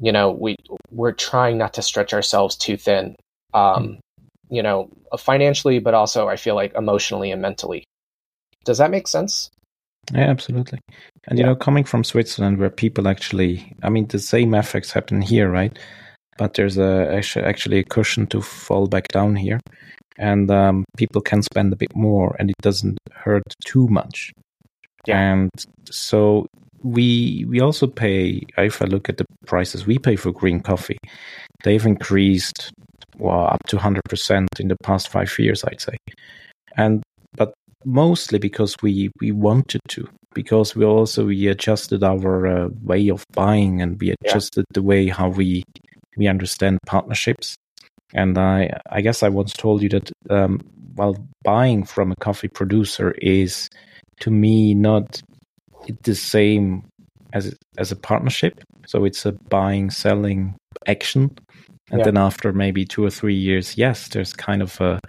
you 0.00 0.12
know, 0.12 0.30
we 0.30 0.56
we're 0.90 1.12
trying 1.12 1.58
not 1.58 1.74
to 1.74 1.82
stretch 1.82 2.12
ourselves 2.12 2.56
too 2.56 2.76
thin, 2.76 3.16
mm. 3.54 3.98
you 4.48 4.62
know, 4.62 4.90
financially, 5.18 5.80
but 5.80 5.94
also 5.94 6.28
I 6.28 6.36
feel 6.36 6.54
like 6.54 6.74
emotionally 6.74 7.32
and 7.32 7.42
mentally. 7.42 7.84
Does 8.64 8.78
that 8.78 8.90
make 8.90 9.08
sense? 9.08 9.50
Yeah, 10.12 10.30
absolutely. 10.30 10.80
And, 11.26 11.38
you 11.38 11.44
know, 11.44 11.56
coming 11.56 11.84
from 11.84 12.04
Switzerland 12.04 12.58
where 12.58 12.70
people 12.70 13.08
actually, 13.08 13.72
I 13.82 13.88
mean, 13.88 14.06
the 14.06 14.18
same 14.18 14.54
effects 14.54 14.92
happen 14.92 15.20
here, 15.20 15.50
right? 15.50 15.76
But 16.38 16.54
there's 16.54 16.78
a 16.78 17.12
actually 17.12 17.78
a 17.78 17.84
cushion 17.84 18.26
to 18.28 18.40
fall 18.42 18.86
back 18.86 19.08
down 19.08 19.36
here. 19.36 19.60
And 20.18 20.50
um, 20.50 20.84
people 20.96 21.20
can 21.20 21.42
spend 21.42 21.72
a 21.72 21.76
bit 21.76 21.94
more 21.94 22.36
and 22.38 22.50
it 22.50 22.56
doesn't 22.62 22.98
hurt 23.12 23.42
too 23.64 23.88
much. 23.88 24.32
Yeah. 25.06 25.18
And 25.18 25.50
so 25.90 26.46
we 26.82 27.44
we 27.48 27.60
also 27.60 27.86
pay 27.86 28.42
if 28.58 28.80
I 28.80 28.84
look 28.86 29.08
at 29.08 29.16
the 29.16 29.24
prices 29.46 29.86
we 29.86 29.98
pay 29.98 30.16
for 30.16 30.30
green 30.30 30.60
coffee, 30.60 30.98
they've 31.64 31.84
increased 31.84 32.70
well 33.18 33.46
up 33.46 33.62
to 33.68 33.78
hundred 33.78 34.04
percent 34.08 34.48
in 34.60 34.68
the 34.68 34.76
past 34.82 35.08
five 35.08 35.36
years, 35.38 35.64
I'd 35.64 35.80
say. 35.80 35.96
And 36.76 37.02
mostly 37.86 38.38
because 38.38 38.76
we 38.82 39.10
we 39.20 39.32
wanted 39.32 39.80
to 39.88 40.06
because 40.34 40.76
we 40.76 40.84
also 40.84 41.26
we 41.26 41.46
adjusted 41.46 42.04
our 42.04 42.46
uh, 42.46 42.68
way 42.82 43.08
of 43.08 43.24
buying 43.32 43.80
and 43.80 43.98
we 44.00 44.14
adjusted 44.20 44.64
yeah. 44.68 44.74
the 44.74 44.82
way 44.82 45.08
how 45.08 45.28
we 45.28 45.62
we 46.18 46.26
understand 46.26 46.78
partnerships 46.86 47.56
and 48.12 48.36
i 48.36 48.68
i 48.90 49.00
guess 49.00 49.22
i 49.22 49.28
once 49.28 49.52
told 49.52 49.82
you 49.82 49.88
that 49.88 50.10
um, 50.28 50.60
while 50.94 51.16
buying 51.42 51.84
from 51.84 52.12
a 52.12 52.16
coffee 52.16 52.48
producer 52.48 53.12
is 53.22 53.70
to 54.20 54.30
me 54.30 54.74
not 54.74 55.22
the 56.02 56.14
same 56.14 56.84
as 57.32 57.54
as 57.78 57.92
a 57.92 57.96
partnership 57.96 58.60
So 58.86 59.04
it's 59.04 59.26
a 59.26 59.32
buying, 59.32 59.90
selling 59.90 60.56
action. 60.86 61.36
And 61.90 62.00
yeah. 62.00 62.04
then 62.04 62.16
after 62.16 62.52
maybe 62.52 62.84
two 62.84 63.04
or 63.04 63.10
three 63.10 63.34
years, 63.34 63.76
yes, 63.76 64.08
there's 64.08 64.32
kind 64.32 64.62
of 64.62 64.80
a 64.80 65.00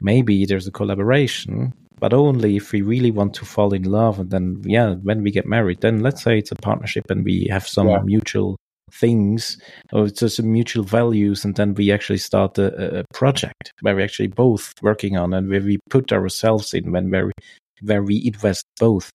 maybe 0.00 0.46
there's 0.46 0.66
a 0.66 0.72
collaboration, 0.72 1.72
but 2.02 2.12
only 2.12 2.56
if 2.56 2.72
we 2.72 2.82
really 2.82 3.12
want 3.12 3.32
to 3.32 3.44
fall 3.44 3.72
in 3.72 3.84
love. 3.84 4.18
And 4.18 4.28
then, 4.28 4.60
yeah, 4.64 4.94
when 5.04 5.22
we 5.22 5.30
get 5.30 5.46
married, 5.46 5.82
then 5.82 6.00
let's 6.00 6.20
say 6.20 6.36
it's 6.36 6.50
a 6.50 6.56
partnership 6.56 7.08
and 7.08 7.24
we 7.24 7.46
have 7.48 7.64
some 7.64 7.88
yeah. 7.88 8.00
mutual 8.02 8.56
things 8.90 9.56
or 9.92 10.06
it's 10.06 10.18
just 10.18 10.36
some 10.36 10.52
mutual 10.52 10.82
values 10.82 11.44
and 11.44 11.54
then 11.54 11.74
we 11.74 11.92
actually 11.92 12.18
start 12.18 12.58
a, 12.58 12.98
a, 12.98 13.04
project 13.14 13.72
where 13.80 13.96
we 13.96 14.02
actually 14.02 14.26
both 14.26 14.74
working 14.82 15.16
on 15.16 15.32
and 15.32 15.48
where 15.48 15.62
we 15.62 15.78
put 15.88 16.12
ourselves 16.12 16.74
in 16.74 16.92
when 16.92 17.08
where 17.08 17.30
where 17.80 18.02
we 18.02 18.22
invest 18.24 18.66
both, 18.78 19.12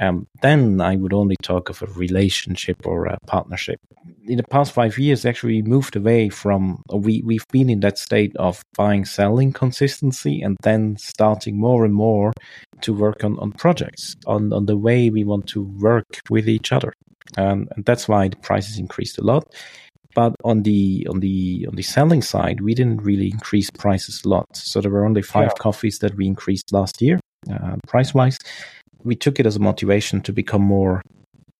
um, 0.00 0.26
then 0.42 0.80
I 0.80 0.96
would 0.96 1.12
only 1.12 1.36
talk 1.42 1.68
of 1.68 1.82
a 1.82 1.86
relationship 1.86 2.86
or 2.86 3.06
a 3.06 3.18
partnership. 3.26 3.78
In 4.24 4.36
the 4.38 4.44
past 4.50 4.72
five 4.72 4.98
years, 4.98 5.24
actually, 5.24 5.62
we 5.62 5.68
moved 5.68 5.96
away 5.96 6.28
from, 6.28 6.82
we, 6.92 7.22
we've 7.24 7.46
been 7.52 7.68
in 7.68 7.80
that 7.80 7.98
state 7.98 8.34
of 8.36 8.62
buying, 8.76 9.04
selling 9.04 9.52
consistency, 9.52 10.40
and 10.40 10.56
then 10.62 10.96
starting 10.96 11.58
more 11.58 11.84
and 11.84 11.94
more 11.94 12.32
to 12.80 12.94
work 12.94 13.22
on, 13.24 13.38
on 13.38 13.52
projects, 13.52 14.16
on, 14.26 14.52
on 14.52 14.66
the 14.66 14.76
way 14.76 15.10
we 15.10 15.24
want 15.24 15.46
to 15.48 15.62
work 15.62 16.20
with 16.30 16.48
each 16.48 16.72
other. 16.72 16.92
Um, 17.36 17.68
and 17.76 17.84
that's 17.84 18.08
why 18.08 18.28
the 18.28 18.36
prices 18.36 18.78
increased 18.78 19.18
a 19.18 19.22
lot 19.22 19.54
but 20.14 20.34
on 20.44 20.62
the 20.62 21.06
on 21.08 21.20
the 21.20 21.66
on 21.68 21.76
the 21.76 21.82
selling 21.82 22.22
side 22.22 22.60
we 22.60 22.74
didn't 22.74 23.02
really 23.02 23.30
increase 23.30 23.70
prices 23.70 24.22
a 24.24 24.28
lot 24.28 24.46
so 24.56 24.80
there 24.80 24.90
were 24.90 25.04
only 25.04 25.22
five 25.22 25.52
yeah. 25.54 25.62
coffees 25.62 25.98
that 26.00 26.16
we 26.16 26.26
increased 26.26 26.72
last 26.72 27.00
year 27.00 27.20
uh, 27.48 27.76
price 27.86 28.12
wise. 28.12 28.38
We 29.02 29.16
took 29.16 29.40
it 29.40 29.46
as 29.46 29.56
a 29.56 29.60
motivation 29.60 30.20
to 30.22 30.32
become 30.32 30.62
more 30.62 31.02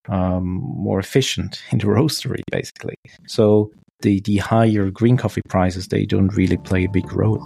um, 0.09 0.62
more 0.62 0.98
efficient 0.98 1.62
in 1.70 1.78
the 1.78 1.86
roastery, 1.86 2.43
basically. 2.51 2.97
So 3.27 3.73
the 4.01 4.20
the 4.20 4.39
higher 4.39 4.90
green 4.90 5.16
coffee 5.16 5.43
prices 5.48 5.89
they 5.89 6.07
don't 6.07 6.35
really 6.36 6.57
play 6.57 6.85
a 6.85 6.90
big 6.90 7.12
role. 7.12 7.39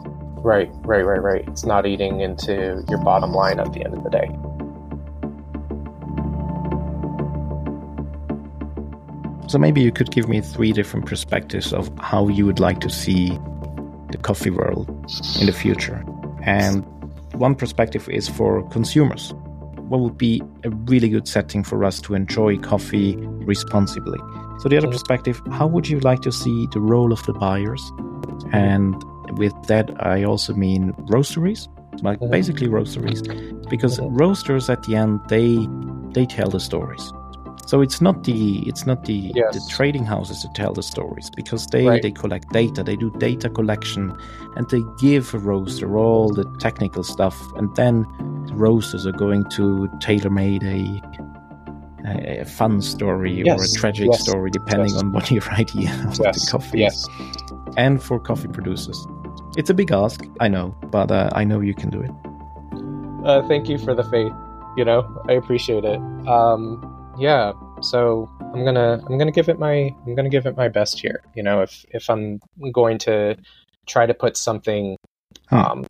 Right, 0.44 0.70
right, 0.85 1.05
right, 1.05 1.23
right. 1.23 1.48
It's 1.48 1.65
not 1.65 1.86
eating 1.86 2.20
into 2.20 2.85
your 2.89 2.98
bottom 2.98 3.32
line 3.32 3.61
at 3.61 3.73
the 3.73 3.85
end 3.85 3.94
of 3.94 4.05
the 4.05 4.11
day. 4.11 4.28
So 9.48 9.59
maybe 9.59 9.81
you 9.81 9.93
could 9.93 10.11
give 10.11 10.28
me 10.28 10.40
three 10.40 10.73
different 10.73 11.06
perspectives 11.06 11.73
of 11.73 11.90
how 11.98 12.28
you 12.28 12.44
would 12.44 12.61
like 12.61 12.81
to 12.81 12.90
see 12.90 13.31
the 14.11 14.19
coffee 14.20 14.51
world 14.51 14.89
in 15.40 15.47
the 15.47 15.52
future. 15.52 16.05
And 16.43 16.85
one 17.35 17.55
perspective 17.55 18.09
is 18.09 18.28
for 18.28 18.69
consumers. 18.70 19.32
What 19.89 20.01
would 20.01 20.16
be 20.16 20.43
a 20.62 20.70
really 20.70 21.09
good 21.09 21.28
setting 21.28 21.62
for 21.62 21.85
us 21.85 22.01
to 22.02 22.15
enjoy 22.15 22.59
coffee 22.59 23.16
responsibly? 23.16 24.19
So, 24.61 24.69
the 24.69 24.78
other 24.78 24.89
perspective, 24.89 25.40
how 25.51 25.66
would 25.66 25.89
you 25.89 26.01
like 26.01 26.23
to 26.23 26.32
see 26.32 26.69
the 26.73 26.81
role 26.81 27.12
of 27.12 27.23
the 27.24 27.32
buyers? 27.32 27.82
And 28.52 28.94
with 29.39 29.55
that, 29.66 29.90
I 30.05 30.23
also 30.24 30.55
mean 30.55 30.93
roasteries, 31.11 31.69
like 32.02 32.20
mm-hmm. 32.20 32.31
basically 32.31 32.69
roasteries, 32.69 33.23
because 33.69 33.98
mm-hmm. 33.98 34.16
roasters 34.16 34.70
at 34.70 34.82
the 34.85 34.97
end 34.97 35.20
they 35.28 35.66
they 36.12 36.27
tell 36.27 36.48
the 36.48 36.61
stories. 36.61 37.12
So 37.66 37.80
it's 37.80 38.00
not 38.00 38.24
the 38.24 38.58
it's 38.68 38.86
not 38.86 39.04
the, 39.04 39.32
yes. 39.34 39.54
the 39.54 39.74
trading 39.74 40.04
houses 40.04 40.42
that 40.42 40.54
tell 40.54 40.72
the 40.72 40.82
stories 40.82 41.30
because 41.30 41.66
they 41.68 41.86
right. 41.86 42.02
they 42.02 42.10
collect 42.10 42.50
data, 42.52 42.82
they 42.82 42.96
do 42.96 43.10
data 43.18 43.48
collection, 43.48 44.16
and 44.56 44.68
they 44.70 44.82
give 44.98 45.32
a 45.34 45.38
roaster 45.38 45.96
all 45.96 46.32
the 46.32 46.44
technical 46.60 47.02
stuff, 47.02 47.40
and 47.56 47.74
then 47.74 48.02
the 48.46 48.54
roasters 48.54 49.06
are 49.06 49.12
going 49.12 49.48
to 49.50 49.88
tailor 50.00 50.30
made 50.30 50.62
a 50.64 51.02
a 52.06 52.44
fun 52.44 52.82
story 52.82 53.42
yes. 53.44 53.58
or 53.58 53.64
a 53.64 53.80
tragic 53.80 54.08
yes. 54.12 54.22
story, 54.22 54.50
depending 54.50 54.94
on 54.96 55.12
what 55.12 55.30
your 55.30 55.44
idea 55.52 55.90
of 56.06 56.18
the 56.18 56.48
coffee 56.50 56.84
is. 56.84 57.08
And 57.76 58.02
for 58.02 58.20
coffee 58.20 58.48
producers, 58.48 59.06
it's 59.56 59.70
a 59.70 59.74
big 59.74 59.90
ask, 59.90 60.22
I 60.38 60.48
know, 60.48 60.76
but 60.90 61.10
uh, 61.10 61.30
I 61.32 61.44
know 61.44 61.60
you 61.60 61.74
can 61.74 61.90
do 61.90 62.02
it. 62.02 62.10
Uh, 63.26 63.46
thank 63.48 63.68
you 63.70 63.78
for 63.78 63.94
the 63.94 64.04
faith. 64.04 64.32
You 64.76 64.84
know, 64.84 65.22
I 65.28 65.32
appreciate 65.32 65.84
it. 65.84 65.98
Um, 66.28 66.93
yeah 67.18 67.52
so 67.80 68.28
i'm 68.54 68.64
gonna 68.64 69.00
i'm 69.06 69.18
gonna 69.18 69.30
give 69.30 69.48
it 69.48 69.58
my 69.58 69.90
i'm 70.06 70.14
gonna 70.14 70.28
give 70.28 70.46
it 70.46 70.56
my 70.56 70.68
best 70.68 71.00
here 71.00 71.22
you 71.34 71.42
know 71.42 71.62
if 71.62 71.84
if 71.90 72.10
i'm 72.10 72.40
going 72.72 72.98
to 72.98 73.36
try 73.86 74.06
to 74.06 74.14
put 74.14 74.36
something 74.36 74.96
hmm. 75.48 75.56
um 75.56 75.86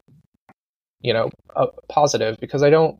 you 1.01 1.12
know 1.12 1.30
uh, 1.56 1.66
positive 1.88 2.36
because 2.40 2.62
i 2.62 2.70
don't 2.70 2.98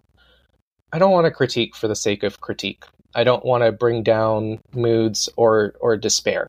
i 0.93 0.99
don't 0.99 1.11
want 1.11 1.25
to 1.27 1.31
critique 1.31 1.75
for 1.75 1.89
the 1.89 1.97
sake 1.97 2.23
of 2.23 2.41
critique. 2.41 2.85
I 3.17 3.25
don't 3.25 3.45
want 3.45 3.65
to 3.65 3.73
bring 3.73 4.03
down 4.03 4.61
moods 4.75 5.29
or 5.37 5.75
or 5.81 5.97
despair. 5.97 6.49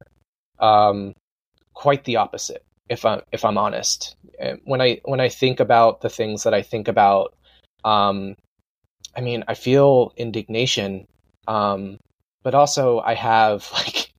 Um 0.59 1.13
quite 1.73 2.03
the 2.05 2.17
opposite 2.17 2.63
if 2.87 3.05
i'm 3.05 3.21
if 3.31 3.43
i'm 3.43 3.57
honest. 3.57 4.15
When 4.63 4.81
i 4.81 5.01
when 5.03 5.19
i 5.19 5.29
think 5.29 5.59
about 5.59 6.01
the 6.01 6.09
things 6.09 6.43
that 6.43 6.53
i 6.53 6.61
think 6.61 6.87
about 6.87 7.35
um 7.83 8.35
i 9.15 9.21
mean 9.21 9.43
i 9.47 9.53
feel 9.53 10.13
indignation 10.17 11.07
um, 11.47 11.99
but 12.43 12.55
also, 12.55 12.99
I 12.99 13.15
have 13.15 13.69
like 13.73 14.11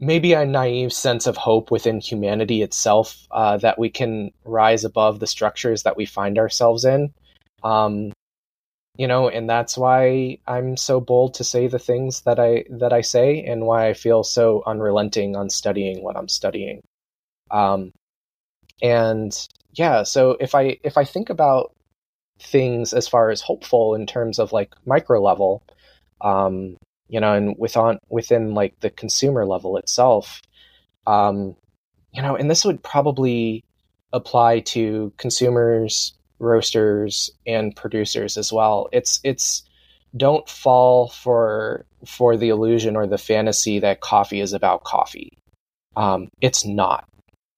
maybe 0.00 0.32
a 0.32 0.44
naive 0.44 0.92
sense 0.92 1.26
of 1.26 1.36
hope 1.36 1.70
within 1.70 2.00
humanity 2.00 2.62
itself 2.62 3.26
uh, 3.30 3.56
that 3.58 3.78
we 3.78 3.90
can 3.90 4.30
rise 4.44 4.84
above 4.84 5.20
the 5.20 5.26
structures 5.26 5.82
that 5.82 5.96
we 5.96 6.06
find 6.06 6.38
ourselves 6.38 6.84
in. 6.84 7.12
Um, 7.64 8.12
you 8.96 9.06
know, 9.06 9.28
and 9.28 9.48
that's 9.48 9.78
why 9.78 10.38
I'm 10.46 10.76
so 10.76 11.00
bold 11.00 11.34
to 11.34 11.44
say 11.44 11.68
the 11.68 11.78
things 11.78 12.22
that 12.22 12.40
I 12.40 12.64
that 12.70 12.92
I 12.92 13.00
say, 13.00 13.44
and 13.44 13.64
why 13.64 13.88
I 13.88 13.94
feel 13.94 14.24
so 14.24 14.62
unrelenting 14.66 15.36
on 15.36 15.50
studying 15.50 16.02
what 16.02 16.16
I'm 16.16 16.28
studying. 16.28 16.82
Um, 17.50 17.92
and 18.82 19.32
yeah, 19.72 20.02
so 20.02 20.36
if 20.40 20.54
I 20.54 20.78
if 20.82 20.98
I 20.98 21.04
think 21.04 21.30
about 21.30 21.72
things 22.40 22.92
as 22.92 23.08
far 23.08 23.30
as 23.30 23.40
hopeful 23.40 23.94
in 23.94 24.06
terms 24.06 24.38
of 24.38 24.52
like 24.52 24.74
micro 24.84 25.22
level, 25.22 25.62
um, 26.20 26.76
you 27.08 27.20
know, 27.20 27.32
and 27.32 27.56
within 27.58 27.98
within 28.08 28.54
like 28.54 28.78
the 28.80 28.90
consumer 28.90 29.44
level 29.46 29.76
itself, 29.76 30.40
um, 31.06 31.56
you 32.12 32.22
know, 32.22 32.36
and 32.36 32.50
this 32.50 32.64
would 32.64 32.82
probably 32.82 33.64
apply 34.12 34.60
to 34.60 35.12
consumers, 35.16 36.14
roasters, 36.38 37.30
and 37.46 37.74
producers 37.74 38.36
as 38.36 38.52
well. 38.52 38.88
It's 38.92 39.20
it's 39.24 39.64
don't 40.16 40.48
fall 40.48 41.08
for 41.08 41.84
for 42.06 42.36
the 42.36 42.48
illusion 42.48 42.96
or 42.96 43.06
the 43.06 43.18
fantasy 43.18 43.78
that 43.80 44.00
coffee 44.00 44.40
is 44.40 44.52
about 44.52 44.84
coffee. 44.84 45.38
Um, 45.96 46.28
it's 46.40 46.64
not. 46.64 47.08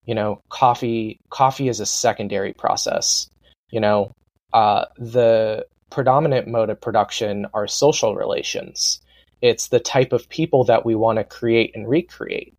You 0.07 0.15
know, 0.15 0.41
coffee 0.49 1.21
coffee 1.31 1.69
is 1.69 1.81
a 1.81 1.87
secondary 1.87 2.53
process. 2.53 3.29
You 3.71 3.81
know, 3.81 4.13
uh, 4.53 4.87
the 4.97 5.67
predominant 5.91 6.49
mode 6.49 6.71
of 6.71 6.81
production 6.81 7.47
are 7.55 7.67
social 7.67 8.15
relations. 8.15 9.01
It's 9.43 9.69
the 9.69 9.81
type 9.81 10.13
of 10.13 10.29
people 10.29 10.65
that 10.65 10.85
we 10.85 10.95
want 10.95 11.19
to 11.19 11.25
create 11.25 11.73
and 11.75 11.89
recreate. 11.89 12.55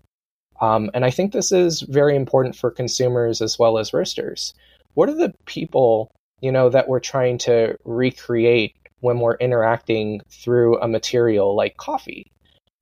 Um, 0.61 0.91
and 0.93 1.03
I 1.03 1.11
think 1.11 1.31
this 1.31 1.51
is 1.51 1.81
very 1.81 2.15
important 2.15 2.55
for 2.55 2.69
consumers 2.69 3.41
as 3.41 3.57
well 3.57 3.77
as 3.77 3.93
roasters. 3.93 4.53
What 4.93 5.09
are 5.09 5.15
the 5.15 5.33
people, 5.45 6.11
you 6.41 6.51
know, 6.51 6.69
that 6.69 6.87
we're 6.87 6.99
trying 6.99 7.37
to 7.39 7.77
recreate 7.83 8.75
when 8.99 9.19
we're 9.19 9.37
interacting 9.37 10.21
through 10.29 10.79
a 10.79 10.87
material 10.87 11.55
like 11.55 11.77
coffee? 11.77 12.31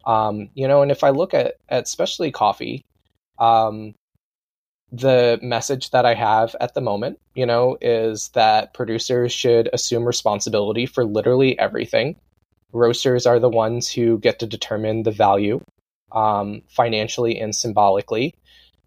Um, 0.05 0.49
you 0.55 0.67
know, 0.67 0.81
and 0.81 0.91
if 0.91 1.03
I 1.03 1.11
look 1.11 1.33
at, 1.33 1.55
at 1.69 1.83
especially 1.83 2.31
coffee, 2.31 2.83
um, 3.37 3.93
the 4.91 5.39
message 5.41 5.91
that 5.91 6.05
I 6.05 6.15
have 6.15 6.55
at 6.59 6.73
the 6.73 6.81
moment, 6.81 7.19
you 7.35 7.45
know, 7.45 7.77
is 7.81 8.29
that 8.29 8.73
producers 8.73 9.31
should 9.31 9.69
assume 9.71 10.05
responsibility 10.05 10.85
for 10.85 11.05
literally 11.05 11.57
everything. 11.59 12.15
Roasters 12.71 13.25
are 13.25 13.39
the 13.39 13.49
ones 13.49 13.91
who 13.91 14.17
get 14.17 14.39
to 14.39 14.47
determine 14.47 15.03
the 15.03 15.11
value 15.11 15.61
um, 16.11 16.61
financially 16.69 17.39
and 17.39 17.55
symbolically. 17.55 18.33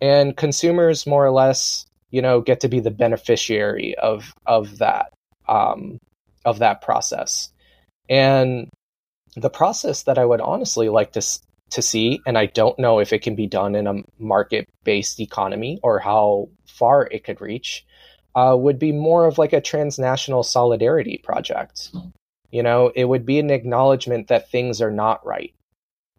And 0.00 0.36
consumers, 0.36 1.06
more 1.06 1.24
or 1.24 1.30
less, 1.30 1.86
you 2.10 2.22
know, 2.22 2.40
get 2.40 2.60
to 2.60 2.68
be 2.68 2.80
the 2.80 2.90
beneficiary 2.90 3.94
of 3.96 4.34
of 4.46 4.78
that 4.78 5.12
um, 5.48 5.98
of 6.44 6.58
that 6.58 6.82
process. 6.82 7.50
And 8.08 8.68
the 9.36 9.50
process 9.50 10.04
that 10.04 10.18
I 10.18 10.24
would 10.24 10.40
honestly 10.40 10.88
like 10.88 11.12
to 11.12 11.22
to 11.72 11.82
see, 11.82 12.20
and 12.26 12.38
I 12.38 12.46
don't 12.46 12.78
know 12.78 12.98
if 12.98 13.12
it 13.12 13.22
can 13.22 13.34
be 13.34 13.46
done 13.46 13.74
in 13.74 13.86
a 13.86 14.02
market 14.18 14.68
based 14.84 15.20
economy 15.20 15.80
or 15.82 15.98
how 15.98 16.48
far 16.66 17.06
it 17.06 17.24
could 17.24 17.40
reach, 17.40 17.84
uh, 18.34 18.56
would 18.58 18.78
be 18.78 18.92
more 18.92 19.26
of 19.26 19.38
like 19.38 19.52
a 19.52 19.60
transnational 19.60 20.42
solidarity 20.42 21.20
project. 21.22 21.90
You 22.50 22.62
know, 22.62 22.92
it 22.94 23.04
would 23.04 23.24
be 23.24 23.38
an 23.38 23.50
acknowledgement 23.50 24.28
that 24.28 24.50
things 24.50 24.82
are 24.82 24.90
not 24.90 25.24
right. 25.26 25.54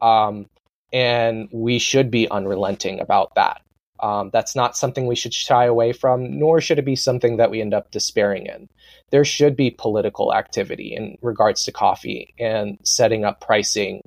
Um, 0.01 0.47
and 0.91 1.49
we 1.51 1.79
should 1.79 2.11
be 2.11 2.29
unrelenting 2.29 2.99
about 2.99 3.35
that. 3.35 3.61
Um, 3.99 4.31
that's 4.33 4.55
not 4.55 4.75
something 4.75 5.07
we 5.07 5.15
should 5.15 5.33
shy 5.33 5.65
away 5.65 5.93
from, 5.93 6.37
nor 6.37 6.59
should 6.59 6.79
it 6.79 6.85
be 6.85 6.95
something 6.95 7.37
that 7.37 7.51
we 7.51 7.61
end 7.61 7.73
up 7.73 7.89
despairing 7.91 8.47
in. 8.47 8.67
There 9.11 9.23
should 9.23 9.55
be 9.55 9.71
political 9.71 10.33
activity 10.33 10.95
in 10.95 11.17
regards 11.21 11.63
to 11.63 11.71
coffee 11.71 12.33
and 12.37 12.79
setting 12.83 13.23
up 13.23 13.39
pricing 13.39 14.01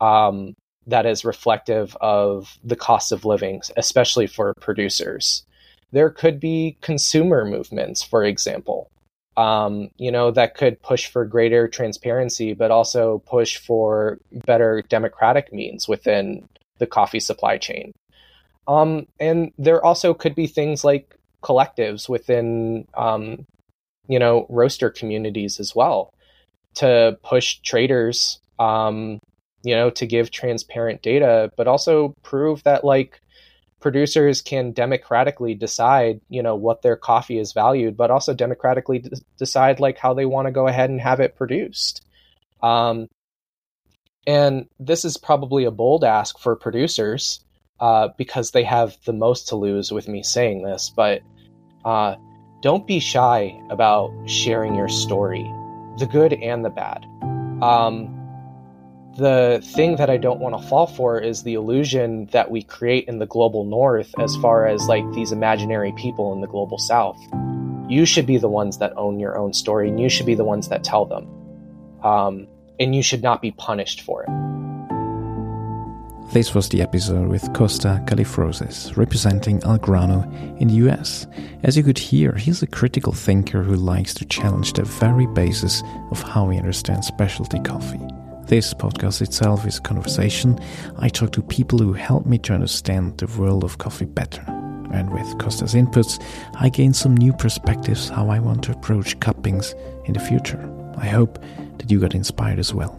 um, 0.00 0.54
that 0.86 1.06
is 1.06 1.24
reflective 1.24 1.96
of 2.00 2.58
the 2.64 2.76
cost 2.76 3.12
of 3.12 3.24
living, 3.24 3.62
especially 3.76 4.26
for 4.26 4.54
producers. 4.60 5.44
There 5.92 6.10
could 6.10 6.40
be 6.40 6.76
consumer 6.80 7.44
movements, 7.44 8.02
for 8.02 8.24
example, 8.24 8.90
um, 9.36 9.90
you 9.98 10.10
know, 10.10 10.30
that 10.30 10.54
could 10.54 10.80
push 10.82 11.06
for 11.06 11.24
greater 11.24 11.68
transparency, 11.68 12.54
but 12.54 12.70
also 12.70 13.18
push 13.26 13.58
for 13.58 14.18
better 14.46 14.82
democratic 14.88 15.52
means 15.52 15.86
within 15.86 16.48
the 16.78 16.86
coffee 16.86 17.20
supply 17.20 17.58
chain. 17.58 17.92
Um, 18.66 19.06
and 19.20 19.52
there 19.58 19.84
also 19.84 20.14
could 20.14 20.34
be 20.34 20.46
things 20.46 20.84
like 20.84 21.14
collectives 21.42 22.08
within, 22.08 22.88
um, 22.94 23.44
you 24.08 24.18
know, 24.18 24.46
roaster 24.48 24.90
communities 24.90 25.60
as 25.60 25.74
well 25.74 26.10
to 26.76 27.18
push 27.22 27.58
traders, 27.60 28.40
um, 28.58 29.20
you 29.66 29.74
know, 29.74 29.90
to 29.90 30.06
give 30.06 30.30
transparent 30.30 31.02
data, 31.02 31.50
but 31.56 31.66
also 31.66 32.14
prove 32.22 32.62
that 32.62 32.84
like 32.84 33.20
producers 33.80 34.40
can 34.40 34.72
democratically 34.72 35.54
decide, 35.54 36.20
you 36.28 36.42
know, 36.42 36.54
what 36.54 36.82
their 36.82 36.96
coffee 36.96 37.38
is 37.38 37.52
valued, 37.52 37.96
but 37.96 38.10
also 38.10 38.32
democratically 38.32 39.00
d- 39.00 39.10
decide 39.38 39.80
like 39.80 39.98
how 39.98 40.14
they 40.14 40.24
want 40.24 40.46
to 40.46 40.52
go 40.52 40.68
ahead 40.68 40.88
and 40.88 41.00
have 41.00 41.18
it 41.18 41.34
produced. 41.34 42.06
Um, 42.62 43.08
and 44.24 44.68
this 44.78 45.04
is 45.04 45.16
probably 45.16 45.64
a 45.64 45.70
bold 45.70 46.04
ask 46.04 46.38
for 46.38 46.54
producers 46.54 47.44
uh, 47.80 48.08
because 48.16 48.52
they 48.52 48.64
have 48.64 48.96
the 49.04 49.12
most 49.12 49.48
to 49.48 49.56
lose 49.56 49.90
with 49.90 50.06
me 50.06 50.22
saying 50.22 50.62
this, 50.62 50.92
but 50.94 51.22
uh, 51.84 52.14
don't 52.62 52.86
be 52.86 53.00
shy 53.00 53.60
about 53.70 54.12
sharing 54.26 54.76
your 54.76 54.88
story, 54.88 55.42
the 55.98 56.08
good 56.10 56.32
and 56.34 56.64
the 56.64 56.70
bad. 56.70 57.04
Um, 57.62 58.25
the 59.16 59.60
thing 59.74 59.96
that 59.96 60.10
I 60.10 60.16
don't 60.16 60.40
want 60.40 60.60
to 60.60 60.68
fall 60.68 60.86
for 60.86 61.18
is 61.18 61.42
the 61.42 61.54
illusion 61.54 62.26
that 62.26 62.50
we 62.50 62.62
create 62.62 63.08
in 63.08 63.18
the 63.18 63.26
global 63.26 63.64
north 63.64 64.12
as 64.18 64.36
far 64.36 64.66
as 64.66 64.86
like 64.86 65.10
these 65.12 65.32
imaginary 65.32 65.92
people 65.92 66.32
in 66.32 66.40
the 66.40 66.46
global 66.46 66.78
south. 66.78 67.18
You 67.88 68.04
should 68.04 68.26
be 68.26 68.36
the 68.36 68.48
ones 68.48 68.78
that 68.78 68.92
own 68.96 69.18
your 69.18 69.38
own 69.38 69.52
story 69.52 69.88
and 69.88 69.98
you 69.98 70.08
should 70.08 70.26
be 70.26 70.34
the 70.34 70.44
ones 70.44 70.68
that 70.68 70.84
tell 70.84 71.06
them. 71.06 71.26
Um, 72.02 72.46
and 72.78 72.94
you 72.94 73.02
should 73.02 73.22
not 73.22 73.40
be 73.40 73.52
punished 73.52 74.02
for 74.02 74.24
it. 74.24 74.30
This 76.32 76.54
was 76.54 76.68
the 76.68 76.82
episode 76.82 77.28
with 77.28 77.44
Kosta 77.52 78.04
Kallivrousis, 78.06 78.96
representing 78.96 79.60
Algrano 79.60 80.26
in 80.60 80.68
the 80.68 80.74
US. 80.86 81.26
As 81.62 81.76
you 81.76 81.82
could 81.82 81.98
hear, 81.98 82.32
he's 82.32 82.62
a 82.62 82.66
critical 82.66 83.12
thinker 83.12 83.62
who 83.62 83.76
likes 83.76 84.12
to 84.14 84.24
challenge 84.26 84.72
the 84.72 84.82
very 84.82 85.26
basis 85.26 85.82
of 86.10 86.20
how 86.22 86.44
we 86.44 86.58
understand 86.58 87.04
specialty 87.04 87.60
coffee. 87.60 88.00
This 88.46 88.72
podcast 88.72 89.22
itself 89.22 89.66
is 89.66 89.78
a 89.78 89.80
conversation. 89.80 90.56
I 90.98 91.08
talk 91.08 91.32
to 91.32 91.42
people 91.42 91.80
who 91.80 91.92
help 91.92 92.26
me 92.26 92.38
to 92.38 92.54
understand 92.54 93.18
the 93.18 93.26
world 93.38 93.64
of 93.64 93.78
coffee 93.78 94.04
better. 94.04 94.40
And 94.92 95.12
with 95.12 95.26
Kosta's 95.38 95.74
inputs, 95.74 96.22
I 96.54 96.68
gain 96.68 96.94
some 96.94 97.16
new 97.16 97.32
perspectives 97.32 98.08
how 98.08 98.28
I 98.28 98.38
want 98.38 98.62
to 98.64 98.72
approach 98.72 99.18
cuppings 99.18 99.74
in 100.04 100.12
the 100.12 100.20
future. 100.20 100.62
I 100.96 101.06
hope 101.06 101.42
that 101.78 101.90
you 101.90 101.98
got 101.98 102.14
inspired 102.14 102.60
as 102.60 102.72
well. 102.72 102.96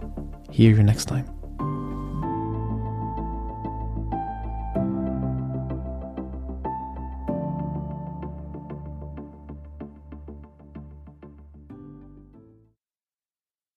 Hear 0.52 0.76
you 0.76 0.84
next 0.84 1.06
time. 1.06 1.37